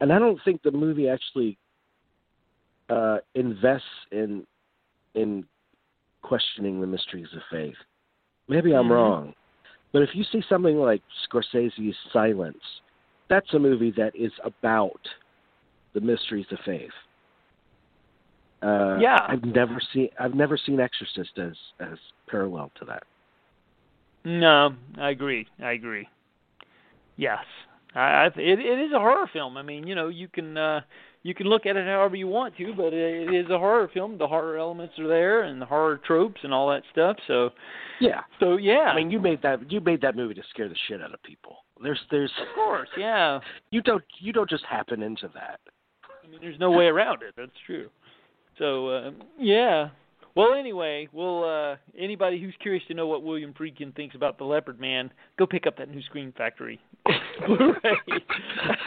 And 0.00 0.12
I 0.12 0.18
don't 0.18 0.40
think 0.44 0.62
the 0.62 0.70
movie 0.72 1.08
actually 1.08 1.58
uh, 2.88 3.18
invests 3.34 3.86
in 4.10 4.46
in 5.14 5.44
questioning 6.22 6.80
the 6.80 6.86
mysteries 6.86 7.28
of 7.34 7.42
faith. 7.50 7.76
Maybe 8.48 8.72
I'm 8.72 8.86
Mhm. 8.86 8.90
wrong. 8.90 9.34
But 9.92 10.02
if 10.02 10.14
you 10.14 10.24
see 10.24 10.42
something 10.48 10.78
like 10.78 11.02
Scorsese's 11.28 11.96
Silence, 12.12 12.62
that's 13.28 13.52
a 13.54 13.58
movie 13.58 13.90
that 13.92 14.14
is 14.14 14.32
about 14.44 15.00
the 15.92 16.00
mysteries 16.00 16.46
of 16.52 16.60
faith. 16.60 16.92
Uh, 18.62 18.96
Yeah. 19.00 19.18
I've 19.28 19.44
never 19.44 19.80
seen 19.92 20.08
I've 20.18 20.34
never 20.34 20.56
seen 20.56 20.80
Exorcist 20.80 21.38
as 21.38 21.54
as 21.80 21.98
parallel 22.28 22.70
to 22.78 22.84
that. 22.86 23.02
No, 24.24 24.74
I 24.98 25.10
agree. 25.10 25.46
I 25.62 25.72
agree. 25.72 26.06
Yes, 27.16 27.44
I, 27.94 28.00
I 28.00 28.26
it, 28.26 28.58
it 28.60 28.78
is 28.86 28.92
a 28.92 28.98
horror 28.98 29.28
film. 29.32 29.56
I 29.56 29.62
mean, 29.62 29.86
you 29.86 29.94
know, 29.94 30.08
you 30.08 30.28
can 30.28 30.56
uh, 30.56 30.80
you 31.22 31.34
can 31.34 31.46
look 31.46 31.66
at 31.66 31.76
it 31.76 31.86
however 31.86 32.16
you 32.16 32.28
want 32.28 32.56
to, 32.58 32.72
but 32.74 32.92
it 32.92 33.32
is 33.34 33.50
a 33.50 33.58
horror 33.58 33.88
film. 33.92 34.18
The 34.18 34.26
horror 34.26 34.58
elements 34.58 34.98
are 34.98 35.08
there, 35.08 35.42
and 35.44 35.60
the 35.60 35.66
horror 35.66 35.98
tropes 36.06 36.40
and 36.42 36.52
all 36.52 36.68
that 36.70 36.82
stuff. 36.92 37.16
So, 37.26 37.50
Yeah. 38.00 38.20
so 38.40 38.56
yeah, 38.56 38.90
I 38.92 38.96
mean, 38.96 39.10
you 39.10 39.20
made 39.20 39.40
that 39.42 39.70
you 39.70 39.80
made 39.80 40.00
that 40.02 40.16
movie 40.16 40.34
to 40.34 40.42
scare 40.50 40.68
the 40.68 40.76
shit 40.88 41.02
out 41.02 41.12
of 41.14 41.22
people. 41.22 41.56
There's 41.82 42.00
there's 42.10 42.32
of 42.40 42.54
course, 42.54 42.88
yeah. 42.98 43.40
you 43.70 43.80
don't 43.82 44.04
you 44.18 44.32
don't 44.32 44.48
just 44.50 44.64
happen 44.64 45.02
into 45.02 45.28
that. 45.34 45.60
I 46.04 46.28
mean, 46.30 46.40
there's 46.42 46.58
no 46.58 46.70
way 46.70 46.86
around 46.86 47.22
it. 47.22 47.34
That's 47.36 47.50
true. 47.66 47.88
So, 48.60 48.88
uh, 48.88 49.10
yeah. 49.38 49.88
Well, 50.36 50.54
anyway, 50.54 51.08
well, 51.12 51.44
uh, 51.44 51.76
anybody 51.98 52.40
who's 52.40 52.54
curious 52.62 52.84
to 52.88 52.94
know 52.94 53.06
what 53.06 53.24
William 53.24 53.52
Friedkin 53.52 53.94
thinks 53.96 54.14
about 54.14 54.38
the 54.38 54.44
Leopard 54.44 54.78
Man, 54.78 55.10
go 55.38 55.46
pick 55.46 55.66
up 55.66 55.76
that 55.78 55.90
new 55.90 56.02
Scream 56.02 56.32
Factory 56.36 56.78
Blu-ray. 57.46 57.96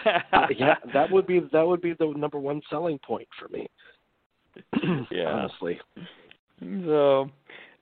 Uh, 0.05 0.47
yeah, 0.57 0.75
that 0.93 1.11
would 1.11 1.27
be 1.27 1.41
that 1.51 1.67
would 1.67 1.81
be 1.81 1.93
the 1.99 2.13
number 2.15 2.39
one 2.39 2.61
selling 2.69 2.99
point 3.05 3.27
for 3.37 3.49
me. 3.49 3.67
Yeah. 5.11 5.29
honestly. 5.29 5.79
So, 6.61 7.29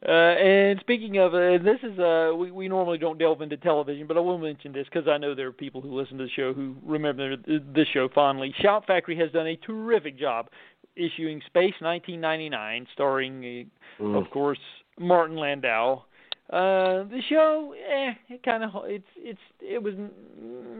uh, 0.07 0.11
and 0.11 0.79
speaking 0.79 1.17
of, 1.17 1.33
uh, 1.33 1.57
this 1.63 1.77
is 1.83 1.99
uh, 1.99 2.31
we 2.35 2.49
we 2.51 2.67
normally 2.67 2.97
don't 2.97 3.19
delve 3.19 3.41
into 3.41 3.57
television, 3.57 4.07
but 4.07 4.17
I 4.17 4.21
will 4.21 4.37
mention 4.37 4.71
this 4.71 4.87
because 4.91 5.07
I 5.07 5.17
know 5.17 5.35
there 5.35 5.47
are 5.47 5.51
people 5.51 5.81
who 5.81 5.93
listen 5.99 6.17
to 6.17 6.23
the 6.23 6.29
show 6.31 6.53
who 6.53 6.75
remember 6.83 7.35
this 7.37 7.87
show 7.93 8.09
fondly. 8.15 8.53
Shout 8.61 8.87
Factory 8.87 9.17
has 9.17 9.31
done 9.31 9.47
a 9.47 9.57
terrific 9.57 10.17
job 10.17 10.47
issuing 10.95 11.41
Space 11.47 11.73
1999, 11.81 12.87
starring, 12.93 13.67
uh, 13.99 14.03
Mm. 14.03 14.15
of 14.17 14.29
course, 14.31 14.59
Martin 14.99 15.37
Landau. 15.37 16.03
Uh, 16.49 17.03
the 17.03 17.21
show, 17.29 17.73
eh, 17.73 18.13
it 18.29 18.43
kind 18.43 18.63
of 18.63 18.71
it's 18.85 19.07
it's 19.15 19.39
it 19.61 19.81
was 19.81 19.93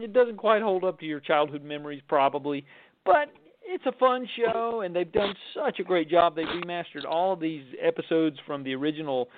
it 0.02 0.12
doesn't 0.12 0.36
quite 0.36 0.60
hold 0.60 0.84
up 0.84 1.00
to 1.00 1.06
your 1.06 1.20
childhood 1.20 1.62
memories 1.62 2.02
probably, 2.08 2.64
but 3.04 3.30
it's 3.64 3.86
a 3.86 3.92
fun 3.92 4.28
show 4.36 4.82
and 4.82 4.94
they've 4.94 5.12
done 5.12 5.34
such 5.54 5.78
a 5.78 5.82
great 5.82 6.10
job. 6.10 6.36
They've 6.36 6.46
remastered 6.46 7.06
all 7.08 7.32
of 7.32 7.40
these 7.40 7.64
episodes 7.80 8.36
from 8.46 8.62
the 8.64 8.74
original 8.74 9.30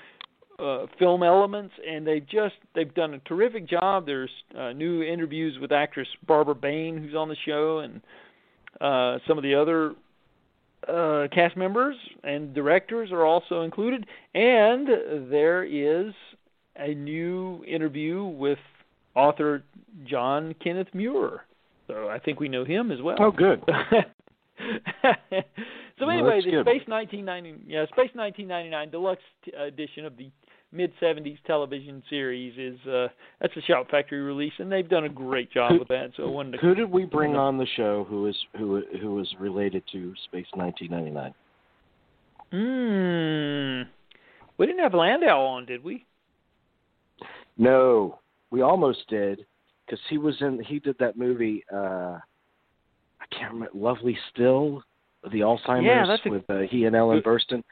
uh, 0.58 0.87
film 0.98 1.22
elements, 1.22 1.74
and 1.88 2.06
they've 2.06 2.26
just 2.26 2.54
they've 2.74 2.92
done 2.94 3.14
a 3.14 3.18
terrific 3.20 3.68
job. 3.68 4.06
There's 4.06 4.30
uh, 4.58 4.72
new 4.72 5.02
interviews 5.02 5.58
with 5.60 5.70
actress 5.72 6.08
Barbara 6.26 6.54
Bain, 6.56 6.98
who's 6.98 7.14
on 7.14 7.28
the 7.28 7.37
show, 7.44 7.78
and 7.78 8.00
uh, 8.80 9.18
some 9.28 9.37
of 9.38 9.44
the 9.44 9.54
other 9.54 9.94
uh, 10.88 11.28
cast 11.32 11.56
members 11.56 11.96
and 12.22 12.54
directors 12.54 13.10
are 13.12 13.24
also 13.24 13.62
included. 13.62 14.06
And 14.34 14.88
there 15.30 15.64
is 15.64 16.12
a 16.76 16.94
new 16.94 17.64
interview 17.64 18.24
with 18.24 18.58
author 19.14 19.62
John 20.06 20.54
Kenneth 20.62 20.88
Muir. 20.92 21.44
So 21.86 22.08
I 22.08 22.18
think 22.18 22.40
we 22.40 22.48
know 22.48 22.64
him 22.64 22.90
as 22.90 23.00
well. 23.02 23.16
Oh, 23.20 23.30
good. 23.30 23.62
so 25.98 26.08
anyway, 26.08 26.40
that's 26.42 26.46
the. 26.46 26.62
Space 26.62 26.88
1990, 26.88 27.64
yeah, 27.66 27.84
Space 27.86 28.10
1999 28.14 28.90
deluxe 28.90 29.22
edition 29.58 30.06
of 30.06 30.16
the 30.16 30.30
mid 30.74 30.92
70s 31.00 31.38
television 31.46 32.02
series 32.10 32.52
is 32.58 32.87
uh 32.88 33.08
that's 33.40 33.56
a 33.56 33.62
Shout 33.62 33.88
Factory 33.90 34.20
release, 34.20 34.52
and 34.58 34.70
they've 34.70 34.88
done 34.88 35.04
a 35.04 35.08
great 35.08 35.50
job 35.52 35.72
Who- 35.72 35.78
with 35.78 35.88
that. 35.88 36.10
So 36.16 36.24
I 36.24 36.28
wanted 36.30 36.52
to 36.52 36.58
Who 36.58 36.74
did 36.74 36.90
we 36.90 37.04
bring 37.04 37.37
on 37.37 37.56
the 37.56 37.66
show 37.76 38.04
who 38.04 38.26
is 38.26 38.37
who 38.58 38.82
who 39.00 39.14
was 39.14 39.32
related 39.38 39.82
to 39.92 40.12
Space 40.26 40.46
1999? 40.54 41.34
Hmm. 42.50 43.82
We 44.56 44.66
didn't 44.66 44.82
have 44.82 44.94
Landau 44.94 45.40
on, 45.44 45.66
did 45.66 45.82
we? 45.82 46.04
No, 47.56 48.18
we 48.50 48.62
almost 48.62 49.08
did 49.08 49.44
because 49.87 50.00
he 50.10 50.18
was 50.18 50.37
in. 50.40 50.62
He 50.64 50.78
did 50.78 50.96
that 50.98 51.16
movie. 51.16 51.64
uh 51.72 52.18
I 53.20 53.26
can't 53.37 53.52
remember. 53.54 53.70
Lovely 53.74 54.18
Still, 54.32 54.82
the 55.32 55.40
Alzheimer's 55.40 55.84
Yeah, 55.84 56.16
a- 56.26 56.30
with 56.30 56.48
uh, 56.50 56.58
he 56.70 56.84
and 56.84 56.94
Ellen 56.94 57.22
Burstyn. 57.22 57.62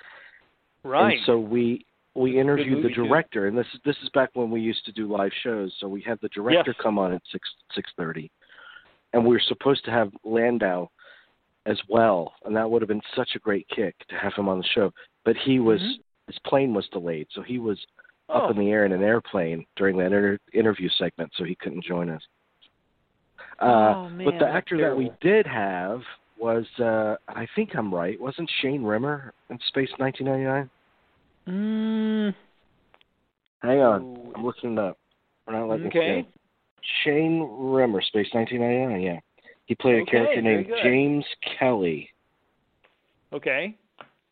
Right. 0.83 1.13
And 1.19 1.21
so 1.27 1.39
we 1.39 1.85
we 2.15 2.39
interviewed 2.39 2.79
the 2.79 2.83
movie, 2.83 2.95
too. 2.95 3.07
director, 3.07 3.47
and 3.47 3.57
this 3.57 3.67
is 3.75 3.81
this 3.85 3.97
is 4.03 4.09
back 4.11 4.31
when 4.35 4.51
we 4.51 4.61
used 4.61 4.85
to 4.85 4.93
do 4.93 5.07
live 5.11 5.33
shows. 5.43 5.75
So 5.81 5.89
we 5.89 6.03
had 6.03 6.19
the 6.21 6.29
director 6.29 6.63
Yes. 6.75 6.77
come 6.83 6.99
on 6.99 7.13
at 7.13 7.23
six 7.31 7.49
six 7.75 7.91
thirty, 7.97 8.31
and 9.13 9.25
we 9.25 9.35
were 9.35 9.43
supposed 9.49 9.85
to 9.87 9.91
have 9.91 10.13
Landau 10.25 10.89
as 11.67 11.81
well, 11.89 12.35
and 12.45 12.55
that 12.57 12.69
would 12.71 12.83
have 12.83 12.89
been 12.89 13.03
such 13.17 13.31
a 13.35 13.39
great 13.39 13.67
kick 13.69 13.95
to 14.09 14.17
have 14.17 14.35
him 14.35 14.49
on 14.49 14.59
the 14.59 14.65
show. 14.75 14.93
But 15.25 15.37
he 15.37 15.59
was 15.61 15.81
Mhm. 15.81 16.03
his 16.27 16.39
plane 16.41 16.75
was 16.75 16.89
delayed, 16.89 17.29
so 17.31 17.41
he 17.43 17.59
was 17.59 17.85
oh. 18.29 18.41
up 18.41 18.51
in 18.51 18.59
the 18.59 18.71
air 18.71 18.85
in 18.85 18.93
an 18.93 19.03
airplane 19.03 19.65
during 19.77 19.97
that 19.99 20.07
inter- 20.07 20.39
interview 20.53 20.89
segment, 20.91 21.33
so 21.35 21.45
he 21.45 21.55
couldn't 21.55 21.83
join 21.85 22.11
us. 22.11 22.27
Uh, 23.61 23.95
Oh, 23.97 24.09
man, 24.09 24.25
but 24.25 24.39
the 24.39 24.49
actor 24.49 24.77
that 24.79 24.97
we 24.97 25.11
did 25.21 25.47
have 25.47 26.03
was, 26.39 26.67
uh, 26.81 27.17
I 27.29 27.47
think 27.55 27.77
I'm 27.77 27.95
right, 27.95 28.21
wasn't 28.21 28.51
Shane 28.61 28.83
Rimmer 28.83 29.33
in 29.51 29.59
Space 29.69 29.91
1999? 29.99 30.69
Mm, 31.49 32.35
Hang 33.63 33.79
on. 33.81 34.33
I'm 34.35 34.45
looking 34.45 34.73
it 34.73 34.79
up. 34.79 34.99
We're 35.47 35.59
not 35.59 35.69
letting 35.69 35.87
okay. 35.89 36.27
Shane 37.05 37.49
Rimmer, 37.59 38.01
Space 38.03 38.29
1999, 38.33 39.01
yeah. 39.01 39.21
He 39.67 39.75
played 39.75 39.97
a 39.99 40.03
Okay, 40.03 40.11
character 40.11 40.43
named. 40.43 40.67
James 40.83 41.25
Kelly. 41.59 42.09
Okay. 43.33 43.77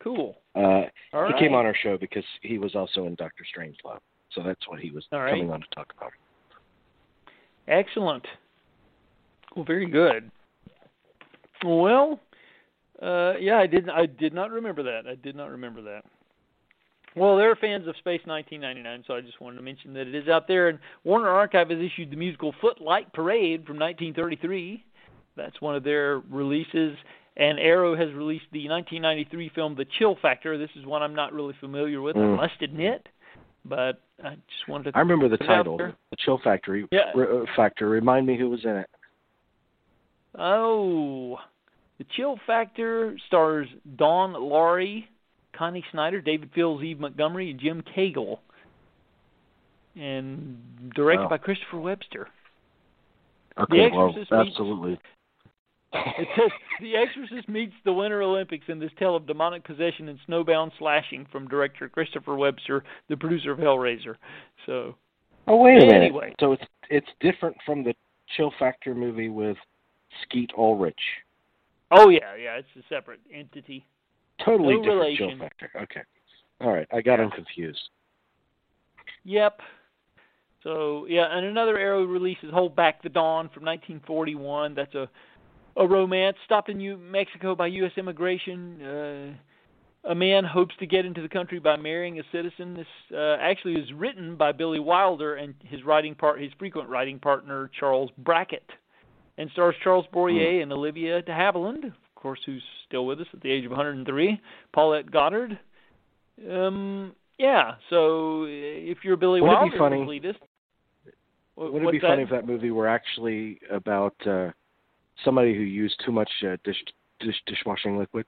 Cool. 0.03 0.35
Uh, 0.55 0.83
he 1.11 1.17
right. 1.17 1.39
came 1.39 1.53
on 1.53 1.65
our 1.65 1.75
show 1.75 1.97
because 1.97 2.23
he 2.41 2.57
was 2.57 2.75
also 2.75 3.05
in 3.05 3.15
Doctor 3.15 3.45
Strangelove, 3.55 3.99
so 4.33 4.43
that's 4.43 4.67
what 4.67 4.79
he 4.79 4.91
was 4.91 5.05
All 5.11 5.19
right. 5.19 5.29
coming 5.31 5.49
on 5.51 5.61
to 5.61 5.67
talk 5.73 5.93
about. 5.97 6.11
Excellent. 7.67 8.25
Well, 9.55 9.63
very 9.63 9.85
good. 9.89 10.29
Well, 11.63 12.19
uh, 13.01 13.33
yeah, 13.39 13.57
I 13.59 13.67
didn't. 13.67 13.91
I 13.91 14.07
did 14.07 14.33
not 14.33 14.51
remember 14.51 14.83
that. 14.83 15.07
I 15.07 15.15
did 15.15 15.35
not 15.35 15.51
remember 15.51 15.81
that. 15.83 16.03
Well, 17.15 17.35
they're 17.35 17.55
fans 17.55 17.87
of 17.87 17.95
Space 17.97 18.21
1999, 18.25 19.03
so 19.05 19.15
I 19.15 19.21
just 19.21 19.41
wanted 19.41 19.57
to 19.57 19.63
mention 19.63 19.93
that 19.93 20.07
it 20.07 20.15
is 20.15 20.29
out 20.29 20.47
there. 20.47 20.69
And 20.69 20.79
Warner 21.03 21.29
Archive 21.29 21.69
has 21.69 21.79
issued 21.79 22.09
the 22.09 22.15
musical 22.15 22.53
Footlight 22.61 23.11
Parade 23.13 23.65
from 23.65 23.77
1933. 23.77 24.83
That's 25.35 25.59
one 25.61 25.75
of 25.75 25.83
their 25.83 26.19
releases. 26.29 26.95
And 27.37 27.59
Arrow 27.59 27.95
has 27.95 28.13
released 28.13 28.45
the 28.51 28.67
1993 28.69 29.51
film 29.55 29.75
The 29.75 29.85
Chill 29.99 30.17
Factor. 30.21 30.57
This 30.57 30.69
is 30.75 30.85
one 30.85 31.01
I'm 31.01 31.15
not 31.15 31.33
really 31.33 31.55
familiar 31.59 32.01
with, 32.01 32.15
Mm. 32.15 32.33
I 32.33 32.35
must 32.47 32.61
admit. 32.61 33.07
But 33.63 34.01
I 34.23 34.31
just 34.35 34.67
wanted 34.67 34.91
to. 34.91 34.97
I 34.97 35.01
remember 35.01 35.29
the 35.29 35.37
put 35.37 35.45
it 35.45 35.49
out 35.51 35.57
title. 35.57 35.77
The 35.77 36.15
Chill 36.17 36.39
Factory. 36.43 36.87
Yeah. 36.91 37.11
R- 37.13 37.41
uh, 37.43 37.45
Factor. 37.55 37.89
Remind 37.89 38.25
me 38.25 38.37
who 38.37 38.49
was 38.49 38.63
in 38.65 38.75
it. 38.75 38.89
Oh, 40.37 41.37
The 41.97 42.05
Chill 42.15 42.39
Factor 42.47 43.17
stars 43.27 43.67
Dawn 43.97 44.33
Laurie, 44.33 45.07
Connie 45.53 45.83
Snyder, 45.91 46.21
David 46.21 46.51
Fields, 46.53 46.83
Eve 46.83 46.99
Montgomery, 46.99 47.51
and 47.51 47.59
Jim 47.59 47.83
Cagle. 47.95 48.39
And 49.95 50.91
directed 50.95 51.23
Wow. 51.23 51.29
by 51.29 51.37
Christopher 51.37 51.77
Webster. 51.79 52.29
Okay, 53.57 53.89
The 53.89 53.95
well, 53.95 54.07
Exorcist 54.09 54.31
meets- 54.31 54.47
absolutely. 54.49 54.99
It 55.93 56.27
says 56.37 56.51
The 56.79 56.95
Exorcist 56.95 57.49
meets 57.49 57.73
the 57.83 57.91
Winter 57.91 58.21
Olympics 58.21 58.69
in 58.69 58.79
this 58.79 58.91
tale 58.97 59.13
of 59.15 59.25
demonic 59.27 59.65
possession 59.65 60.07
and 60.07 60.17
snowbound 60.25 60.71
slashing 60.77 61.25
from 61.25 61.49
director 61.49 61.89
Christopher 61.89 62.35
Webster, 62.35 62.85
the 63.09 63.17
producer 63.17 63.51
of 63.51 63.59
Hellraiser. 63.59 64.15
So, 64.65 64.95
Oh 65.47 65.57
wait 65.57 65.83
a 65.83 65.85
minute. 65.85 66.03
Anyway. 66.03 66.33
So 66.39 66.53
it's 66.53 66.63
it's 66.89 67.09
different 67.19 67.57
from 67.65 67.83
the 67.83 67.93
Chill 68.37 68.51
Factor 68.57 68.95
movie 68.95 69.27
with 69.29 69.57
Skeet 70.23 70.51
Ulrich. 70.57 71.01
oh 71.91 72.07
yeah, 72.07 72.35
yeah, 72.35 72.55
it's 72.57 72.67
a 72.77 72.83
separate 72.87 73.19
entity. 73.33 73.85
Totally 74.45 74.75
No 74.75 74.83
different 74.83 75.17
Chill. 75.17 75.37
Factor. 75.37 75.69
Okay. 75.75 76.01
All 76.61 76.71
right, 76.71 76.87
I 76.93 77.01
got 77.01 77.19
Yeah. 77.19 77.25
him 77.25 77.31
confused. 77.31 77.89
Yep. 79.23 79.61
So 80.63 81.05
yeah, 81.07 81.25
and 81.35 81.45
another 81.45 81.77
Arrow 81.77 82.03
release 82.05 82.37
is 82.43 82.51
Hold 82.51 82.75
Back 82.75 83.01
the 83.01 83.09
Dawn 83.09 83.49
from 83.49 83.63
1941. 83.63 84.75
That's 84.75 84.93
a 84.95 85.09
a 85.77 85.87
romance 85.87 86.37
stopped 86.45 86.69
in 86.69 86.77
New 86.77 86.97
Mexico 86.97 87.55
by 87.55 87.67
U.S. 87.67 87.93
immigration. 87.97 88.81
Uh, 88.81 89.33
a 90.03 90.15
man 90.15 90.43
hopes 90.43 90.75
to 90.79 90.85
get 90.85 91.05
into 91.05 91.21
the 91.21 91.29
country 91.29 91.59
by 91.59 91.77
marrying 91.77 92.19
a 92.19 92.23
citizen. 92.31 92.73
This 92.73 92.87
uh, 93.15 93.37
actually 93.39 93.75
is 93.75 93.91
written 93.93 94.35
by 94.35 94.51
Billy 94.51 94.79
Wilder 94.79 95.35
and 95.35 95.53
his 95.63 95.83
writing 95.83 96.13
part, 96.15 96.41
his 96.41 96.51
frequent 96.59 96.89
writing 96.89 97.19
partner 97.19 97.69
Charles 97.79 98.09
Brackett, 98.17 98.69
and 99.37 99.49
stars 99.51 99.75
Charles 99.83 100.05
Boyer 100.11 100.61
and 100.61 100.73
Olivia 100.73 101.21
de 101.21 101.31
Havilland, 101.31 101.93
course, 102.21 102.39
who's 102.45 102.63
still 102.87 103.05
with 103.05 103.19
us 103.21 103.27
at 103.33 103.41
the 103.41 103.51
age 103.51 103.65
of 103.65 103.71
103. 103.71 104.39
Paulette 104.73 105.11
Goddard. 105.11 105.59
Um, 106.49 107.13
yeah. 107.37 107.73
So 107.89 108.45
if 108.47 108.99
you're 109.03 109.17
Billy 109.17 109.41
Would 109.41 109.47
it 109.47 109.49
be 109.49 109.55
Wilder 109.55 109.77
funny- 109.77 109.97
completist, 109.97 110.35
Would 111.55 111.83
it 111.83 111.91
be 111.91 111.99
that? 111.99 112.07
funny 112.07 112.23
if 112.23 112.29
that 112.29 112.47
movie 112.47 112.71
were 112.71 112.87
actually 112.87 113.59
about 113.71 114.15
uh 114.25 114.49
somebody 115.25 115.53
who 115.53 115.61
used 115.61 116.01
too 116.05 116.11
much 116.11 116.29
uh, 116.43 116.57
dish 116.63 116.83
dish 117.19 117.35
dishwashing 117.45 117.97
liquid? 117.97 118.25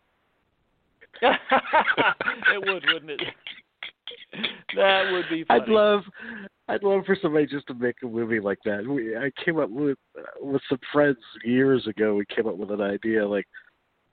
it 1.21 1.39
would, 2.59 2.83
wouldn't 2.91 3.11
it? 3.11 3.21
that 4.75 5.11
would 5.11 5.25
be 5.29 5.43
funny. 5.43 5.61
I'd 5.61 5.67
love, 5.69 6.01
I'd 6.67 6.83
love 6.83 7.03
for 7.05 7.15
somebody 7.21 7.45
just 7.45 7.67
to 7.67 7.73
make 7.75 7.95
a 8.03 8.07
movie 8.07 8.39
like 8.39 8.57
that. 8.65 8.85
We, 8.87 9.15
I 9.15 9.31
came 9.43 9.59
up 9.59 9.69
with 9.69 9.97
uh, 10.17 10.23
with 10.41 10.61
some 10.69 10.79
friends 10.91 11.17
years 11.45 11.85
ago. 11.87 12.15
We 12.15 12.25
came 12.25 12.47
up 12.47 12.57
with 12.57 12.71
an 12.71 12.81
idea 12.81 13.27
like, 13.27 13.45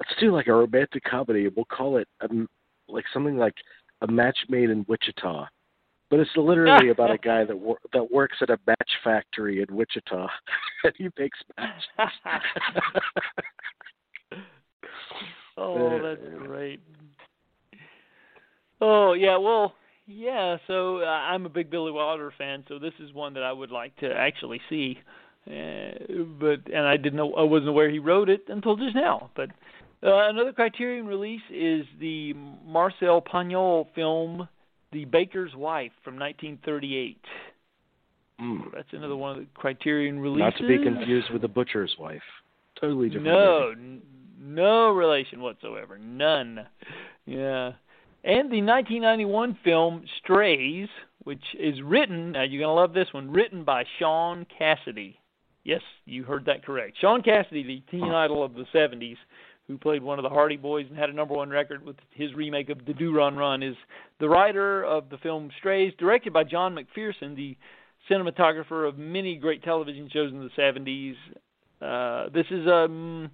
let's 0.01 0.19
do 0.19 0.35
like 0.35 0.49
a 0.49 0.53
romantic 0.53 1.05
comedy. 1.05 1.49
We'll 1.55 1.67
call 1.67 1.99
it 1.99 2.09
um, 2.23 2.49
like 2.89 3.05
something 3.13 3.37
like 3.37 3.55
a 4.01 4.11
match 4.11 4.39
made 4.49 4.71
in 4.71 4.85
Wichita. 4.89 5.47
But 6.09 6.21
it's 6.21 6.31
literally 6.37 6.89
about 6.91 7.13
a 7.13 7.19
guy 7.19 7.45
that 7.45 7.57
wor- 7.57 7.79
that 7.93 8.11
works 8.11 8.39
at 8.41 8.51
a 8.51 8.59
match 8.67 8.91
factory 9.05 9.63
in 9.63 9.73
Wichita, 9.75 10.27
and 10.85 10.93
he 10.97 11.09
makes 11.19 11.39
matches. 11.57 11.85
oh, 15.57 16.03
that's 16.03 16.21
great. 16.47 16.81
Oh 18.81 19.13
yeah, 19.13 19.37
well, 19.37 19.75
yeah. 20.07 20.57
So 20.67 21.03
uh, 21.03 21.05
I'm 21.05 21.47
a 21.47 21.51
big 21.51 21.71
Billy 21.71 21.93
Wilder 21.93 22.33
fan, 22.37 22.65
so 22.67 22.79
this 22.79 22.95
is 22.99 23.13
one 23.13 23.35
that 23.35 23.45
I 23.45 23.53
would 23.53 23.71
like 23.71 23.95
to 23.99 24.13
actually 24.13 24.61
see. 24.69 24.99
Uh, 25.47 25.93
but 26.39 26.61
and 26.73 26.87
I 26.87 26.97
didn't 26.97 27.17
know 27.17 27.35
I 27.35 27.43
wasn't 27.43 27.71
aware 27.71 27.89
he 27.89 27.99
wrote 27.99 28.29
it 28.29 28.45
until 28.49 28.77
just 28.77 28.95
now. 28.95 29.31
But 29.35 29.51
uh, 30.03 30.29
another 30.29 30.53
Criterion 30.53 31.07
release 31.07 31.43
is 31.51 31.85
the 31.99 32.35
Marcel 32.65 33.21
Pagnol 33.21 33.87
film, 33.95 34.49
The 34.93 35.05
Baker's 35.05 35.55
Wife 35.55 35.93
from 36.03 36.19
1938. 36.19 37.19
Mm. 38.41 38.73
That's 38.75 38.89
another 38.93 39.17
one 39.17 39.33
of 39.33 39.37
the 39.39 39.47
Criterion 39.55 40.19
releases. 40.19 40.41
Not 40.41 40.57
to 40.57 40.67
be 40.67 40.83
confused 40.83 41.31
with 41.31 41.43
the 41.43 41.49
butcher's 41.49 41.95
wife. 41.99 42.23
Totally 42.81 43.09
different. 43.09 43.27
No, 43.27 43.71
n- 43.73 44.03
no 44.41 44.91
relation 44.91 45.41
whatsoever. 45.43 45.99
None. 45.99 46.67
Yeah. 47.27 47.73
And 48.25 48.51
the 48.51 48.63
1991 48.63 49.59
film 49.65 50.05
Strays, 50.23 50.89
which 51.25 51.43
is 51.59 51.81
written, 51.83 52.33
now 52.33 52.43
you're 52.43 52.63
going 52.63 52.75
to 52.75 52.81
love 52.81 52.93
this 52.95 53.13
one, 53.13 53.31
written 53.31 53.65
by 53.65 53.85
Shaun 53.99 54.47
Cassidy. 54.59 55.19
Yes, 55.65 55.83
you 56.07 56.25
heard 56.25 56.47
that 56.47 56.65
correct. 56.65 56.97
Shaun 57.01 57.23
Cassidy, 57.23 57.63
the 57.63 57.83
teen 57.91 58.11
idol 58.11 58.43
of 58.43 58.55
the 58.55 58.65
70s, 58.75 59.17
who 59.71 59.79
played 59.79 60.03
one 60.03 60.19
of 60.19 60.25
the 60.25 60.29
Hardy 60.29 60.57
Boys 60.57 60.87
and 60.89 60.99
had 60.99 61.11
a 61.11 61.13
number 61.13 61.35
one 61.35 61.49
record 61.49 61.85
with 61.87 61.95
his 62.11 62.35
remake 62.35 62.71
of 62.71 62.85
The 62.87 62.93
Do 62.93 63.15
Run 63.15 63.37
Run, 63.37 63.63
is 63.63 63.77
the 64.19 64.29
writer 64.29 64.85
of 64.85 65.09
the 65.11 65.19
film 65.19 65.49
Strays, 65.59 65.93
directed 65.97 66.33
by 66.33 66.43
John 66.43 66.75
McPherson, 66.75 67.37
the 67.37 67.57
cinematographer 68.11 68.89
of 68.89 68.99
many 68.99 69.37
great 69.37 69.63
television 69.63 70.11
shows 70.13 70.33
in 70.33 70.41
the 70.41 70.51
70s. 70.61 71.15
Uh, 71.81 72.31
this 72.35 72.47
is 72.51 72.67
um, 72.67 73.31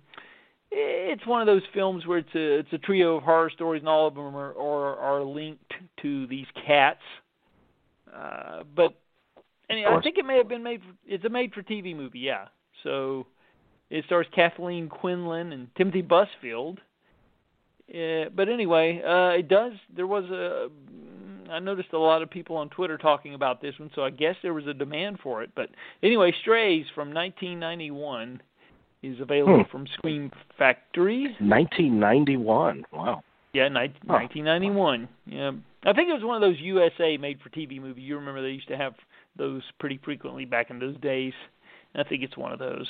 it's 0.70 1.27
one 1.27 1.40
of 1.40 1.46
those 1.46 1.62
films 1.72 2.07
where 2.07 2.18
it's 2.18 2.35
a 2.35 2.59
it's 2.59 2.72
a 2.72 2.79
trio 2.79 3.16
of 3.16 3.22
horror 3.22 3.51
stories, 3.51 3.81
and 3.81 3.88
all 3.88 4.07
of 4.07 4.14
them 4.14 4.37
are 4.37 4.53
are, 4.59 4.96
are 4.99 5.25
linked 5.25 5.72
to 6.03 6.27
these 6.27 6.46
cats. 6.66 7.01
Uh, 8.14 8.62
but 8.77 8.94
anyway, 9.70 9.88
I 9.90 10.01
think 10.03 10.18
it 10.18 10.27
may 10.27 10.37
have 10.37 10.49
been 10.49 10.62
made. 10.62 10.81
For, 10.83 10.94
it's 11.07 11.25
a 11.25 11.31
made 11.31 11.55
for 11.55 11.62
TV 11.62 11.96
movie, 11.96 12.20
yeah. 12.20 12.49
So 12.85 13.27
it 13.90 14.05
stars 14.07 14.27
Kathleen 14.35 14.88
Quinlan 14.88 15.53
and 15.53 15.68
Timothy 15.77 16.03
Busfield. 16.03 16.79
Uh, 17.88 18.29
but 18.35 18.49
anyway, 18.49 19.01
uh, 19.03 19.38
it 19.38 19.49
does. 19.49 19.72
There 19.94 20.07
was 20.07 20.25
a. 20.25 20.68
I 21.51 21.61
noticed 21.61 21.92
a 21.92 21.99
lot 21.99 22.22
of 22.22 22.31
people 22.31 22.57
on 22.57 22.68
Twitter 22.70 22.99
talking 22.99 23.35
about 23.35 23.62
this 23.62 23.79
one, 23.79 23.90
so 23.94 24.03
I 24.03 24.11
guess 24.11 24.35
there 24.42 24.53
was 24.55 24.66
a 24.66 24.75
demand 24.75 25.20
for 25.22 25.44
it. 25.44 25.51
But 25.55 25.70
anyway, 26.03 26.33
Strays 26.40 26.87
from 26.92 27.12
1991 27.14 28.42
is 29.05 29.20
available 29.20 29.62
Hmm. 29.62 29.70
from 29.70 29.87
Scream 29.87 30.33
Factory. 30.59 31.37
1991. 31.38 32.85
Wow. 32.92 33.22
Yeah, 33.53 33.68
ni- 33.68 33.92
Huh. 34.09 34.14
1991. 34.14 35.07
Yeah, 35.27 35.53
I 35.85 35.92
think 35.92 36.09
it 36.09 36.14
was 36.14 36.25
one 36.25 36.35
of 36.35 36.40
those 36.42 36.61
USA 36.61 37.16
made-for-TV 37.16 37.79
movies. 37.81 38.03
You 38.05 38.16
remember 38.16 38.42
they 38.42 38.51
used 38.51 38.68
to 38.68 38.77
have 38.77 38.94
those 39.37 39.62
pretty 39.79 39.99
frequently 39.99 40.44
back 40.46 40.70
in 40.70 40.81
those 40.81 40.96
days. 40.96 41.33
And 41.94 42.05
I 42.05 42.09
think 42.09 42.25
it's 42.25 42.37
one 42.37 42.53
of 42.53 42.59
those. 42.59 42.88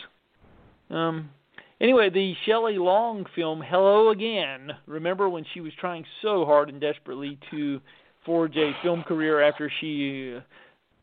Um. 0.90 1.30
Anyway, 1.78 2.08
the 2.08 2.32
Shelley 2.46 2.78
Long 2.78 3.26
film 3.34 3.60
Hello 3.60 4.08
Again. 4.08 4.70
Remember 4.86 5.28
when 5.28 5.44
she 5.52 5.60
was 5.60 5.72
trying 5.78 6.04
so 6.22 6.46
hard 6.46 6.70
and 6.70 6.80
desperately 6.80 7.38
to 7.50 7.80
forge 8.24 8.56
a 8.56 8.72
film 8.82 9.02
career 9.02 9.42
after 9.42 9.70
she 9.80 10.38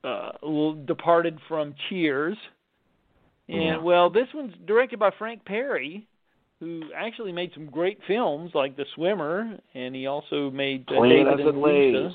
uh, 0.03 0.31
departed 0.85 1.37
from 1.47 1.75
Cheers? 1.89 2.35
And 3.49 3.61
Yeah. 3.63 3.77
well, 3.77 4.09
this 4.09 4.27
one's 4.33 4.55
directed 4.65 4.97
by 4.97 5.11
Frank 5.19 5.45
Perry, 5.45 6.07
who 6.59 6.81
actually 6.95 7.31
made 7.33 7.51
some 7.53 7.67
great 7.67 7.99
films 8.07 8.49
like 8.55 8.75
The 8.75 8.85
Swimmer, 8.95 9.59
and 9.75 9.93
he 9.93 10.07
also 10.07 10.49
made 10.49 10.85
uh, 10.89 10.95
Plain 10.95 11.25
David 11.25 11.33
as 11.33 11.39
it 11.41 11.47
and 11.49 11.61
Lisa. 11.61 11.97
lays. 11.99 12.13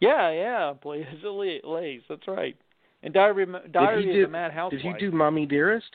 Yeah, 0.00 0.30
yeah, 0.32 0.72
Play 0.82 1.00
as 1.10 1.18
it 1.22 1.26
La- 1.64 1.74
lays. 1.76 2.02
That's 2.10 2.28
right. 2.28 2.56
And 3.02 3.14
Diary, 3.14 3.46
Diary 3.72 4.08
of 4.10 4.14
do- 4.16 4.24
a 4.26 4.28
Mad 4.28 4.52
Housewife. 4.52 4.82
Did 4.82 4.94
he 4.94 4.98
do 5.10 5.16
Mommy 5.16 5.46
Dearest? 5.46 5.90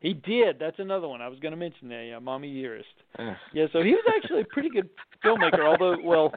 He 0.00 0.12
did. 0.14 0.58
That's 0.58 0.78
another 0.78 1.08
one 1.08 1.22
I 1.22 1.28
was 1.28 1.38
going 1.38 1.52
to 1.52 1.56
mention 1.56 1.88
there. 1.88 2.04
Yeah, 2.04 2.18
Mommy 2.18 2.52
Dearest. 2.52 2.88
Yeah, 3.52 3.66
so 3.72 3.82
he 3.82 3.90
was 3.92 4.04
actually 4.16 4.42
a 4.42 4.44
pretty 4.44 4.68
good 4.68 4.88
filmmaker. 5.24 5.64
Although, 5.64 5.96
well, 6.04 6.32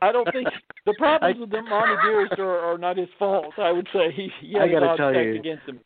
I 0.00 0.12
don't 0.12 0.30
think 0.32 0.48
the 0.86 0.94
problems 0.98 1.36
I- 1.36 1.40
with 1.40 1.50
the 1.50 1.62
Mommy 1.62 1.94
Dearest 2.04 2.38
are, 2.38 2.58
are 2.58 2.78
not 2.78 2.96
his 2.96 3.08
fault. 3.18 3.52
I 3.58 3.72
would 3.72 3.88
say 3.92 4.12
he, 4.12 4.30
he 4.40 4.52
had 4.54 4.62
I 4.62 4.68
gotta 4.68 4.96
tell 4.96 5.14
you. 5.14 5.34
against 5.34 5.64
him. 5.68 5.80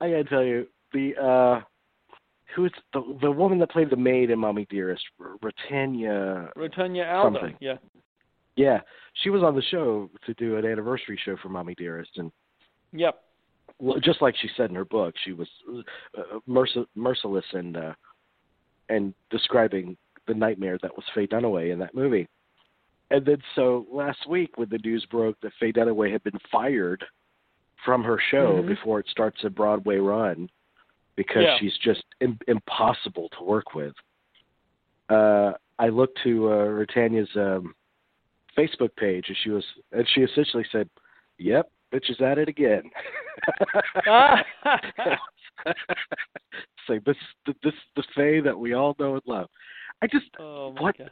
I 0.00 0.10
gotta 0.10 0.24
tell 0.24 0.44
you, 0.44 0.66
the 0.92 1.14
uh 1.16 1.60
who's 2.54 2.72
the 2.92 3.16
the 3.22 3.30
woman 3.30 3.58
that 3.60 3.70
played 3.70 3.90
the 3.90 3.96
maid 3.96 4.30
in 4.30 4.38
Mommy 4.38 4.66
Dearest, 4.70 5.02
R- 5.20 5.36
Britannia 5.40 6.50
Rutanya 6.56 7.10
Alda. 7.12 7.38
Something. 7.40 7.56
Yeah. 7.60 7.76
Yeah. 8.56 8.80
She 9.22 9.30
was 9.30 9.42
on 9.42 9.54
the 9.54 9.62
show 9.62 10.10
to 10.26 10.34
do 10.34 10.56
an 10.56 10.66
anniversary 10.66 11.18
show 11.24 11.36
for 11.42 11.48
Mommy 11.48 11.74
Dearest 11.74 12.10
and 12.16 12.30
Yep. 12.92 13.22
Just 14.02 14.22
like 14.22 14.34
she 14.36 14.48
said 14.56 14.70
in 14.70 14.76
her 14.76 14.84
book, 14.84 15.14
she 15.24 15.32
was 15.32 15.48
uh, 16.16 16.38
mercil- 16.48 16.86
merciless 16.94 17.44
and 17.52 17.76
uh, 17.76 17.92
and 18.88 19.14
describing 19.30 19.96
the 20.26 20.34
nightmare 20.34 20.78
that 20.82 20.94
was 20.94 21.04
Faye 21.14 21.26
Dunaway 21.26 21.72
in 21.72 21.78
that 21.78 21.94
movie. 21.94 22.28
And 23.10 23.24
then 23.24 23.38
so 23.54 23.86
last 23.90 24.28
week, 24.28 24.56
when 24.56 24.68
the 24.68 24.78
news 24.78 25.04
broke 25.10 25.40
that 25.40 25.52
Faye 25.58 25.72
Dunaway 25.72 26.12
had 26.12 26.22
been 26.22 26.38
fired 26.50 27.04
from 27.84 28.04
her 28.04 28.20
show 28.30 28.58
mm-hmm. 28.58 28.68
before 28.68 29.00
it 29.00 29.06
starts 29.08 29.38
a 29.44 29.50
Broadway 29.50 29.96
run 29.96 30.48
because 31.16 31.42
yeah. 31.42 31.56
she's 31.58 31.76
just 31.82 32.04
Im- 32.20 32.38
impossible 32.46 33.28
to 33.38 33.44
work 33.44 33.74
with. 33.74 33.94
Uh, 35.08 35.52
I 35.78 35.88
looked 35.88 36.18
to 36.24 36.48
uh, 36.48 36.84
um, 37.36 37.74
Facebook 38.56 38.94
page, 38.96 39.24
and 39.28 39.36
she 39.42 39.50
was, 39.50 39.64
and 39.92 40.06
she 40.14 40.20
essentially 40.20 40.64
said, 40.70 40.88
"Yep, 41.38 41.70
bitch 41.92 42.10
is 42.10 42.20
at 42.20 42.38
it 42.38 42.48
again." 42.48 42.82
Say 46.88 47.00
this, 47.04 47.16
this, 47.62 47.74
the 47.96 48.02
Faye 48.16 48.40
that 48.40 48.58
we 48.58 48.72
all 48.72 48.96
know 48.98 49.14
and 49.14 49.22
love. 49.26 49.48
I 50.02 50.06
just, 50.06 50.26
oh 50.38 50.74
what, 50.78 50.96
God. 50.96 51.10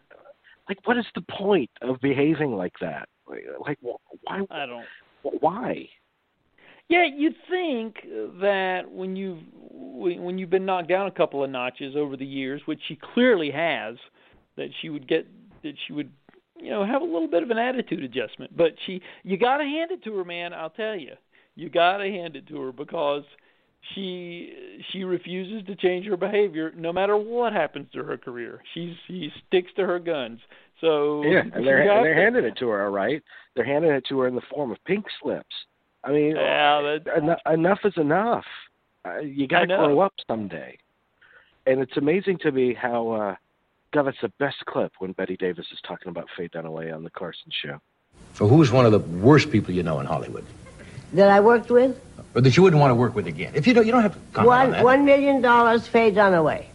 like, 0.69 0.79
what 0.85 0.97
is 0.97 1.05
the 1.15 1.21
point 1.31 1.71
of 1.83 2.01
behaving 2.01 2.57
like 2.57 2.73
that? 2.81 3.09
Like, 3.29 3.45
like 3.67 3.79
why? 3.81 4.43
I 4.51 4.67
don't. 4.67 4.87
Why? 5.41 5.89
Yeah, 6.89 7.05
you'd 7.05 7.37
think 7.51 7.97
that 8.41 8.91
when 8.91 9.15
you've 9.15 9.43
when 9.53 10.39
you've 10.39 10.51
been 10.51 10.65
knocked 10.65 10.89
down 10.89 11.07
a 11.07 11.11
couple 11.11 11.45
of 11.45 11.51
notches 11.51 11.95
over 11.95 12.17
the 12.17 12.25
years, 12.25 12.63
which 12.65 12.81
she 12.89 12.99
clearly 13.15 13.51
has, 13.51 13.97
that 14.57 14.69
she 14.81 14.89
would 14.89 15.07
get 15.07 15.27
that 15.63 15.75
she 15.87 15.93
would 15.93 16.11
you 16.61 16.71
know 16.71 16.85
have 16.85 17.03
a 17.03 17.05
little 17.05 17.29
bit 17.29 17.43
of 17.43 17.51
an 17.51 17.59
attitude 17.59 18.03
adjustment. 18.03 18.57
But 18.57 18.73
she 18.87 19.01
you 19.23 19.37
got 19.37 19.59
to 19.59 19.65
hand 19.65 19.91
it 19.91 20.03
to 20.05 20.17
her, 20.17 20.25
man. 20.25 20.53
I'll 20.53 20.71
tell 20.71 20.97
you, 20.97 21.13
you 21.55 21.69
got 21.69 21.99
to 21.99 22.05
hand 22.05 22.37
it 22.37 22.47
to 22.49 22.61
her 22.61 22.73
because 22.73 23.25
she 23.95 24.83
she 24.91 25.05
refuses 25.05 25.67
to 25.67 25.77
change 25.77 26.07
her 26.07 26.17
behavior 26.17 26.73
no 26.77 26.93
matter 26.93 27.17
what 27.17 27.53
happens 27.53 27.89
to 27.93 28.05
her 28.05 28.17
career. 28.17 28.61
She's 28.75 28.95
she 29.07 29.33
sticks 29.47 29.71
to 29.77 29.87
her 29.87 29.99
guns. 29.99 30.41
So 30.81 31.23
yeah, 31.25 31.41
and 31.41 31.67
they're 31.67 31.85
they're 31.85 32.15
to, 32.15 32.21
handing 32.21 32.45
it 32.45 32.57
to 32.59 32.69
her, 32.69 32.85
all 32.85 32.91
right. 32.91 33.23
They're 33.55 33.65
handing 33.65 33.91
it 33.91 34.05
to 34.09 34.21
her 34.21 34.29
in 34.29 34.35
the 34.35 34.43
form 34.53 34.71
of 34.71 34.79
pink 34.85 35.07
slips. 35.21 35.55
I 36.05 36.13
mean, 36.13 36.37
yeah, 36.37 36.99
enough, 37.17 37.41
enough 37.53 37.79
is 37.85 37.93
enough. 37.97 38.45
Uh, 39.05 39.19
you 39.19 39.47
got 39.49 39.61
to 39.61 39.67
grow 39.67 40.01
up 40.01 40.15
someday. 40.29 40.79
And 41.67 41.81
it's 41.81 41.97
amazing 41.97 42.39
to 42.43 42.53
me 42.53 42.75
how, 42.75 43.11
uh, 43.11 43.35
God, 43.93 44.05
that's 44.05 44.21
the 44.21 44.29
best 44.39 44.67
clip 44.67 44.93
when 44.99 45.13
Bette 45.13 45.37
Davis 45.37 45.67
is 45.73 45.81
talking 45.83 46.09
about 46.09 46.29
Faye 46.37 46.49
Dunaway 46.49 46.95
on 46.95 47.05
the 47.05 47.11
Carson 47.11 47.51
show. 47.51 47.81
So, 48.35 48.47
who's 48.47 48.71
one 48.71 48.85
of 48.85 48.93
the 48.93 48.99
worst 48.99 49.51
people 49.51 49.73
you 49.73 49.83
know 49.83 49.99
in 50.01 50.07
Hollywood? 50.07 50.45
That 51.15 51.31
I 51.31 51.41
worked 51.41 51.71
with? 51.71 51.99
Or 52.35 52.43
that 52.43 52.55
you 52.57 52.63
wouldn't 52.63 52.81
want 52.81 52.91
to 52.91 52.95
work 52.95 53.15
with 53.15 53.27
again? 53.27 53.53
If 53.55 53.67
you 53.67 53.73
don't, 53.73 53.87
you 53.87 53.93
don't 53.93 54.03
have 54.03 54.13
to 54.13 54.21
comment 54.33 54.47
one, 54.47 54.67
on 54.67 54.71
that. 54.73 54.85
One 54.85 55.05
million 55.07 55.41
dollars, 55.41 55.87
Faye 55.87 56.13
Dunaway. 56.13 56.67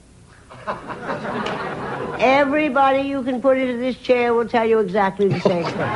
Everybody 2.20 3.08
you 3.08 3.22
can 3.24 3.42
put 3.42 3.58
into 3.58 3.78
this 3.78 3.98
chair 3.98 4.34
will 4.34 4.48
tell 4.48 4.66
you 4.66 4.80
exactly 4.80 5.28
the 5.28 5.40
same 5.42 5.66
thing. 5.66 5.90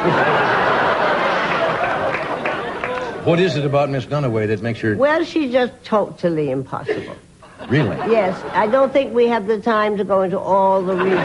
What 3.25 3.39
is 3.39 3.55
it 3.55 3.65
about 3.65 3.89
Miss 3.89 4.05
Dunaway 4.05 4.47
that 4.47 4.61
makes 4.61 4.79
her... 4.81 4.95
Well, 4.95 5.23
she's 5.23 5.51
just 5.51 5.73
totally 5.83 6.51
impossible. 6.51 7.15
Really? 7.69 7.95
Yes. 8.11 8.41
I 8.53 8.67
don't 8.67 8.93
think 8.93 9.13
we 9.13 9.27
have 9.27 9.47
the 9.47 9.59
time 9.59 9.97
to 9.97 10.03
go 10.03 10.21
into 10.21 10.39
all 10.39 10.81
the 10.83 10.95
reasons. 10.95 11.19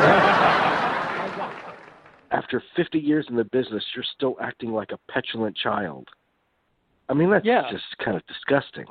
After 2.31 2.63
50 2.75 2.99
years 2.99 3.27
in 3.29 3.37
the 3.37 3.45
business, 3.45 3.85
you're 3.95 4.05
still 4.15 4.37
acting 4.41 4.73
like 4.73 4.91
a 4.91 4.99
petulant 5.13 5.57
child. 5.57 6.09
I 7.09 7.15
mean, 7.15 7.31
that's 7.31 7.45
yeah. 7.45 7.71
just 7.71 7.85
kind 8.03 8.17
of 8.17 8.27
disgusting. 8.27 8.87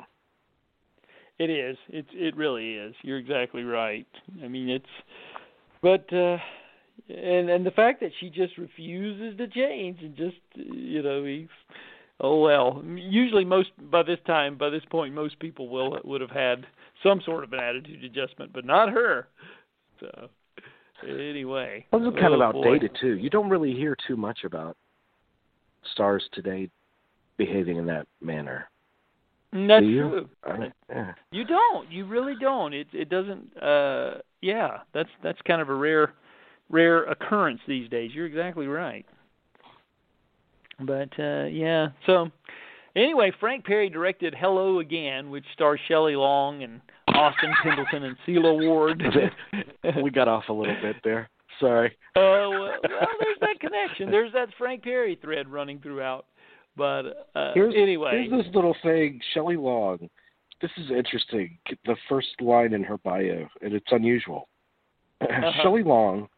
It 1.38 1.50
is. 1.50 1.76
It 1.88 2.06
it 2.12 2.36
really 2.36 2.74
is. 2.74 2.94
You're 3.02 3.18
exactly 3.18 3.64
right. 3.64 4.06
I 4.44 4.48
mean, 4.48 4.68
it's 4.68 4.86
but 5.80 6.12
uh 6.12 6.38
and 7.08 7.50
and 7.50 7.66
the 7.66 7.72
fact 7.72 8.00
that 8.00 8.12
she 8.20 8.30
just 8.30 8.56
refuses 8.58 9.36
to 9.38 9.48
change 9.48 10.00
and 10.02 10.16
just 10.16 10.36
you 10.54 11.02
know, 11.02 11.24
he's 11.24 11.48
oh 12.20 12.38
well. 12.38 12.84
Usually, 12.84 13.44
most 13.44 13.70
by 13.90 14.04
this 14.04 14.20
time, 14.24 14.56
by 14.56 14.70
this 14.70 14.84
point, 14.88 15.14
most 15.14 15.40
people 15.40 15.68
will 15.68 15.98
would 16.04 16.20
have 16.20 16.30
had 16.30 16.66
some 17.02 17.20
sort 17.24 17.44
of 17.44 17.52
an 17.52 17.60
attitude 17.60 18.04
adjustment, 18.04 18.52
but 18.52 18.64
not 18.64 18.90
her. 18.90 19.28
So 20.00 20.28
anyway, 21.06 21.86
well, 21.92 22.06
it's 22.06 22.18
kind 22.18 22.34
oh, 22.34 22.42
of 22.42 22.52
boy. 22.52 22.58
outdated 22.60 22.96
too. 23.00 23.16
You 23.16 23.30
don't 23.30 23.48
really 23.48 23.72
hear 23.72 23.96
too 24.06 24.16
much 24.16 24.40
about 24.44 24.76
stars 25.92 26.22
today 26.32 26.68
behaving 27.36 27.76
in 27.76 27.86
that 27.86 28.06
manner. 28.20 28.68
That's 29.52 29.84
you? 29.84 30.08
true. 30.08 30.28
I 30.44 30.72
yeah. 30.88 31.12
You 31.30 31.44
don't. 31.44 31.90
You 31.90 32.06
really 32.06 32.34
don't. 32.40 32.72
It 32.72 32.86
it 32.92 33.08
doesn't. 33.10 33.56
uh 33.62 34.18
Yeah, 34.40 34.78
that's 34.94 35.10
that's 35.22 35.38
kind 35.46 35.60
of 35.60 35.68
a 35.68 35.74
rare 35.74 36.14
rare 36.70 37.04
occurrence 37.04 37.60
these 37.68 37.88
days. 37.90 38.12
You're 38.14 38.26
exactly 38.26 38.66
right. 38.66 39.04
But 40.80 41.10
uh 41.18 41.44
yeah, 41.44 41.88
so 42.06 42.30
anyway, 42.96 43.32
Frank 43.40 43.64
Perry 43.64 43.88
directed 43.88 44.34
Hello 44.38 44.80
Again, 44.80 45.30
which 45.30 45.44
stars 45.52 45.80
Shelley 45.88 46.16
Long 46.16 46.62
and 46.62 46.80
Austin 47.08 47.52
Pendleton 47.62 48.04
and 48.04 48.16
Sela 48.26 48.66
Ward. 48.66 49.02
we 50.02 50.10
got 50.10 50.28
off 50.28 50.44
a 50.48 50.52
little 50.52 50.76
bit 50.80 50.96
there. 51.04 51.28
Sorry. 51.60 51.96
Oh 52.16 52.50
well, 52.50 52.60
well, 52.60 53.08
there's 53.20 53.38
that 53.40 53.60
connection. 53.60 54.10
There's 54.10 54.32
that 54.32 54.48
Frank 54.58 54.82
Perry 54.82 55.18
thread 55.20 55.48
running 55.48 55.80
throughout. 55.80 56.26
But 56.76 57.28
uh, 57.34 57.52
here's, 57.54 57.74
anyway, 57.76 58.26
here's 58.28 58.44
this 58.44 58.54
little 58.54 58.74
thing, 58.82 59.20
Shelley 59.34 59.56
Long. 59.56 60.08
This 60.60 60.70
is 60.78 60.90
interesting. 60.90 61.58
The 61.84 61.96
first 62.08 62.28
line 62.40 62.72
in 62.72 62.82
her 62.84 62.98
bio, 62.98 63.46
and 63.60 63.74
it's 63.74 63.90
unusual. 63.90 64.48
Uh-huh. 65.22 65.52
Shelley 65.62 65.84
Long 65.84 66.28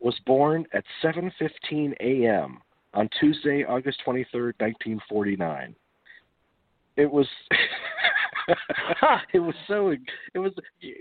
was 0.00 0.14
born 0.26 0.66
at 0.74 0.84
7:15 1.02 1.94
a.m. 2.00 2.58
on 2.92 3.08
Tuesday, 3.18 3.64
August 3.64 4.02
23rd, 4.06 4.52
1949. 4.58 5.74
It 7.00 7.10
was 7.10 7.26
it 9.32 9.38
was 9.38 9.54
so 9.66 9.94
it 10.34 10.38
was 10.38 10.52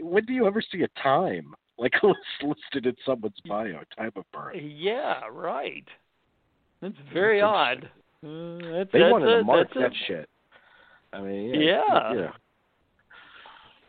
when 0.02 0.24
do 0.26 0.34
you 0.34 0.48
ever 0.48 0.62
see 0.62 0.84
a 0.84 0.88
time 1.02 1.54
like 1.78 1.94
listed 2.42 2.86
in 2.86 2.96
someone's 3.06 3.40
bio, 3.48 3.82
time 3.98 4.12
of 4.16 4.24
birth? 4.32 4.56
Yeah, 4.62 5.22
right. 5.32 5.86
That's 6.82 6.96
very 7.14 7.42
odd. 7.42 7.90
Uh, 8.24 8.60
that's, 8.78 8.92
they 8.92 9.00
that's 9.00 9.12
wanted 9.12 9.30
a, 9.30 9.38
to 9.40 9.44
mark 9.44 9.74
that 9.74 9.92
a, 9.92 9.96
shit. 10.08 10.30
I 11.12 11.22
mean, 11.22 11.54
Yeah. 11.56 11.82
yeah, 11.90 12.14
yeah. 12.14 12.32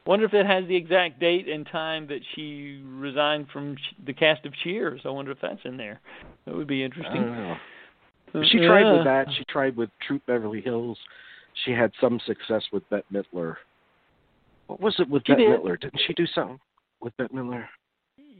Wonder 0.07 0.25
if 0.25 0.35
it 0.35 0.47
has 0.47 0.67
the 0.67 0.75
exact 0.75 1.21
date 1.21 1.49
and 1.49 1.67
time 1.67 2.07
that 2.09 2.21
she 2.35 2.83
resigned 2.85 3.47
from 3.53 3.77
the 4.07 4.13
cast 4.13 4.45
of 4.47 4.53
Cheers. 4.65 5.03
I 5.05 5.11
wonder 5.11 5.31
if 5.31 5.39
that's 5.41 5.61
in 5.65 5.77
there. 5.77 6.01
That 6.47 6.57
would 6.57 6.67
be 6.67 6.83
interesting. 6.83 7.23
know. 7.27 7.57
She 8.51 8.59
Uh, 8.59 8.67
tried 8.67 8.83
yeah. 8.83 8.93
with 8.95 9.05
that. 9.05 9.27
She 9.37 9.45
tried 9.45 9.77
with 9.77 9.91
Troop 10.07 10.25
Beverly 10.27 10.61
Hills. 10.61 10.99
She 11.65 11.73
had 11.73 11.93
some 12.01 12.21
success 12.27 12.63
with 12.73 12.89
Bette 12.91 13.05
Midler. 13.13 13.57
What 14.67 14.81
was 14.81 14.95
it 14.99 15.09
with 15.09 15.23
She 15.27 15.33
Bette 15.33 15.45
did. 15.47 15.61
Midler? 15.61 15.81
Didn't 15.81 16.01
she 16.07 16.15
do 16.15 16.27
something 16.27 16.61
with 17.01 17.17
Bette 17.17 17.35
Midler? 17.35 17.67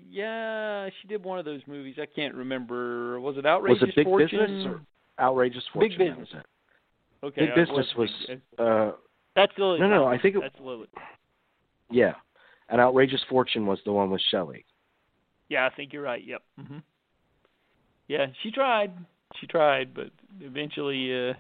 Yeah, 0.09 0.89
she 1.01 1.09
did 1.09 1.23
one 1.23 1.39
of 1.39 1.45
those 1.45 1.61
movies. 1.67 1.97
I 2.01 2.07
can't 2.07 2.35
remember. 2.35 3.21
Was 3.21 3.37
it 3.37 3.47
Outrageous 3.47 3.79
Fortune? 3.81 3.87
was 3.87 3.93
it 3.93 3.97
Big 3.97 4.05
Fortune? 4.07 4.41
Business 4.41 4.67
or 4.67 5.25
Outrageous 5.25 5.65
Fortune? 5.73 5.99
Big 5.99 6.09
Business. 6.17 6.45
Okay, 7.23 7.47
Big 7.47 7.55
Business 7.55 7.87
was-. 7.97 8.27
Uh, 8.59 8.93
That's 9.37 9.53
Lily. 9.59 9.79
No, 9.81 9.89
no, 9.89 10.07
I 10.07 10.19
think 10.19 10.37
it- 10.37 10.41
that's 10.41 10.59
Lily. 10.61 10.89
yeah, 11.91 12.15
and 12.69 12.81
Outrageous 12.81 13.23
Fortune 13.29 13.67
was 13.67 13.79
the 13.85 13.93
one 13.93 14.11
with 14.11 14.21
Shelley. 14.31 14.65
Yeah, 15.49 15.67
I 15.67 15.71
think 15.75 15.93
you're 15.93 16.03
right. 16.03 16.25
Yep. 16.25 16.43
hmm 16.59 16.79
Yeah, 18.09 18.27
she 18.43 18.51
tried. 18.51 18.93
She 19.41 19.47
tried, 19.47 19.95
but 19.95 20.11
eventually, 20.41 21.31
uh 21.31 21.35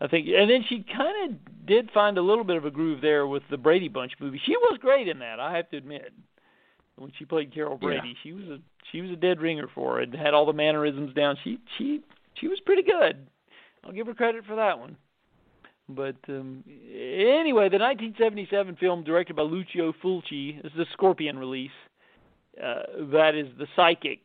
I 0.00 0.08
think, 0.08 0.26
and 0.28 0.50
then 0.50 0.64
she 0.68 0.84
kind 0.94 1.32
of 1.32 1.66
did 1.66 1.90
find 1.92 2.18
a 2.18 2.22
little 2.22 2.44
bit 2.44 2.56
of 2.56 2.64
a 2.64 2.70
groove 2.70 3.00
there 3.00 3.26
with 3.26 3.42
the 3.50 3.56
Brady 3.56 3.88
Bunch 3.88 4.12
movie. 4.20 4.40
She 4.44 4.56
was 4.56 4.78
great 4.80 5.08
in 5.08 5.18
that, 5.20 5.40
I 5.40 5.56
have 5.56 5.70
to 5.70 5.76
admit. 5.76 6.12
When 6.96 7.12
she 7.18 7.24
played 7.24 7.52
Carol 7.52 7.78
Yeah. 7.80 7.88
Brady, 7.88 8.16
she 8.22 8.32
was 8.32 8.44
a 8.44 8.58
she 8.90 9.02
was 9.02 9.10
a 9.10 9.16
dead 9.16 9.40
ringer 9.40 9.68
for 9.74 10.00
it. 10.00 10.14
Had 10.14 10.32
all 10.32 10.46
the 10.46 10.52
mannerisms 10.54 11.12
down. 11.14 11.36
She 11.44 11.58
she 11.76 12.00
she 12.40 12.48
was 12.48 12.58
pretty 12.64 12.82
good. 12.82 13.26
I'll 13.84 13.92
give 13.92 14.06
her 14.06 14.14
credit 14.14 14.44
for 14.46 14.56
that 14.56 14.78
one. 14.78 14.96
But 15.90 16.16
um 16.28 16.64
anyway, 16.66 17.68
the 17.68 17.78
1977 17.78 18.76
film 18.76 19.04
directed 19.04 19.36
by 19.36 19.42
Lucio 19.42 19.92
Fulci 20.02 20.64
is 20.64 20.72
the 20.76 20.86
Scorpion 20.94 21.38
release. 21.38 21.70
Uh, 22.56 22.82
that 23.12 23.34
is 23.34 23.48
the 23.58 23.66
psychic. 23.76 24.24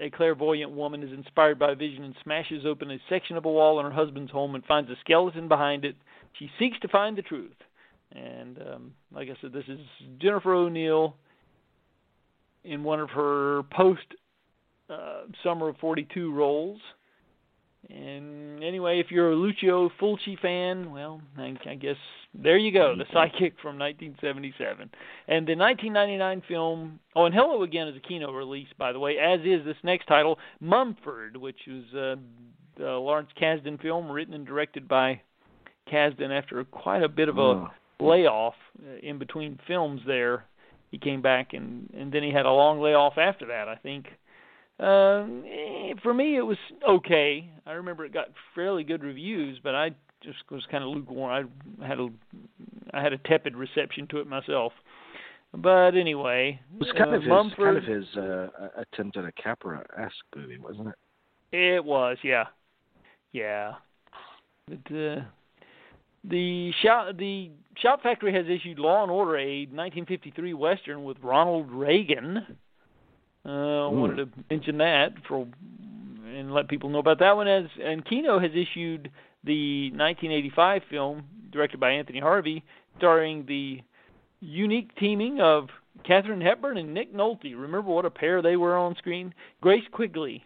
A 0.00 0.10
clairvoyant 0.10 0.70
woman 0.70 1.02
is 1.02 1.12
inspired 1.12 1.58
by 1.58 1.72
a 1.72 1.74
vision 1.74 2.04
and 2.04 2.14
smashes 2.22 2.64
open 2.64 2.90
a 2.90 2.98
section 3.08 3.36
of 3.36 3.44
a 3.44 3.50
wall 3.50 3.80
in 3.80 3.86
her 3.86 3.92
husband's 3.92 4.30
home 4.30 4.54
and 4.54 4.64
finds 4.64 4.90
a 4.90 4.96
skeleton 5.00 5.48
behind 5.48 5.84
it. 5.84 5.96
She 6.38 6.50
seeks 6.58 6.78
to 6.80 6.88
find 6.88 7.18
the 7.18 7.22
truth. 7.22 7.56
And 8.12 8.58
um, 8.58 8.92
like 9.12 9.28
I 9.28 9.36
said, 9.40 9.52
this 9.52 9.64
is 9.68 9.80
Jennifer 10.20 10.54
O'Neill 10.54 11.16
in 12.64 12.84
one 12.84 13.00
of 13.00 13.10
her 13.10 13.62
post 13.64 14.06
uh, 14.88 15.22
Summer 15.42 15.68
of 15.70 15.76
42 15.78 16.32
roles. 16.32 16.80
And 17.88 18.64
anyway, 18.64 18.98
if 19.00 19.10
you're 19.10 19.30
a 19.30 19.36
Lucio 19.36 19.90
Fulci 20.00 20.38
fan, 20.40 20.90
well, 20.90 21.20
I, 21.38 21.54
I 21.68 21.74
guess 21.76 21.96
there 22.34 22.58
you 22.58 22.72
go, 22.72 22.94
the 22.96 23.04
Psychic 23.12 23.54
from 23.62 23.78
1977. 23.78 24.90
And 25.28 25.46
the 25.46 25.54
1999 25.56 26.42
film, 26.48 26.98
oh, 27.14 27.26
and 27.26 27.34
Hello 27.34 27.62
Again 27.62 27.88
is 27.88 27.96
a 27.96 28.00
Kino 28.00 28.32
release, 28.32 28.68
by 28.78 28.92
the 28.92 28.98
way, 28.98 29.16
as 29.18 29.40
is 29.40 29.64
this 29.64 29.76
next 29.84 30.06
title, 30.06 30.38
Mumford, 30.60 31.36
which 31.36 31.58
was 31.68 31.84
uh, 31.94 32.20
the 32.76 32.90
Lawrence 32.90 33.30
Kasdan 33.40 33.80
film 33.80 34.10
written 34.10 34.34
and 34.34 34.46
directed 34.46 34.88
by 34.88 35.20
Kasdan 35.90 36.36
after 36.36 36.62
quite 36.64 37.02
a 37.02 37.08
bit 37.08 37.28
of 37.28 37.38
a 37.38 37.40
Oh. 37.40 37.68
layoff 38.00 38.54
uh, 38.84 38.98
in 39.02 39.18
between 39.18 39.58
films 39.66 40.00
there. 40.06 40.44
He 40.90 40.98
came 40.98 41.22
back 41.22 41.52
and 41.52 41.90
and 41.96 42.12
then 42.12 42.22
he 42.22 42.30
had 42.32 42.46
a 42.46 42.50
long 42.52 42.80
layoff 42.80 43.16
after 43.18 43.46
that, 43.46 43.68
I 43.68 43.76
think. 43.76 44.06
Um, 44.78 45.44
eh, 45.46 45.94
for 46.02 46.12
me, 46.12 46.36
it 46.36 46.42
was 46.42 46.58
okay. 46.88 47.50
I 47.66 47.72
remember 47.72 48.04
it 48.04 48.12
got 48.12 48.28
fairly 48.54 48.84
good 48.84 49.02
reviews, 49.02 49.58
but 49.62 49.74
I 49.74 49.90
just 50.22 50.38
was 50.50 50.62
kind 50.70 50.84
of 50.84 50.90
lukewarm. 50.90 51.50
I 51.80 51.86
had 51.86 51.98
a 51.98 52.08
I 52.92 53.02
had 53.02 53.12
a 53.12 53.18
tepid 53.18 53.56
reception 53.56 54.06
to 54.08 54.18
it 54.18 54.26
myself. 54.26 54.72
But 55.54 55.96
anyway, 55.96 56.60
It 56.74 56.78
was 56.78 56.92
kind 56.96 57.12
uh, 57.12 57.16
of 57.16 57.22
his 57.22 57.28
Mumford, 57.28 57.56
kind 57.58 57.76
of 57.78 57.84
his 57.84 58.16
uh, 58.16 58.48
attempt 58.76 59.16
at 59.16 59.24
a 59.24 59.32
Capra-esque 59.32 60.14
movie, 60.34 60.58
wasn't 60.58 60.88
it? 60.88 60.94
It 61.56 61.84
was, 61.84 62.18
yeah, 62.22 62.44
yeah. 63.32 63.74
But 64.68 64.94
uh, 64.94 65.20
the 66.24 66.72
shout 66.82 67.16
the 67.16 67.50
Shout 67.78 68.02
Factory 68.02 68.32
has 68.34 68.46
issued 68.48 68.78
Law 68.78 69.02
and 69.02 69.10
Order, 69.10 69.36
a 69.36 69.60
1953 69.66 70.54
western 70.54 71.04
with 71.04 71.18
Ronald 71.22 71.70
Reagan. 71.70 72.58
Uh, 73.46 73.86
I 73.86 73.88
wanted 73.88 74.16
to 74.16 74.28
mention 74.50 74.78
that 74.78 75.12
for 75.28 75.46
and 76.34 76.52
let 76.52 76.68
people 76.68 76.90
know 76.90 76.98
about 76.98 77.18
that 77.20 77.36
one. 77.36 77.46
As 77.48 77.64
and 77.82 78.04
Kino 78.04 78.38
has 78.38 78.50
issued 78.52 79.10
the 79.44 79.90
1985 79.92 80.82
film 80.90 81.24
directed 81.52 81.78
by 81.78 81.90
Anthony 81.92 82.18
Harvey, 82.20 82.64
starring 82.98 83.46
the 83.46 83.80
unique 84.40 84.94
teaming 84.96 85.40
of 85.40 85.68
Katharine 86.04 86.40
Hepburn 86.40 86.76
and 86.76 86.92
Nick 86.92 87.14
Nolte. 87.14 87.54
Remember 87.56 87.82
what 87.90 88.04
a 88.04 88.10
pair 88.10 88.42
they 88.42 88.56
were 88.56 88.76
on 88.76 88.96
screen? 88.96 89.32
Grace 89.60 89.84
Quigley. 89.92 90.44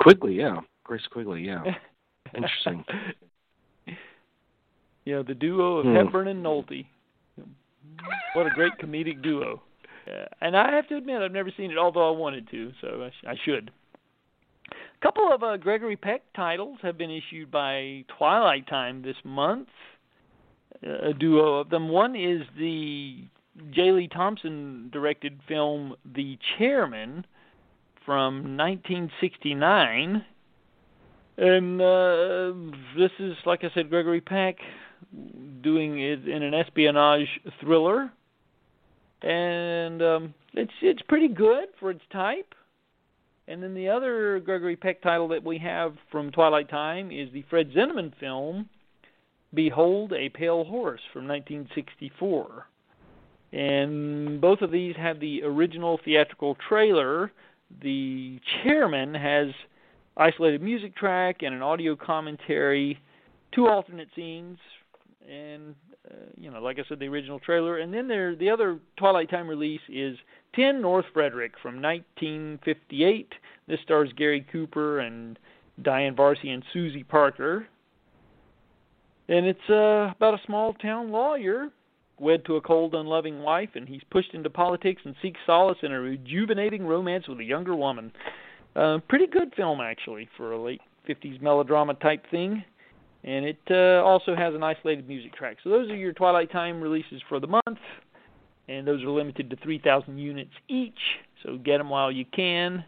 Quigley, 0.00 0.34
yeah. 0.34 0.60
Grace 0.84 1.06
Quigley, 1.12 1.42
yeah. 1.42 1.62
Interesting. 2.34 2.84
Yeah, 5.04 5.22
the 5.26 5.34
duo 5.34 5.78
of 5.78 5.84
Hmm. 5.86 5.94
Hepburn 5.94 6.28
and 6.28 6.44
Nolte. 6.44 6.86
What 8.34 8.46
a 8.46 8.50
great 8.50 8.72
comedic 8.80 9.22
duo. 9.22 9.62
Uh, 10.08 10.24
and 10.40 10.56
I 10.56 10.72
have 10.74 10.88
to 10.88 10.96
admit, 10.96 11.20
I've 11.20 11.32
never 11.32 11.52
seen 11.56 11.70
it, 11.70 11.78
although 11.78 12.08
I 12.08 12.16
wanted 12.16 12.50
to, 12.50 12.72
so 12.80 13.02
I, 13.04 13.10
sh- 13.10 13.26
I 13.26 13.34
should. 13.44 13.70
A 14.70 15.02
couple 15.02 15.32
of 15.32 15.42
uh, 15.42 15.56
Gregory 15.56 15.96
Peck 15.96 16.22
titles 16.34 16.78
have 16.82 16.98
been 16.98 17.10
issued 17.10 17.50
by 17.50 18.04
Twilight 18.16 18.66
Time 18.68 19.02
this 19.02 19.16
month. 19.24 19.68
Uh, 20.86 21.10
a 21.10 21.12
duo 21.12 21.60
of 21.60 21.70
them. 21.70 21.88
One 21.88 22.16
is 22.16 22.42
the 22.58 23.24
J. 23.70 23.92
Lee 23.92 24.08
Thompson 24.08 24.90
directed 24.92 25.40
film 25.46 25.94
The 26.14 26.38
Chairman 26.58 27.26
from 28.04 28.56
1969. 28.56 30.24
And 31.36 31.80
uh, 31.80 32.52
this 32.96 33.10
is, 33.18 33.36
like 33.46 33.62
I 33.62 33.70
said, 33.74 33.90
Gregory 33.90 34.20
Peck 34.20 34.56
doing 35.62 36.00
it 36.00 36.28
in 36.28 36.42
an 36.42 36.54
espionage 36.54 37.28
thriller, 37.60 38.10
and 39.22 40.02
um, 40.02 40.34
it's 40.54 40.72
it's 40.82 41.02
pretty 41.02 41.28
good 41.28 41.68
for 41.78 41.90
its 41.90 42.02
type. 42.12 42.54
And 43.46 43.62
then 43.62 43.74
the 43.74 43.88
other 43.88 44.40
Gregory 44.40 44.76
Peck 44.76 45.00
title 45.00 45.28
that 45.28 45.42
we 45.42 45.58
have 45.58 45.94
from 46.12 46.30
Twilight 46.30 46.68
Time 46.68 47.10
is 47.10 47.32
the 47.32 47.44
Fred 47.48 47.70
Zinnemann 47.74 48.12
film, 48.20 48.68
Behold 49.54 50.12
a 50.12 50.28
Pale 50.28 50.64
Horse 50.64 51.00
from 51.14 51.26
1964. 51.26 52.66
And 53.52 54.40
both 54.40 54.60
of 54.60 54.70
these 54.70 54.94
have 54.96 55.20
the 55.20 55.42
original 55.44 55.98
theatrical 56.04 56.58
trailer. 56.68 57.32
The 57.82 58.38
chairman 58.62 59.14
has 59.14 59.48
isolated 60.18 60.60
music 60.60 60.94
track 60.94 61.38
and 61.40 61.54
an 61.54 61.62
audio 61.62 61.96
commentary, 61.96 63.00
two 63.54 63.66
alternate 63.68 64.08
scenes, 64.14 64.58
and 65.26 65.74
you 66.36 66.50
know, 66.50 66.60
like 66.60 66.78
I 66.78 66.82
said, 66.88 66.98
the 66.98 67.06
original 67.06 67.38
trailer. 67.38 67.78
And 67.78 67.92
then 67.92 68.08
there, 68.08 68.34
the 68.34 68.50
other 68.50 68.78
Twilight 68.96 69.30
Time 69.30 69.48
release 69.48 69.80
is 69.88 70.16
10 70.54 70.80
North 70.80 71.06
Frederick 71.12 71.52
from 71.62 71.82
1958. 71.82 73.32
This 73.66 73.78
stars 73.84 74.10
Gary 74.16 74.46
Cooper 74.50 75.00
and 75.00 75.38
Diane 75.82 76.16
Varsi 76.16 76.48
and 76.48 76.62
Suzy 76.72 77.04
Parker. 77.04 77.66
And 79.28 79.46
it's 79.46 79.70
uh, 79.70 80.12
about 80.16 80.34
a 80.34 80.46
small 80.46 80.72
town 80.74 81.10
lawyer 81.10 81.68
wed 82.18 82.44
to 82.46 82.56
a 82.56 82.60
cold, 82.60 82.94
unloving 82.94 83.40
wife, 83.40 83.70
and 83.74 83.88
he's 83.88 84.02
pushed 84.10 84.34
into 84.34 84.50
politics 84.50 85.02
and 85.04 85.14
seeks 85.22 85.38
solace 85.46 85.78
in 85.82 85.92
a 85.92 86.00
rejuvenating 86.00 86.84
romance 86.84 87.28
with 87.28 87.38
a 87.38 87.44
younger 87.44 87.76
woman. 87.76 88.10
Uh, 88.74 88.98
pretty 89.08 89.26
good 89.26 89.52
film 89.56 89.80
actually 89.80 90.28
for 90.36 90.52
a 90.52 90.62
late 90.62 90.80
50s 91.08 91.40
melodrama 91.40 91.94
type 91.94 92.24
thing. 92.30 92.64
And 93.24 93.44
it 93.44 93.58
uh, 93.70 94.02
also 94.04 94.36
has 94.36 94.54
an 94.54 94.62
isolated 94.62 95.08
music 95.08 95.34
track. 95.34 95.58
So 95.64 95.70
those 95.70 95.90
are 95.90 95.96
your 95.96 96.12
Twilight 96.12 96.52
Time 96.52 96.80
releases 96.80 97.20
for 97.28 97.40
the 97.40 97.48
month, 97.48 97.78
and 98.68 98.86
those 98.86 99.02
are 99.02 99.10
limited 99.10 99.50
to 99.50 99.56
3,000 99.56 100.18
units 100.18 100.52
each. 100.68 100.98
So 101.42 101.56
get 101.56 101.78
them 101.78 101.90
while 101.90 102.12
you 102.12 102.24
can. 102.24 102.84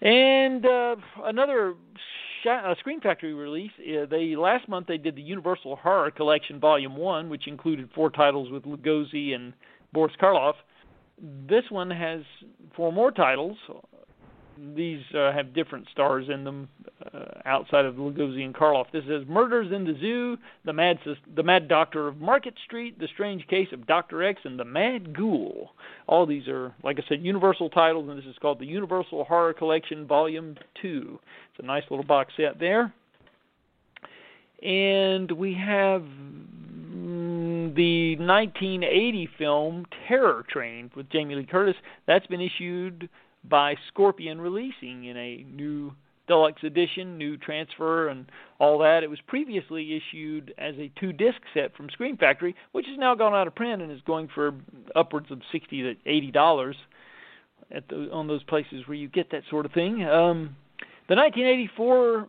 And 0.00 0.64
uh, 0.66 0.96
another 1.24 1.74
sh- 2.42 2.48
uh, 2.48 2.74
Scream 2.78 3.00
Factory 3.00 3.34
release. 3.34 3.70
Uh, 3.78 4.06
they 4.06 4.36
last 4.36 4.68
month 4.68 4.86
they 4.86 4.98
did 4.98 5.16
the 5.16 5.22
Universal 5.22 5.76
Horror 5.76 6.10
Collection 6.10 6.60
Volume 6.60 6.96
One, 6.96 7.28
which 7.28 7.46
included 7.46 7.88
four 7.94 8.10
titles 8.10 8.50
with 8.50 8.64
Lugosi 8.64 9.34
and 9.34 9.54
Boris 9.92 10.14
Karloff. 10.20 10.54
This 11.48 11.64
one 11.70 11.90
has 11.90 12.22
four 12.76 12.92
more 12.92 13.10
titles. 13.10 13.56
These 14.76 15.02
uh, 15.14 15.32
have 15.32 15.54
different 15.54 15.86
stars 15.90 16.26
in 16.32 16.44
them 16.44 16.68
uh, 17.12 17.24
outside 17.44 17.84
of 17.84 17.96
Lugosi 17.96 18.44
and 18.44 18.54
Karloff. 18.54 18.86
This 18.92 19.04
is 19.04 19.26
Murders 19.26 19.72
in 19.72 19.84
the 19.84 19.98
Zoo, 20.00 20.36
The 20.64 20.72
Mad 20.72 20.98
The 21.34 21.42
Mad 21.42 21.68
Doctor 21.68 22.08
of 22.08 22.18
Market 22.18 22.54
Street, 22.64 22.98
The 22.98 23.08
Strange 23.12 23.46
Case 23.48 23.68
of 23.72 23.86
Dr. 23.86 24.22
X, 24.22 24.40
and 24.44 24.58
The 24.58 24.64
Mad 24.64 25.16
Ghoul. 25.16 25.70
All 26.06 26.26
these 26.26 26.46
are, 26.48 26.74
like 26.82 26.98
I 26.98 27.08
said, 27.08 27.22
Universal 27.22 27.70
titles, 27.70 28.08
and 28.08 28.18
this 28.18 28.26
is 28.26 28.36
called 28.40 28.60
the 28.60 28.66
Universal 28.66 29.24
Horror 29.24 29.54
Collection 29.54 30.06
Volume 30.06 30.56
2. 30.82 31.18
It's 31.50 31.62
a 31.62 31.66
nice 31.66 31.84
little 31.90 32.04
box 32.04 32.32
set 32.36 32.60
there. 32.60 32.92
And 34.62 35.30
we 35.32 35.54
have 35.54 36.02
mm, 36.02 37.74
the 37.74 38.16
1980 38.16 39.28
film 39.36 39.84
Terror 40.08 40.44
Train 40.48 40.90
with 40.96 41.10
Jamie 41.10 41.34
Lee 41.34 41.46
Curtis. 41.46 41.76
That's 42.06 42.26
been 42.26 42.40
issued 42.40 43.08
by 43.48 43.74
Scorpion 43.88 44.40
Releasing 44.40 45.04
in 45.04 45.16
a 45.16 45.44
new 45.50 45.92
deluxe 46.26 46.62
edition, 46.62 47.18
new 47.18 47.36
transfer, 47.36 48.08
and 48.08 48.26
all 48.58 48.78
that. 48.78 49.02
It 49.02 49.10
was 49.10 49.18
previously 49.26 49.96
issued 49.96 50.54
as 50.56 50.74
a 50.78 50.90
two 50.98 51.12
disc 51.12 51.38
set 51.52 51.76
from 51.76 51.90
Scream 51.90 52.16
Factory, 52.16 52.54
which 52.72 52.86
has 52.88 52.98
now 52.98 53.14
gone 53.14 53.34
out 53.34 53.46
of 53.46 53.54
print 53.54 53.82
and 53.82 53.92
is 53.92 54.00
going 54.06 54.28
for 54.34 54.52
upwards 54.96 55.30
of 55.30 55.40
sixty 55.52 55.82
to 55.82 55.94
eighty 56.06 56.30
dollars 56.30 56.76
at 57.70 57.88
the 57.88 58.10
on 58.10 58.26
those 58.26 58.42
places 58.44 58.86
where 58.86 58.96
you 58.96 59.08
get 59.08 59.30
that 59.32 59.42
sort 59.50 59.66
of 59.66 59.72
thing. 59.72 60.02
Um, 60.04 60.56
the 61.08 61.16
1984 61.16 62.28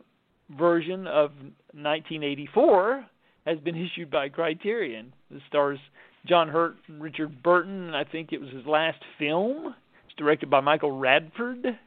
version 0.58 1.08
of 1.08 1.32
1984 1.72 3.06
has 3.46 3.60
been 3.60 3.76
issued 3.76 4.12
by 4.12 4.28
Criterion. 4.28 5.14
It 5.32 5.42
stars 5.48 5.80
John 6.26 6.50
Hurt 6.50 6.76
and 6.88 7.02
Richard 7.02 7.42
Burton. 7.42 7.88
And 7.88 7.96
I 7.96 8.04
think 8.04 8.34
it 8.34 8.42
was 8.42 8.50
his 8.50 8.66
last 8.66 9.00
film. 9.18 9.76
Directed 10.18 10.50
by 10.50 10.62
Michael 10.62 10.98
Radford, 10.98 11.78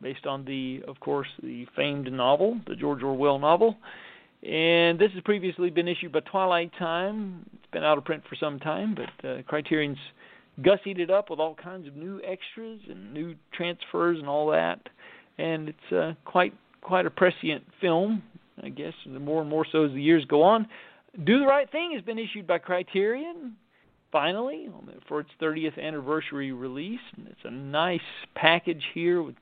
based 0.00 0.26
on 0.26 0.44
the, 0.44 0.82
of 0.88 0.98
course, 0.98 1.28
the 1.42 1.66
famed 1.76 2.10
novel, 2.12 2.60
the 2.66 2.74
George 2.74 3.02
Orwell 3.02 3.38
novel. 3.38 3.76
And 4.42 4.98
this 4.98 5.12
has 5.12 5.22
previously 5.22 5.70
been 5.70 5.86
issued 5.86 6.10
by 6.10 6.20
Twilight 6.20 6.72
Time. 6.76 7.48
It's 7.54 7.70
been 7.70 7.84
out 7.84 7.98
of 7.98 8.04
print 8.04 8.24
for 8.28 8.34
some 8.34 8.58
time, 8.58 8.96
but 8.96 9.28
uh, 9.28 9.42
Criterion's 9.42 9.98
gussied 10.60 10.98
it 10.98 11.10
up 11.10 11.30
with 11.30 11.38
all 11.38 11.54
kinds 11.54 11.86
of 11.86 11.94
new 11.94 12.20
extras 12.26 12.80
and 12.88 13.14
new 13.14 13.36
transfers 13.54 14.18
and 14.18 14.28
all 14.28 14.50
that. 14.50 14.80
And 15.38 15.68
it's 15.68 15.92
uh, 15.92 16.14
quite 16.24 16.54
quite 16.80 17.06
a 17.06 17.10
prescient 17.10 17.64
film, 17.80 18.22
I 18.60 18.70
guess. 18.70 18.94
The 19.06 19.20
more 19.20 19.40
and 19.40 19.48
more 19.48 19.64
so 19.70 19.84
as 19.84 19.92
the 19.92 20.02
years 20.02 20.24
go 20.24 20.42
on. 20.42 20.66
Do 21.24 21.38
the 21.38 21.46
Right 21.46 21.70
Thing 21.70 21.92
has 21.94 22.02
been 22.02 22.18
issued 22.18 22.46
by 22.46 22.58
Criterion 22.58 23.54
finally 24.12 24.68
for 25.08 25.20
its 25.20 25.30
30th 25.40 25.82
anniversary 25.82 26.52
release. 26.52 27.00
It's 27.26 27.44
a 27.44 27.50
nice 27.50 28.00
package 28.34 28.84
here 28.94 29.22
with 29.22 29.34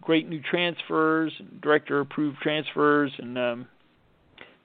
great 0.00 0.28
new 0.28 0.40
transfers, 0.40 1.32
director 1.62 2.00
approved 2.00 2.38
transfers, 2.38 3.12
and 3.18 3.38
um, 3.38 3.68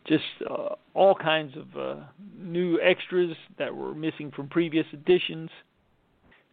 just 0.07 0.23
uh, 0.49 0.69
all 0.93 1.15
kinds 1.15 1.55
of 1.57 1.77
uh, 1.77 2.03
new 2.37 2.79
extras 2.81 3.35
that 3.59 3.75
were 3.75 3.93
missing 3.93 4.31
from 4.31 4.47
previous 4.47 4.85
editions. 4.93 5.49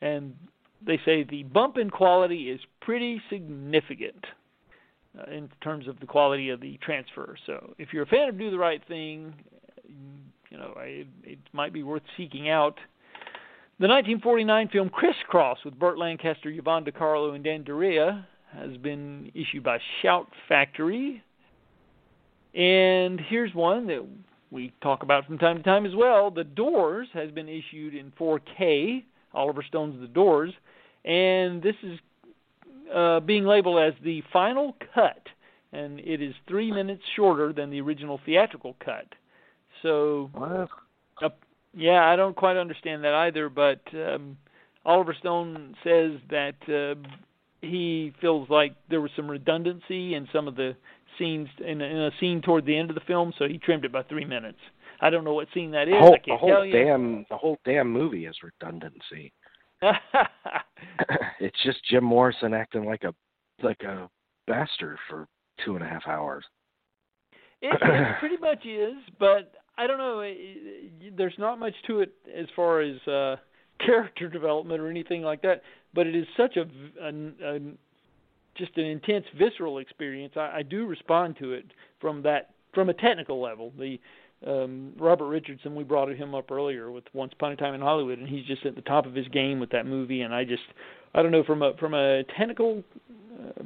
And 0.02 0.34
they 0.84 0.98
say 1.04 1.24
the 1.24 1.44
bump 1.44 1.78
in 1.78 1.90
quality 1.90 2.50
is 2.50 2.60
pretty 2.80 3.20
significant. 3.30 4.24
uh, 5.18 5.30
in 5.30 5.50
terms 5.62 5.88
of 5.88 5.98
the 6.00 6.06
quality 6.06 6.50
of 6.50 6.60
the 6.60 6.78
transfer. 6.82 7.36
So 7.46 7.74
if 7.78 7.92
you're 7.92 8.04
a 8.04 8.06
fan 8.06 8.28
of 8.28 8.38
Do 8.38 8.50
the 8.50 8.58
Right 8.58 8.82
Thing, 8.86 9.34
you 10.50 10.58
know 10.58 10.74
it, 10.78 11.06
it 11.24 11.38
might 11.52 11.72
be 11.72 11.82
worth 11.82 12.02
seeking 12.16 12.48
out. 12.48 12.76
The 13.78 13.88
1949 13.88 14.68
film 14.68 14.90
Criss 14.90 15.16
Cross 15.26 15.58
with 15.64 15.78
Burt 15.78 15.98
Lancaster, 15.98 16.50
Yvonne 16.50 16.84
De 16.84 16.92
Carlo, 16.92 17.32
and 17.32 17.42
Dan 17.42 17.62
Duryea 17.64 18.26
has 18.52 18.76
been 18.76 19.30
issued 19.34 19.62
by 19.62 19.78
Shout 20.02 20.28
Factory. 20.48 21.22
And 22.54 23.20
here's 23.28 23.54
one 23.54 23.86
that 23.86 24.06
we 24.50 24.72
talk 24.82 25.02
about 25.02 25.24
from 25.26 25.38
time 25.38 25.56
to 25.56 25.62
time 25.62 25.86
as 25.86 25.94
well. 25.94 26.30
The 26.30 26.44
Doors 26.44 27.08
has 27.14 27.30
been 27.30 27.48
issued 27.48 27.94
in 27.94 28.12
4K. 28.20 29.04
Oliver 29.32 29.62
Stone's 29.66 30.00
The 30.00 30.08
Doors, 30.08 30.52
and 31.04 31.62
this 31.62 31.76
is 31.82 31.98
uh, 32.92 33.20
being 33.20 33.44
labeled 33.44 33.80
as 33.80 33.94
the 34.02 34.22
final 34.32 34.76
cut, 34.94 35.22
and 35.72 36.00
it 36.00 36.20
is 36.20 36.34
three 36.48 36.72
minutes 36.72 37.02
shorter 37.14 37.52
than 37.52 37.70
the 37.70 37.80
original 37.80 38.20
theatrical 38.26 38.76
cut. 38.84 39.06
So, 39.82 40.30
uh, 40.34 40.66
yeah, 41.74 42.04
I 42.06 42.16
don't 42.16 42.36
quite 42.36 42.56
understand 42.56 43.04
that 43.04 43.14
either. 43.14 43.48
But 43.48 43.80
um, 43.94 44.36
Oliver 44.84 45.14
Stone 45.18 45.76
says 45.84 46.12
that 46.30 46.56
uh, 46.68 47.08
he 47.60 48.12
feels 48.20 48.48
like 48.50 48.74
there 48.88 49.00
was 49.00 49.10
some 49.16 49.30
redundancy 49.30 50.14
in 50.14 50.28
some 50.32 50.48
of 50.48 50.56
the 50.56 50.74
scenes 51.18 51.48
in 51.64 51.80
a, 51.80 51.84
in 51.84 51.96
a 51.96 52.10
scene 52.18 52.40
toward 52.42 52.66
the 52.66 52.76
end 52.76 52.90
of 52.90 52.94
the 52.94 53.02
film, 53.06 53.32
so 53.38 53.46
he 53.46 53.58
trimmed 53.58 53.84
it 53.84 53.92
by 53.92 54.02
three 54.04 54.24
minutes. 54.24 54.58
I 55.00 55.10
don't 55.10 55.24
know 55.24 55.34
what 55.34 55.48
scene 55.54 55.70
that 55.72 55.88
is. 55.88 55.94
The 55.94 55.98
whole, 55.98 56.14
I 56.14 56.18
can't 56.18 56.26
the 56.26 56.36
whole 56.36 56.48
tell 56.48 56.66
you. 56.66 56.72
damn 56.72 57.26
the 57.30 57.36
whole 57.36 57.58
damn 57.64 57.90
movie 57.90 58.26
is 58.26 58.36
redundancy. 58.42 59.32
it's 61.40 61.56
just 61.64 61.78
Jim 61.90 62.04
Morrison 62.04 62.52
acting 62.52 62.84
like 62.84 63.04
a 63.04 63.14
like 63.62 63.82
a 63.82 64.10
bastard 64.46 64.98
for 65.08 65.26
two 65.64 65.74
and 65.74 65.84
a 65.84 65.88
half 65.88 66.06
hours. 66.06 66.44
It, 67.62 67.78
it 67.80 68.18
pretty 68.20 68.38
much 68.38 68.64
is, 68.64 68.94
but 69.18 69.52
I 69.78 69.86
don't 69.86 69.98
know. 69.98 70.20
There's 71.16 71.34
not 71.38 71.58
much 71.58 71.74
to 71.86 72.00
it 72.00 72.12
as 72.34 72.46
far 72.54 72.80
as 72.80 72.96
uh, 73.08 73.36
character 73.84 74.28
development 74.28 74.80
or 74.80 74.88
anything 74.88 75.22
like 75.22 75.42
that. 75.42 75.62
But 75.94 76.06
it 76.06 76.14
is 76.14 76.26
such 76.36 76.56
a, 76.56 76.66
a, 77.02 77.56
a 77.56 77.60
just 78.56 78.76
an 78.76 78.84
intense 78.84 79.24
visceral 79.38 79.78
experience. 79.78 80.34
I, 80.36 80.58
I 80.58 80.62
do 80.62 80.86
respond 80.86 81.36
to 81.38 81.52
it 81.52 81.66
from 82.00 82.22
that 82.22 82.50
from 82.74 82.88
a 82.88 82.94
technical 82.94 83.40
level. 83.40 83.72
The 83.78 83.98
um, 84.46 84.92
Robert 84.98 85.26
Richardson, 85.26 85.74
we 85.74 85.84
brought 85.84 86.08
him 86.10 86.34
up 86.34 86.50
earlier 86.50 86.90
with 86.90 87.04
Once 87.12 87.32
Upon 87.34 87.52
a 87.52 87.56
Time 87.56 87.74
in 87.74 87.80
Hollywood, 87.80 88.18
and 88.18 88.28
he's 88.28 88.46
just 88.46 88.64
at 88.64 88.74
the 88.74 88.82
top 88.82 89.06
of 89.06 89.14
his 89.14 89.28
game 89.28 89.60
with 89.60 89.70
that 89.70 89.86
movie. 89.86 90.22
And 90.22 90.34
I 90.34 90.44
just, 90.44 90.62
I 91.14 91.22
don't 91.22 91.32
know, 91.32 91.44
from 91.44 91.62
a 91.62 91.74
from 91.78 91.94
a 91.94 92.22
technical 92.38 92.82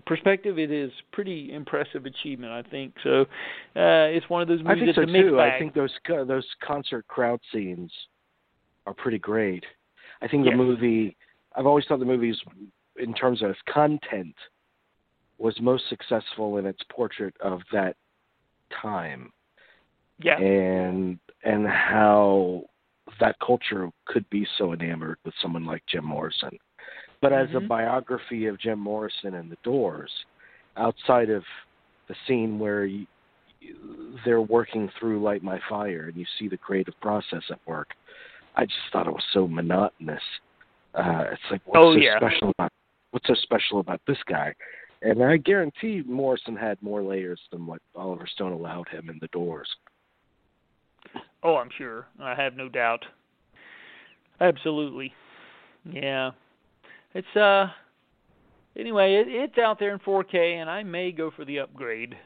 perspective, 0.06 0.58
it 0.58 0.70
is 0.70 0.90
pretty 1.12 1.52
impressive 1.52 2.06
achievement. 2.06 2.52
I 2.52 2.62
think 2.68 2.94
so. 3.02 3.22
Uh, 3.76 4.10
it's 4.10 4.28
one 4.28 4.42
of 4.42 4.48
those 4.48 4.62
movies 4.62 4.82
I 4.82 4.94
think 4.94 4.96
so 4.96 5.04
too. 5.06 5.36
bag. 5.36 5.52
I 5.52 5.58
think 5.58 5.74
those 5.74 5.92
co- 6.06 6.24
those 6.24 6.46
concert 6.62 7.06
crowd 7.08 7.40
scenes 7.52 7.92
are 8.86 8.94
pretty 8.94 9.18
great. 9.18 9.64
I 10.22 10.28
think 10.28 10.44
the 10.44 10.50
Yes. 10.50 10.56
movie. 10.58 11.16
I've 11.56 11.66
always 11.66 11.84
thought 11.86 12.00
the 12.00 12.04
movies, 12.04 12.36
in 12.96 13.14
terms 13.14 13.42
of 13.42 13.54
content, 13.68 14.34
was 15.38 15.60
most 15.60 15.88
successful 15.88 16.58
in 16.58 16.66
its 16.66 16.82
portrait 16.90 17.36
of 17.40 17.60
that 17.72 17.96
time 18.82 19.32
yeah, 20.18 20.38
and 20.38 21.18
and 21.42 21.66
how 21.66 22.62
that 23.20 23.36
culture 23.44 23.90
could 24.06 24.28
be 24.30 24.46
so 24.56 24.72
enamored 24.72 25.18
with 25.24 25.34
someone 25.42 25.66
like 25.66 25.82
Jim 25.86 26.04
Morrison. 26.04 26.56
But 27.20 27.32
as 27.32 27.48
a 27.54 27.60
Mhm. 27.60 27.68
biography 27.68 28.46
of 28.46 28.58
Jim 28.58 28.78
Morrison 28.78 29.34
and 29.34 29.50
the 29.50 29.58
Doors, 29.62 30.12
outside 30.76 31.30
of 31.30 31.44
the 32.06 32.14
scene 32.26 32.58
where 32.58 32.84
you, 32.84 33.06
they're 34.24 34.42
working 34.42 34.88
through 34.90 35.22
Light 35.22 35.42
My 35.42 35.58
Fire 35.68 36.08
and 36.08 36.16
you 36.16 36.26
see 36.38 36.48
the 36.48 36.58
creative 36.58 36.98
process 37.00 37.42
at 37.50 37.58
work, 37.66 37.94
I 38.56 38.66
just 38.66 38.80
thought 38.92 39.06
it 39.06 39.12
was 39.12 39.24
so 39.32 39.48
monotonous. 39.48 40.22
Uh, 40.94 41.24
it's 41.32 41.50
like 41.50 41.62
what's 41.64 41.84
Oh, 41.84 41.94
so 41.94 41.98
yeah. 41.98 42.16
special 42.16 42.50
about 42.50 42.70
what's 43.10 43.26
so 43.26 43.34
special 43.34 43.80
about 43.80 44.00
this 44.06 44.22
guy? 44.24 44.54
And 45.02 45.22
I 45.22 45.36
guarantee 45.36 46.02
Morrison 46.06 46.56
had 46.56 46.80
more 46.82 47.02
layers 47.02 47.40
than 47.50 47.66
what 47.66 47.80
Oliver 47.94 48.26
Stone 48.26 48.52
allowed 48.52 48.88
him 48.88 49.10
in 49.10 49.18
the 49.20 49.28
Doors. 49.28 49.68
Oh, 51.42 51.56
I'm 51.56 51.70
sure. 51.76 52.06
I 52.20 52.34
have 52.34 52.56
no 52.56 52.68
doubt. 52.68 53.04
Absolutely. 54.40 55.14
Yeah. 55.84 56.32
It's 57.14 57.36
uh 57.36 57.68
anyway, 58.76 59.14
it, 59.14 59.28
it's 59.28 59.58
out 59.58 59.78
there 59.78 59.92
in 59.92 60.00
4K 60.00 60.60
and 60.60 60.68
I 60.68 60.82
may 60.82 61.12
go 61.12 61.30
for 61.30 61.44
the 61.44 61.60
upgrade 61.60 62.16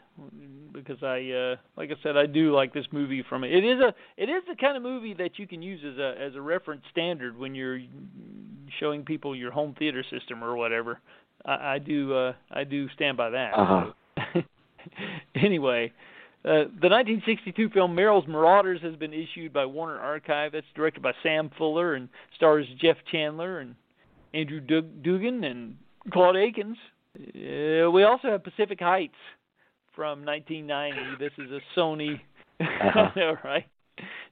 because 0.72 1.02
I 1.02 1.30
uh 1.30 1.56
like 1.76 1.90
I 1.90 2.02
said 2.02 2.16
I 2.16 2.26
do 2.26 2.54
like 2.54 2.72
this 2.72 2.86
movie 2.90 3.22
from 3.28 3.44
it. 3.44 3.52
It 3.52 3.64
is 3.64 3.80
a 3.80 3.94
it 4.16 4.28
is 4.28 4.42
the 4.48 4.56
kind 4.56 4.76
of 4.76 4.82
movie 4.82 5.14
that 5.14 5.38
you 5.38 5.46
can 5.46 5.62
use 5.62 5.80
as 5.84 5.98
a 5.98 6.14
as 6.20 6.34
a 6.34 6.40
reference 6.40 6.82
standard 6.90 7.38
when 7.38 7.54
you're 7.54 7.80
showing 8.80 9.04
people 9.04 9.36
your 9.36 9.50
home 9.50 9.74
theater 9.78 10.04
system 10.10 10.42
or 10.42 10.56
whatever. 10.56 11.00
I, 11.44 11.74
I 11.74 11.78
do 11.78 12.14
uh 12.14 12.32
I 12.50 12.64
do 12.64 12.88
stand 12.90 13.16
by 13.16 13.30
that. 13.30 13.52
Uh-huh. 13.52 14.40
anyway, 15.34 15.92
uh, 16.44 16.70
the 16.80 16.88
1962 16.88 17.70
film 17.70 17.94
Merrill's 17.94 18.26
Marauders 18.26 18.80
has 18.82 18.96
been 18.96 19.12
issued 19.12 19.52
by 19.52 19.66
Warner 19.66 19.98
Archive. 19.98 20.52
That's 20.52 20.66
directed 20.74 21.02
by 21.02 21.12
Sam 21.22 21.50
Fuller 21.58 21.94
and 21.94 22.08
stars 22.36 22.66
Jeff 22.80 22.96
Chandler 23.10 23.58
and 23.60 23.74
Andrew 24.34 24.60
Dug- 24.60 25.02
Duggan 25.02 25.44
and 25.44 25.76
Claude 26.12 26.36
Akins. 26.36 26.76
Uh, 27.18 27.90
we 27.90 28.04
also 28.04 28.28
have 28.28 28.44
Pacific 28.44 28.78
Heights 28.80 29.14
from 29.94 30.24
1990. 30.24 31.16
This 31.18 31.32
is 31.38 31.50
a 31.52 31.60
Sony. 31.78 32.20
Uh-huh. 32.60 33.34
Right? 33.44 33.66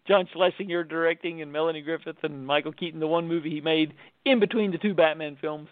John 0.08 0.28
Schlesinger 0.32 0.82
directing 0.82 1.42
and 1.42 1.52
Melanie 1.52 1.80
Griffith 1.80 2.16
and 2.24 2.44
Michael 2.44 2.72
Keaton, 2.72 2.98
the 2.98 3.06
one 3.06 3.28
movie 3.28 3.50
he 3.50 3.60
made 3.60 3.94
in 4.24 4.40
between 4.40 4.72
the 4.72 4.78
two 4.78 4.94
Batman 4.94 5.36
films. 5.40 5.68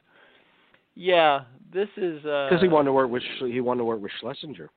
Yeah, 0.94 1.40
this 1.72 1.88
is 1.96 2.24
uh 2.24 2.46
Because 2.48 2.62
he 2.62 2.68
wanted 2.68 2.86
to 2.86 2.92
work 2.92 3.10
with 3.10 3.22
he 3.40 3.60
wanted 3.60 3.78
to 3.78 3.84
work 3.84 4.00
with 4.00 4.12
Schlesinger, 4.20 4.70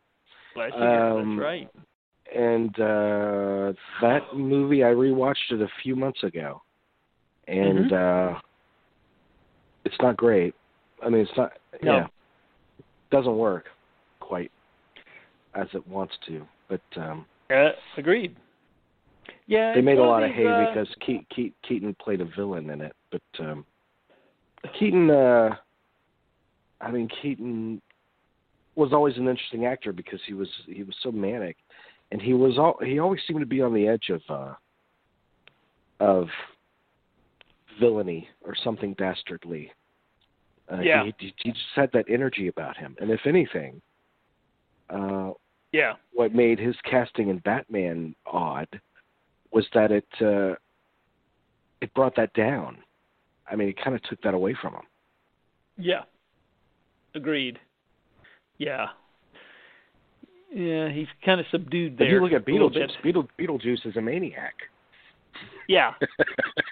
Schlesinger, 0.54 1.12
um, 1.20 1.38
that's 1.38 1.44
right. 1.44 1.70
and 2.36 2.70
uh 2.80 3.74
that 4.02 4.22
movie 4.36 4.84
I 4.84 4.88
rewatched 4.88 5.52
it 5.52 5.62
a 5.62 5.70
few 5.84 5.96
months 5.96 6.24
ago, 6.24 6.62
and 7.48 7.92
Mm-hmm. 7.92 8.36
uh 8.36 8.40
it's 9.88 10.02
not 10.02 10.18
great. 10.18 10.54
I 11.04 11.10
mean, 11.10 11.22
it's 11.22 11.38
not. 11.38 11.54
No. 11.82 11.98
Yeah, 11.98 12.08
doesn't 13.10 13.38
work 13.38 13.66
quite 14.20 14.52
as 15.56 15.68
it 15.74 15.88
wants 15.88 16.14
to. 16.28 16.46
But 16.68 16.82
um 16.98 17.26
Uh, 17.50 17.70
agreed. 17.98 18.36
Yeah, 19.46 19.74
they 19.74 19.82
made 19.82 19.98
a 19.98 20.04
lot 20.04 20.24
of 20.24 20.32
hay 20.32 20.46
uh, 20.46 20.66
because 20.66 20.94
Ke- 20.96 21.26
Ke- 21.34 21.54
Keaton 21.66 21.96
played 22.02 22.20
a 22.20 22.26
villain 22.26 22.70
in 22.70 22.82
it. 22.82 22.94
But 23.12 23.22
um 23.40 23.66
Keaton, 24.78 25.10
uh 25.10 25.56
I 26.82 26.92
mean, 26.92 27.10
Keaton 27.22 27.82
was 28.76 28.94
always 28.94 29.18
an 29.18 29.28
interesting 29.28 29.66
actor 29.66 29.94
because 29.94 30.20
he 30.28 30.34
was 30.34 30.50
he 30.68 30.84
was 30.84 30.96
so 31.02 31.12
manic, 31.12 31.56
and 32.12 32.22
he 32.22 32.34
was 32.34 32.58
all 32.58 32.78
he 32.84 33.00
always 33.00 33.22
seemed 33.26 33.40
to 33.40 33.46
be 33.46 33.62
on 33.62 33.74
the 33.74 33.88
edge 33.88 34.10
of 34.10 34.22
uh 34.30 34.54
of 36.00 36.28
villainy 37.80 38.28
or 38.42 38.56
something 38.56 38.94
dastardly. 38.96 39.72
Uh, 40.72 40.82
Yeah. 40.82 41.06
he, 41.06 41.34
he, 41.38 41.52
just 41.52 41.66
had 41.76 41.92
that 41.94 42.06
energy 42.10 42.48
about 42.48 42.76
him, 42.78 42.96
and 43.00 43.10
if 43.10 43.26
anything, 43.26 43.82
uh, 44.90 45.32
yeah, 45.72 45.94
what 46.14 46.34
made 46.34 46.60
his 46.60 46.76
casting 46.84 47.30
in 47.30 47.40
Batman 47.40 48.16
odd 48.26 48.68
was 49.52 49.66
that 49.74 49.92
it 49.92 50.08
uh, 50.22 50.56
it 51.82 51.94
brought 51.94 52.16
that 52.16 52.34
down. 52.34 52.78
I 53.50 53.56
mean, 53.56 53.70
it 53.70 53.82
kind 53.82 53.96
of 53.96 54.04
took 54.04 54.22
that 54.24 54.34
away 54.34 54.56
from 54.62 54.74
him. 54.74 54.82
yeah, 55.78 56.04
agreed. 57.16 57.60
Yeah, 58.58 58.88
yeah, 60.54 60.90
he's 60.90 61.08
kind 61.24 61.40
of 61.40 61.46
subdued 61.52 61.98
there. 61.98 62.08
If 62.08 62.14
you 62.14 62.22
look 62.22 62.32
at 62.32 62.46
Beetlejuice. 62.46 63.04
Beetle, 63.04 63.28
Beetlejuice 63.40 63.86
is 63.86 63.96
a 63.98 64.02
maniac. 64.02 64.56
Yeah, 65.68 65.94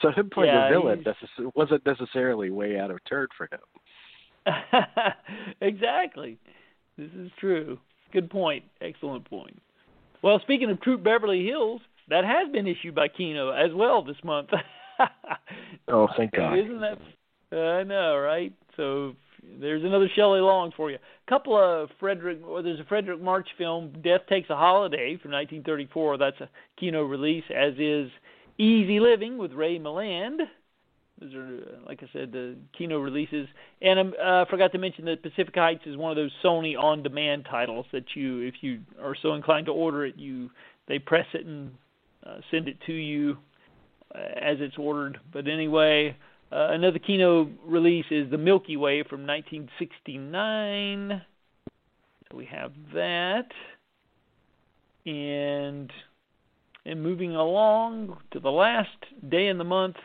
so 0.00 0.10
him 0.10 0.30
playing 0.30 0.52
Yeah, 0.54 0.68
a 0.68 0.70
villain 0.70 1.04
necess- 1.04 1.52
wasn't 1.54 1.84
necessarily 1.86 2.50
way 2.50 2.78
out 2.78 2.90
of 2.90 2.98
turn 3.08 3.28
for 3.36 3.48
him. 3.50 3.60
exactly. 5.60 6.38
This 6.98 7.10
is 7.18 7.30
true. 7.38 7.78
Good 8.12 8.30
point. 8.30 8.64
Excellent 8.80 9.28
point. 9.28 9.60
Well, 10.22 10.38
speaking 10.40 10.70
of 10.70 10.80
Troop 10.80 11.02
Beverly 11.02 11.44
Hills, 11.44 11.80
that 12.08 12.24
has 12.24 12.50
been 12.52 12.66
issued 12.66 12.94
by 12.94 13.08
Kino 13.08 13.50
as 13.50 13.72
well 13.74 14.02
this 14.02 14.16
month. 14.24 14.50
Oh, 15.88 16.06
thank 16.16 16.32
God. 16.32 16.56
Isn't 16.56 16.80
that? 16.80 16.98
I 17.56 17.82
know, 17.82 18.16
right? 18.16 18.52
So 18.76 19.14
there's 19.60 19.82
another 19.84 20.08
Shelley 20.14 20.40
Long 20.40 20.72
for 20.76 20.90
you. 20.90 20.96
A 20.96 21.28
couple 21.30 21.56
of 21.56 21.90
Fredric. 22.00 22.40
Well, 22.40 22.62
there's 22.62 22.78
a 22.80 22.84
Fredric 22.84 23.20
March 23.20 23.48
film, 23.58 23.92
Death 24.02 24.22
Takes 24.28 24.50
a 24.50 24.56
Holiday, 24.56 25.18
from 25.20 25.32
1934. 25.32 26.18
That's 26.18 26.40
a 26.40 26.48
Kino 26.78 27.02
release, 27.02 27.44
as 27.54 27.74
is 27.78 28.08
Easy 28.58 29.00
Living 29.00 29.38
with 29.38 29.52
Ray 29.52 29.78
Milland. 29.78 30.38
Those 31.20 31.34
are, 31.34 31.46
uh, 31.46 31.86
like 31.86 32.02
I 32.02 32.08
said, 32.12 32.32
the 32.32 32.56
Kino 32.76 32.98
releases. 32.98 33.46
And 33.80 33.98
I 33.98 34.02
um, 34.02 34.14
uh, 34.22 34.44
forgot 34.50 34.72
to 34.72 34.78
mention 34.78 35.04
that 35.06 35.22
Pacific 35.22 35.54
Heights 35.54 35.82
is 35.86 35.96
one 35.96 36.10
of 36.10 36.16
those 36.16 36.32
Sony 36.44 36.76
on-demand 36.76 37.46
titles 37.48 37.86
that 37.92 38.04
you, 38.14 38.40
if 38.40 38.54
you 38.60 38.80
are 39.00 39.16
so 39.20 39.34
inclined 39.34 39.66
to 39.66 39.72
order 39.72 40.04
it, 40.04 40.16
you 40.16 40.50
they 40.86 40.98
press 40.98 41.26
it 41.32 41.46
and 41.46 41.72
uh, 42.26 42.38
send 42.50 42.68
it 42.68 42.76
to 42.86 42.92
you 42.92 43.38
uh, 44.14 44.18
as 44.18 44.58
it's 44.60 44.76
ordered. 44.76 45.18
But 45.32 45.48
anyway, 45.48 46.16
uh, 46.52 46.68
another 46.70 46.98
Kino 46.98 47.50
release 47.64 48.06
is 48.10 48.30
The 48.30 48.38
Milky 48.38 48.76
Way 48.76 49.02
from 49.02 49.26
1969. 49.26 51.22
So 52.30 52.36
we 52.36 52.46
have 52.46 52.72
that. 52.92 53.48
And 55.06 55.90
and 56.86 57.02
moving 57.02 57.34
along 57.34 58.18
to 58.32 58.40
the 58.40 58.50
last 58.50 58.88
day 59.28 59.48
in 59.48 59.58
the 59.58 59.64
month, 59.64 59.96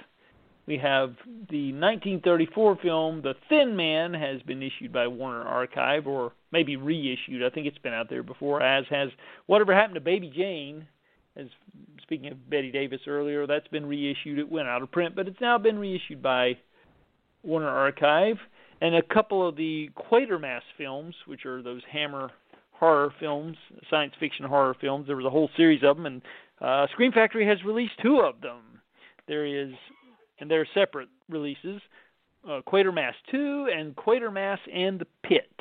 we 0.65 0.77
have 0.77 1.15
the 1.49 1.73
1934 1.73 2.77
film 2.81 3.21
The 3.23 3.33
Thin 3.49 3.75
Man 3.75 4.13
has 4.13 4.41
been 4.43 4.61
issued 4.61 4.93
by 4.93 5.07
Warner 5.07 5.41
Archive, 5.41 6.05
or 6.05 6.33
maybe 6.51 6.75
reissued. 6.75 7.43
I 7.43 7.49
think 7.49 7.65
it's 7.65 7.77
been 7.79 7.93
out 7.93 8.07
there 8.09 8.23
before, 8.23 8.61
as 8.61 8.85
has 8.89 9.09
Whatever 9.47 9.73
Happened 9.73 9.95
to 9.95 10.01
Baby 10.01 10.31
Jane. 10.35 10.87
As 11.35 11.47
speaking 12.03 12.31
of 12.31 12.49
Bette 12.49 12.71
Davis 12.71 13.01
earlier, 13.07 13.47
that's 13.47 13.67
been 13.69 13.85
reissued. 13.85 14.37
It 14.37 14.51
went 14.51 14.67
out 14.67 14.83
of 14.83 14.91
print, 14.91 15.15
but 15.15 15.27
it's 15.27 15.41
now 15.41 15.57
been 15.57 15.79
reissued 15.79 16.21
by 16.21 16.57
Warner 17.43 17.69
Archive. 17.69 18.37
And 18.81 18.95
a 18.95 19.01
couple 19.01 19.47
of 19.47 19.55
the 19.55 19.89
Quatermass 19.97 20.61
films, 20.77 21.15
which 21.25 21.45
are 21.45 21.61
those 21.61 21.81
Hammer 21.91 22.29
horror 22.73 23.13
films, 23.19 23.57
science 23.89 24.13
fiction 24.19 24.45
horror 24.45 24.75
films. 24.79 25.07
There 25.07 25.17
was 25.17 25.25
a 25.25 25.29
whole 25.29 25.49
series 25.57 25.83
of 25.83 25.97
them, 25.97 26.05
and 26.05 26.21
uh, 26.61 26.87
Scream 26.91 27.11
Factory 27.11 27.45
has 27.47 27.63
released 27.63 27.93
two 28.01 28.19
of 28.19 28.41
them. 28.41 28.61
There 29.27 29.45
is, 29.45 29.73
and 30.39 30.49
they're 30.49 30.67
separate 30.73 31.09
releases, 31.29 31.81
uh, 32.45 32.61
Quatermass 32.67 33.13
2 33.31 33.69
and 33.75 33.95
Quatermass 33.95 34.57
and 34.73 34.99
the 34.99 35.07
Pit. 35.23 35.51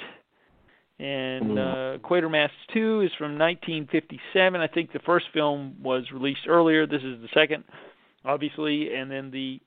And 0.99 1.53
hmm. 1.53 1.59
uh, 1.59 1.99
Quatermass 1.99 2.51
2 2.73 3.03
is 3.03 3.11
from 3.19 3.39
1957. 3.39 4.61
I 4.61 4.67
think 4.67 4.93
the 4.93 4.99
first 5.01 5.27
film 5.33 5.77
was 5.83 6.05
released 6.13 6.47
earlier. 6.49 6.87
This 6.87 7.03
is 7.03 7.21
the 7.21 7.29
second, 7.35 7.65
obviously. 8.25 8.95
And 8.95 9.11
then 9.11 9.31
the 9.31 9.61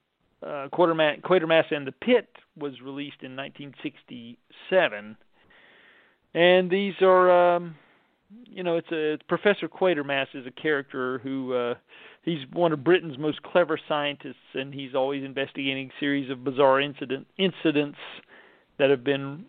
uh, 0.44 0.68
Quatermass, 0.74 1.22
Quatermass 1.22 1.72
and 1.72 1.88
the 1.88 1.94
Pit 1.94 2.28
was 2.58 2.82
released 2.82 3.22
in 3.22 3.36
1967. 3.36 5.18
And 6.34 6.70
these 6.70 6.94
are 7.02 7.56
um, 7.56 7.76
you 8.46 8.64
know, 8.64 8.78
it's 8.78 8.92
a 8.92 9.14
it's 9.14 9.24
Professor 9.28 9.68
Quatermass 9.68 10.28
is 10.34 10.46
a 10.46 10.52
character 10.52 11.20
who 11.20 11.54
uh, 11.54 11.76
he's 12.24 12.40
one 12.52 12.72
of 12.72 12.84
Britain's 12.84 13.18
most 13.18 13.42
clever 13.44 13.80
scientists, 13.88 14.36
and 14.54 14.74
he's 14.74 14.96
always 14.96 15.24
investigating 15.24 15.90
a 15.90 16.00
series 16.00 16.30
of 16.30 16.44
bizarre 16.44 16.82
incident 16.82 17.28
incidents 17.38 17.98
that 18.78 18.90
have 18.90 19.04
been 19.04 19.46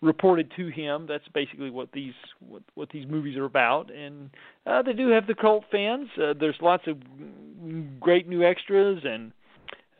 reported 0.00 0.52
to 0.56 0.68
him. 0.68 1.06
That's 1.08 1.26
basically 1.34 1.70
what 1.70 1.90
these 1.92 2.14
what, 2.40 2.62
what 2.74 2.90
these 2.90 3.06
movies 3.08 3.36
are 3.36 3.44
about, 3.44 3.92
and 3.92 4.30
uh, 4.66 4.82
they 4.82 4.92
do 4.92 5.08
have 5.08 5.26
the 5.26 5.34
cult 5.34 5.64
fans. 5.70 6.08
Uh, 6.16 6.34
there's 6.38 6.56
lots 6.60 6.84
of 6.86 6.98
great 8.00 8.28
new 8.28 8.44
extras 8.44 9.02
and 9.04 9.32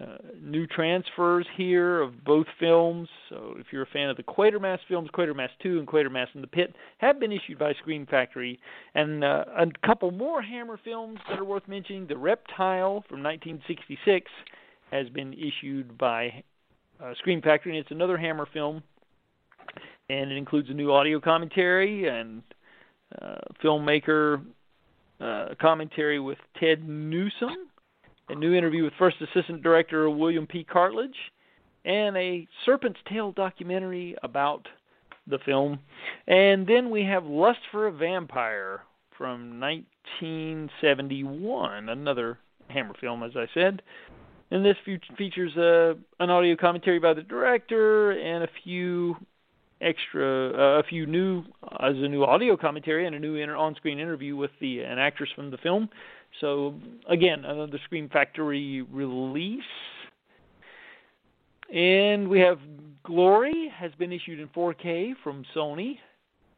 uh, 0.01 0.17
new 0.43 0.67
transfers 0.67 1.47
here 1.57 2.01
of 2.01 2.25
both 2.25 2.47
films. 2.59 3.09
So 3.29 3.55
if 3.59 3.67
you're 3.71 3.83
a 3.83 3.87
fan 3.93 4.11
of 4.11 4.17
the 4.17 4.25
Quatermass 4.25 4.79
films, 4.89 5.09
Quatermass 5.15 5.51
2 5.63 5.79
and 5.79 5.87
Quatermass 5.87 6.27
in 6.35 6.41
the 6.41 6.49
Pit 6.49 6.75
have 6.99 7.21
been 7.21 7.31
issued 7.31 7.59
by 7.59 7.75
Scream 7.75 8.05
Factory. 8.07 8.59
And 8.95 9.23
uh, 9.23 9.45
a 9.57 9.67
couple 9.87 10.11
more 10.11 10.43
Hammer 10.43 10.81
films 10.85 11.19
that 11.29 11.39
are 11.39 11.45
worth 11.45 11.69
mentioning. 11.69 12.09
The 12.09 12.17
Reptile 12.17 13.05
from 13.09 13.23
1966 13.23 14.31
has 14.91 15.09
been 15.11 15.33
issued 15.35 15.97
by 15.97 16.43
uh, 17.01 17.15
Scream 17.19 17.41
Factory, 17.41 17.77
and 17.77 17.81
it's 17.81 17.93
another 17.93 18.19
Hammer 18.19 18.49
film. 18.53 18.83
And 20.11 20.33
it 20.33 20.37
includes 20.37 20.71
a 20.71 20.75
new 20.75 20.93
audio 20.93 21.21
commentary 21.21 22.09
and 22.09 22.43
uh, 23.23 23.37
filmmaker 23.63 24.45
uh, 25.21 25.55
commentary 25.61 26.19
with 26.19 26.39
Ted 26.59 26.87
Newsom 26.87 27.69
a 28.29 28.35
new 28.35 28.55
interview 28.55 28.85
with 28.85 28.93
First 28.99 29.17
Assistant 29.21 29.63
Director 29.63 30.11
William 30.11 30.47
P. 30.47 30.65
Cartlidge, 30.65 31.15
and 31.85 32.17
a 32.17 32.49
Serpent's 32.65 33.01
Tail 33.09 33.33
documentary 33.33 34.17
about 34.23 34.67
the 35.27 35.39
film. 35.45 35.81
And 36.27 36.67
then 36.67 36.91
we 36.91 37.05
have 37.05 37.25
Lust 37.25 37.61
for 37.71 37.87
a 37.87 37.93
Vampire 37.93 38.81
from 39.17 39.61
1971, 39.61 41.89
another 41.89 42.39
Hammer 42.69 42.95
film, 43.01 43.23
as 43.23 43.33
I 43.37 43.47
said. 43.55 43.81
And 44.51 44.63
this 44.65 44.77
features 45.17 45.57
uh, 45.57 45.95
an 46.21 46.31
audio 46.31 46.57
commentary 46.57 46.99
by 46.99 47.15
the 47.15 47.23
director 47.23 48.11
and 48.13 48.45
a 48.45 48.49
few 48.63 49.17
extra, 49.81 50.51
uh, 50.51 50.81
a 50.81 50.83
few 50.85 51.07
new, 51.07 51.45
uh, 51.63 51.87
as 51.87 51.97
a 51.97 52.09
new 52.09 52.25
audio 52.25 52.57
commentary 52.57 53.07
and 53.07 53.15
a 53.15 53.19
new 53.19 53.37
inter- 53.37 53.57
on-screen 53.57 53.99
interview 53.99 54.37
with 54.37 54.51
the 54.61 54.81
an 54.81 54.99
actress 54.99 55.31
from 55.35 55.51
the 55.51 55.59
film. 55.59 55.89
So 56.41 56.75
again, 57.09 57.45
another 57.45 57.79
Scream 57.85 58.09
Factory 58.09 58.83
release. 58.83 59.63
And 61.73 62.29
we 62.29 62.41
have 62.41 62.59
Glory 63.05 63.73
has 63.75 63.93
been 63.99 64.13
issued 64.13 64.41
in 64.41 64.49
4K 64.49 65.13
from 65.23 65.45
Sony, 65.55 65.99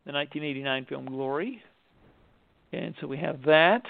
the 0.05 0.13
1989 0.13 0.87
film 0.87 1.07
Glory. 1.07 1.63
And 2.73 2.95
so 3.01 3.07
we 3.07 3.19
have 3.19 3.43
that. 3.47 3.83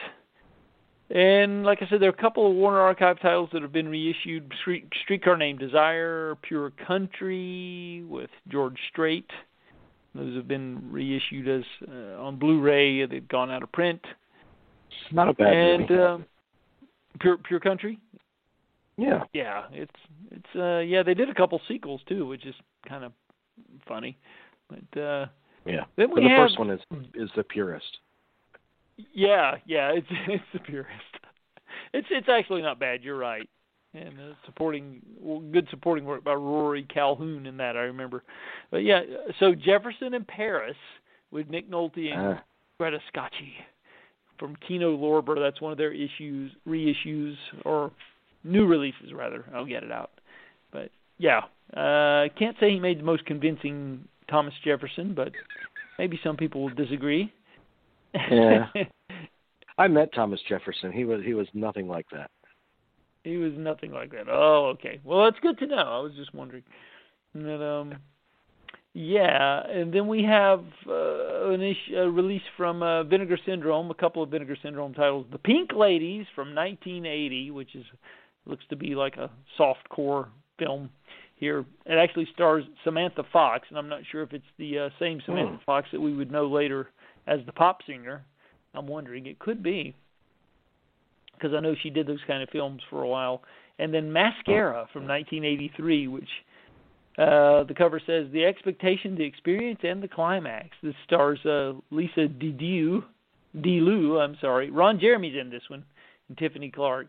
And 1.11 1.65
like 1.65 1.83
I 1.83 1.89
said, 1.89 2.01
there 2.01 2.09
are 2.09 2.15
a 2.15 2.21
couple 2.21 2.51
of 2.51 2.57
Warner 2.57 2.81
Archive 2.81 3.21
titles 3.21 3.51
that 3.53 3.63
have 3.63 3.73
been 3.73 3.89
reissued: 3.89 4.53
Street, 4.61 4.89
Streetcar 5.05 5.37
Named 5.37 5.59
Desire, 5.59 6.37
Pure 6.43 6.73
Country 6.87 8.05
with 8.09 8.31
George 8.49 8.77
Strait. 8.91 9.31
Those 10.15 10.35
have 10.35 10.49
been 10.49 10.91
reissued 10.91 11.47
as 11.47 11.63
uh, 11.87 12.21
on 12.21 12.39
Blu-ray. 12.39 13.07
They've 13.07 13.29
gone 13.29 13.51
out 13.51 13.63
of 13.63 13.71
print. 13.71 14.01
Not 15.13 15.29
a 15.29 15.35
bad 15.35 15.53
and, 15.53 15.91
movie. 15.91 16.03
Uh, 16.03 16.19
Pure 17.21 17.39
Pure 17.39 17.61
Country. 17.61 17.99
Yeah. 18.97 19.25
Yeah, 19.33 19.65
it's 19.73 19.93
it's 20.31 20.57
uh 20.57 20.79
yeah 20.79 21.03
they 21.03 21.15
did 21.15 21.29
a 21.29 21.35
couple 21.35 21.61
sequels 21.69 22.01
too, 22.09 22.27
which 22.27 22.47
is 22.47 22.55
kind 22.89 23.05
of 23.05 23.13
funny, 23.87 24.17
but 24.69 25.01
uh 25.01 25.27
yeah. 25.67 25.85
Then 25.97 26.11
we 26.13 26.23
the 26.23 26.29
have, 26.29 26.49
first 26.49 26.59
one 26.59 26.71
is 26.71 26.81
is 27.15 27.31
the 27.37 27.43
purest. 27.43 27.99
Yeah, 29.13 29.57
yeah, 29.67 29.91
it's 29.91 30.07
it's 30.29 30.45
the 30.53 30.61
purest. 30.61 30.91
It's 31.93 32.07
it's 32.11 32.29
actually 32.29 32.63
not 32.63 32.79
bad. 32.79 33.03
You're 33.03 33.19
right, 33.19 33.49
and 33.93 34.19
uh, 34.19 34.35
supporting 34.47 35.03
well, 35.21 35.41
good 35.41 35.69
supporting 35.71 36.05
work 36.05 36.25
by 36.25 36.35
Rory 36.35 36.85
Calhoun 36.85 37.47
in 37.47 37.59
that 37.59 37.77
I 37.77 37.81
remember. 37.81 38.25
But 38.71 38.79
yeah, 38.79 39.01
so 39.41 39.55
Jefferson 39.55 40.15
in 40.15 40.25
Paris 40.25 40.77
with 41.31 41.49
Nick 41.49 41.71
Nolte 41.71 42.13
and 42.13 42.39
uh. 42.39 42.41
Greta 42.79 42.99
Scacchi 43.09 43.55
from 44.39 44.57
Kino 44.67 44.97
Lorber. 44.97 45.37
That's 45.39 45.61
one 45.61 45.73
of 45.73 45.79
their 45.79 45.93
issues, 45.93 46.53
reissues, 46.67 47.35
or 47.65 47.93
new 48.45 48.67
releases 48.67 49.13
rather. 49.13 49.45
I'll 49.55 49.67
get 49.67 49.83
it 49.83 49.93
out. 49.93 50.11
But 50.73 50.91
yeah, 51.19 51.41
uh, 51.75 52.29
can't 52.39 52.57
say 52.61 52.71
he 52.71 52.81
made 52.81 53.01
the 53.01 53.05
most 53.05 53.27
convincing 53.27 54.07
Thomas 54.29 54.55
Jefferson, 54.65 55.15
but 55.15 55.33
maybe 55.99 56.19
some 56.23 56.37
people 56.37 56.63
will 56.63 56.75
disagree. 56.75 57.33
Yeah. 58.15 58.67
I 59.79 59.89
met 59.89 60.13
Thomas 60.15 60.41
Jefferson. 60.49 60.91
He 60.91 61.05
was 61.05 61.21
he 61.25 61.35
was 61.35 61.47
nothing 61.53 61.87
like 61.87 62.07
that. 62.13 62.31
He 63.25 63.37
was 63.37 63.53
nothing 63.57 63.93
like 63.93 64.13
that. 64.13 64.29
Oh, 64.31 64.73
okay. 64.75 65.01
Well, 65.05 65.25
that's 65.25 65.39
good 65.41 65.59
to 65.59 65.67
know. 65.67 65.77
I 65.77 65.99
was 65.99 66.13
just 66.17 66.35
wondering. 66.35 66.63
And 67.35 67.63
um 67.63 67.95
yeah, 68.99 69.61
and 69.69 69.93
then 69.93 70.09
we 70.09 70.23
have 70.23 70.65
uh, 70.89 71.51
an 71.51 71.61
issue, 71.61 71.99
a 71.99 72.11
release 72.11 72.41
from 72.57 72.83
uh, 72.83 73.05
Vinegar 73.05 73.39
Syndrome, 73.45 73.91
a 73.91 73.95
couple 73.95 74.23
of 74.23 74.31
Vinegar 74.31 74.57
Syndrome 74.63 74.95
titles. 74.95 75.27
The 75.31 75.37
Pink 75.37 75.73
Ladies 75.77 76.25
from 76.35 76.55
1980, 76.55 77.51
which 77.51 77.75
is 77.75 77.85
looks 78.47 78.65
to 78.71 78.77
be 78.77 78.95
like 78.95 79.19
a 79.19 79.31
soft 79.59 79.87
core 79.91 80.31
film. 80.59 80.89
Here, 81.35 81.67
it 81.85 81.99
actually 81.99 82.27
stars 82.33 82.65
Samantha 82.85 83.25
Fox, 83.35 83.67
and 83.69 83.77
I'm 83.77 83.91
not 83.91 84.01
sure 84.11 84.23
if 84.23 84.33
it's 84.33 84.47
the 84.59 84.79
uh, 84.79 84.89
same 84.99 85.21
Samantha 85.27 85.59
oh. 85.61 85.65
Fox 85.67 85.89
that 85.93 86.01
we 86.01 86.15
would 86.17 86.33
know 86.33 86.47
later 86.47 86.89
as 87.27 87.41
the 87.45 87.53
pop 87.53 87.81
singer. 87.87 88.25
I'm 88.73 88.87
wondering 88.87 89.27
it 89.27 89.39
could 89.39 89.63
be 89.63 89.95
because 91.35 91.55
I 91.55 91.61
know 91.61 91.75
she 91.83 91.91
did 91.91 92.07
those 92.07 92.25
kind 92.27 92.43
of 92.43 92.49
films 92.49 92.81
for 92.89 93.03
a 93.03 93.09
while. 93.09 93.43
And 93.79 93.93
then 93.93 94.11
Mascara 94.11 94.89
from 94.91 95.07
1983, 95.07 96.09
which 96.09 96.25
uh, 97.19 97.65
the 97.65 97.75
cover 97.77 98.01
says 98.05 98.27
the 98.33 98.45
expectation, 98.45 99.17
the 99.17 99.25
experience, 99.25 99.81
and 99.83 100.03
the 100.03 100.09
climax. 100.09 100.71
This 100.83 100.95
stars 101.05 101.39
uh, 101.47 101.73
Lisa 101.91 102.29
Didiu, 102.29 103.03
Dilu, 103.57 104.21
I'm 104.23 104.37
sorry. 104.41 104.71
Ron 104.71 105.01
Jeremy's 105.01 105.37
in 105.41 105.49
this 105.49 105.63
one, 105.69 105.85
and 106.29 106.37
Tiffany 106.37 106.71
Clark. 106.71 107.09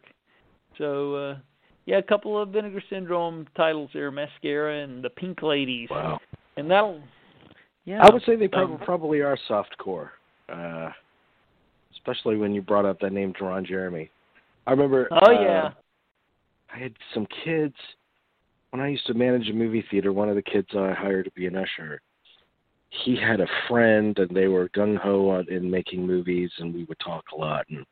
So 0.77 1.15
uh, 1.15 1.37
yeah, 1.85 1.97
a 1.97 2.03
couple 2.03 2.41
of 2.41 2.49
Vinegar 2.49 2.81
Syndrome 2.89 3.47
titles 3.55 3.89
there, 3.93 4.11
Mascara 4.11 4.83
and 4.83 5.03
the 5.03 5.09
Pink 5.09 5.41
Ladies. 5.41 5.89
Wow. 5.89 6.19
And 6.55 6.71
that'll 6.71 7.01
yeah. 7.83 8.01
I 8.01 8.11
would 8.11 8.21
say 8.25 8.35
they 8.35 8.47
prob- 8.47 8.71
um, 8.71 8.79
probably 8.79 9.21
are 9.21 9.37
soft 9.47 9.77
core. 9.77 10.11
Uh, 10.49 10.89
especially 11.93 12.37
when 12.37 12.53
you 12.53 12.61
brought 12.61 12.85
up 12.85 12.99
that 12.99 13.13
name, 13.13 13.33
Ron 13.39 13.65
Jeremy. 13.65 14.09
I 14.65 14.71
remember. 14.71 15.07
Oh 15.11 15.35
uh, 15.35 15.41
yeah. 15.41 15.69
I 16.73 16.79
had 16.79 16.93
some 17.13 17.27
kids 17.45 17.75
when 18.71 18.81
I 18.81 18.89
used 18.89 19.05
to 19.07 19.13
manage 19.13 19.49
a 19.49 19.53
movie 19.53 19.85
theater, 19.89 20.11
one 20.11 20.29
of 20.29 20.35
the 20.35 20.41
kids 20.41 20.67
I 20.75 20.93
hired 20.93 21.25
to 21.25 21.31
be 21.31 21.47
an 21.47 21.55
usher, 21.55 22.01
he 22.89 23.15
had 23.15 23.39
a 23.39 23.47
friend, 23.67 24.17
and 24.17 24.35
they 24.35 24.47
were 24.47 24.69
gung 24.69 24.97
ho 24.97 25.43
in 25.49 25.69
making 25.69 26.05
movies, 26.05 26.51
and 26.59 26.73
we 26.73 26.85
would 26.85 26.99
talk 26.99 27.23
a 27.33 27.35
lot, 27.35 27.65
and 27.69 27.85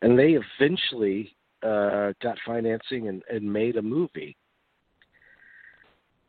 and 0.00 0.18
they 0.18 0.38
eventually 0.60 1.34
uh, 1.62 2.12
got 2.22 2.38
financing 2.46 3.08
and, 3.08 3.22
and 3.30 3.52
made 3.52 3.76
a 3.76 3.82
movie. 3.82 4.36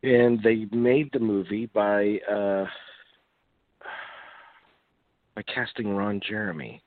And 0.02 0.42
they 0.42 0.66
made 0.72 1.10
the 1.12 1.20
movie 1.20 1.66
by 1.66 2.18
uh, 2.30 2.66
by 5.36 5.42
casting 5.42 5.94
Ron 5.94 6.20
Jeremy. 6.26 6.82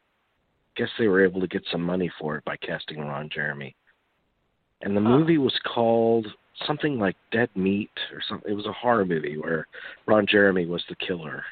Guess 0.76 0.90
they 0.98 1.08
were 1.08 1.24
able 1.24 1.40
to 1.40 1.48
get 1.48 1.64
some 1.72 1.82
money 1.82 2.12
for 2.20 2.38
it 2.38 2.44
by 2.44 2.58
casting 2.58 3.00
Ron 3.00 3.30
Jeremy. 3.34 3.76
And 4.82 4.98
the 4.98 5.02
movie 5.02 5.38
was 5.38 5.54
called 5.74 6.28
something 6.66 7.00
like 7.00 7.16
Dead 7.32 7.50
Meat 7.56 7.92
or 8.12 8.22
something. 8.28 8.52
It 8.52 8.56
was 8.56 8.66
a 8.66 8.74
horror 8.74 9.06
movie 9.06 9.38
where 9.38 9.68
Ron 10.06 10.26
Jeremy 10.28 10.66
was 10.66 10.84
the 10.90 10.96
killer. 10.96 11.44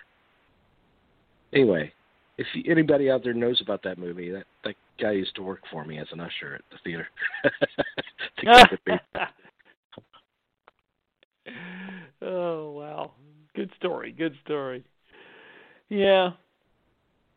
Anyway, 1.53 1.93
if 2.37 2.47
anybody 2.67 3.09
out 3.09 3.23
there 3.23 3.33
knows 3.33 3.61
about 3.61 3.83
that 3.83 3.97
movie, 3.97 4.29
that 4.31 4.45
that 4.63 4.75
guy 4.99 5.11
used 5.11 5.35
to 5.35 5.43
work 5.43 5.61
for 5.71 5.85
me 5.85 5.99
as 5.99 6.07
an 6.11 6.19
usher 6.19 6.55
at 6.55 6.61
the 6.71 6.77
theater. 6.83 7.07
to 7.43 7.51
keep 8.41 8.71
it 8.71 8.79
big. 11.45 11.53
oh 12.21 12.71
wow, 12.71 13.11
good 13.55 13.71
story, 13.77 14.11
good 14.11 14.35
story. 14.45 14.83
Yeah. 15.89 16.31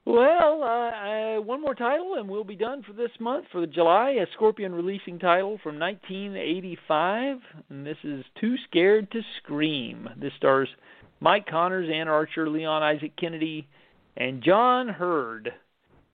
Well, 0.06 0.62
uh, 0.62 0.66
uh, 0.66 1.40
one 1.40 1.62
more 1.62 1.74
title, 1.74 2.16
and 2.18 2.28
we'll 2.28 2.44
be 2.44 2.56
done 2.56 2.82
for 2.82 2.92
this 2.92 3.10
month 3.18 3.46
for 3.50 3.62
the 3.62 3.66
July. 3.66 4.16
A 4.22 4.26
Scorpion 4.34 4.74
releasing 4.74 5.18
title 5.18 5.58
from 5.62 5.78
1985, 5.78 7.38
and 7.70 7.86
this 7.86 7.96
is 8.04 8.22
Too 8.38 8.56
Scared 8.68 9.10
to 9.12 9.22
Scream. 9.38 10.10
This 10.20 10.32
stars 10.36 10.68
Mike 11.20 11.46
Connors, 11.46 11.88
Anne 11.90 12.08
Archer, 12.08 12.50
Leon 12.50 12.82
Isaac 12.82 13.12
Kennedy, 13.18 13.66
and 14.18 14.42
John 14.42 14.88
Heard. 14.88 15.50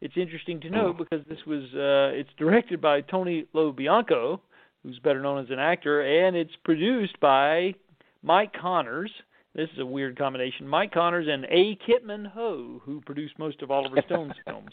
It's 0.00 0.16
interesting 0.16 0.60
to 0.60 0.70
note 0.70 0.96
because 0.96 1.26
this 1.28 1.44
was 1.44 1.64
uh, 1.74 2.16
it's 2.16 2.30
directed 2.38 2.80
by 2.80 3.00
Tony 3.00 3.46
LoBianco, 3.56 4.38
who's 4.84 5.00
better 5.00 5.20
known 5.20 5.42
as 5.44 5.50
an 5.50 5.58
actor, 5.58 6.00
and 6.00 6.36
it's 6.36 6.54
produced 6.64 7.18
by 7.18 7.74
Mike 8.22 8.52
Connors. 8.58 9.10
This 9.54 9.68
is 9.74 9.80
a 9.80 9.86
weird 9.86 10.16
combination. 10.16 10.66
Mike 10.68 10.92
Connors 10.92 11.26
and 11.28 11.44
A. 11.46 11.76
Kitman 11.86 12.26
Ho, 12.32 12.80
who 12.84 13.00
produced 13.00 13.38
most 13.38 13.62
of 13.62 13.70
Oliver 13.70 14.00
Stone's 14.06 14.32
films. 14.46 14.70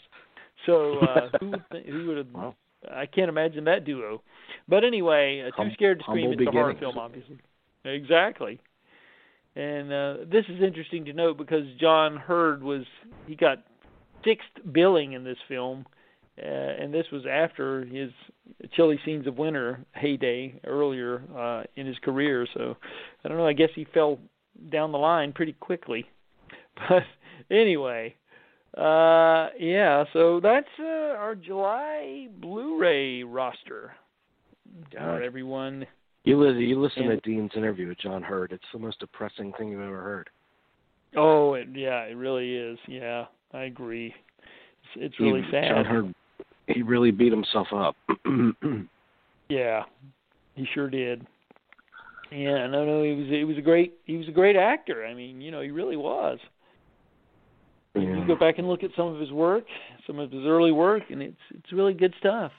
So 0.66 0.98
uh, 1.00 1.28
who 1.40 1.50
would 1.50 1.64
who 1.86 2.06
would 2.08 2.16
have? 2.18 2.26
Wow. 2.32 2.54
I 2.92 3.06
can't 3.06 3.28
imagine 3.28 3.64
that 3.64 3.84
duo. 3.84 4.22
But 4.68 4.84
anyway, 4.84 5.40
uh, 5.42 5.46
Too 5.46 5.52
Hum- 5.56 5.70
Scared 5.74 5.98
to 5.98 6.04
Scream. 6.04 6.28
humble 6.30 6.40
It's 6.42 6.48
a 6.48 6.52
horror 6.52 6.72
beginnings. 6.74 6.80
film, 6.94 6.98
obviously. 6.98 7.38
Exactly. 7.84 8.60
And 9.56 9.92
uh, 9.92 10.14
this 10.30 10.44
is 10.48 10.62
interesting 10.62 11.04
to 11.06 11.12
note 11.12 11.38
because 11.38 11.64
John 11.80 12.16
Heard 12.16 12.62
was 12.62 12.82
he 13.26 13.34
got 13.34 13.64
sixth 14.24 14.46
billing 14.72 15.12
in 15.14 15.24
this 15.24 15.38
film, 15.48 15.86
uh, 16.40 16.46
and 16.46 16.94
this 16.94 17.06
was 17.10 17.22
after 17.28 17.84
his 17.84 18.10
Chilly 18.74 19.00
Scenes 19.04 19.26
of 19.26 19.38
Winter 19.38 19.84
heyday 19.94 20.60
earlier 20.64 21.22
uh, 21.36 21.64
in 21.74 21.86
his 21.86 21.98
career. 21.98 22.46
So 22.54 22.76
I 23.24 23.28
don't 23.28 23.38
know. 23.38 23.46
I 23.46 23.52
guess 23.54 23.70
he 23.74 23.84
fell 23.92 24.18
down 24.70 24.92
the 24.92 24.98
line 24.98 25.32
pretty 25.32 25.54
quickly. 25.54 26.06
But 26.88 27.02
anyway, 27.50 28.14
uh, 28.76 29.48
yeah. 29.58 30.04
So 30.12 30.38
that's 30.40 30.68
uh, 30.78 31.16
our 31.18 31.34
July 31.34 32.28
Blu-ray 32.40 33.24
roster 33.24 33.94
God. 34.94 35.22
everyone. 35.22 35.84
You 36.22 36.38
listen, 36.38 36.60
you 36.60 36.80
listen 36.80 37.08
to 37.08 37.16
Dean's 37.16 37.50
interview 37.56 37.88
with 37.88 37.98
John 37.98 38.22
Heard. 38.22 38.52
It's 38.52 38.62
the 38.72 38.78
most 38.78 39.00
depressing 39.00 39.52
thing 39.58 39.70
you've 39.70 39.80
ever 39.80 40.00
heard. 40.00 40.30
Oh, 41.16 41.54
it, 41.54 41.66
yeah, 41.74 42.02
it 42.02 42.16
really 42.16 42.54
is. 42.54 42.78
Yeah, 42.86 43.24
I 43.52 43.62
agree. 43.62 44.14
It's, 44.94 45.06
it's 45.06 45.20
really 45.20 45.42
he, 45.42 45.50
sad. 45.50 45.74
John 45.74 45.84
Heard, 45.84 46.14
he 46.68 46.82
really 46.82 47.10
beat 47.10 47.32
himself 47.32 47.66
up. 47.72 47.96
Yeah, 49.48 49.84
he 50.54 50.66
sure 50.74 50.90
did. 50.90 51.26
Yeah, 52.30 52.66
no, 52.66 52.84
no, 52.84 53.02
he 53.02 53.12
was 53.12 53.28
he 53.28 53.44
was 53.44 53.56
a 53.56 53.62
great 53.62 53.94
he 54.04 54.16
was 54.16 54.28
a 54.28 54.32
great 54.32 54.56
actor. 54.56 55.06
I 55.06 55.14
mean, 55.14 55.40
you 55.40 55.50
know, 55.50 55.60
he 55.60 55.70
really 55.70 55.96
was. 55.96 56.38
Yeah. 57.94 58.02
You 58.02 58.26
go 58.26 58.36
back 58.36 58.58
and 58.58 58.68
look 58.68 58.84
at 58.84 58.90
some 58.96 59.08
of 59.08 59.18
his 59.18 59.32
work, 59.32 59.64
some 60.06 60.18
of 60.18 60.30
his 60.30 60.44
early 60.44 60.72
work, 60.72 61.04
and 61.10 61.22
it's 61.22 61.36
it's 61.50 61.72
really 61.72 61.94
good 61.94 62.14
stuff. 62.18 62.52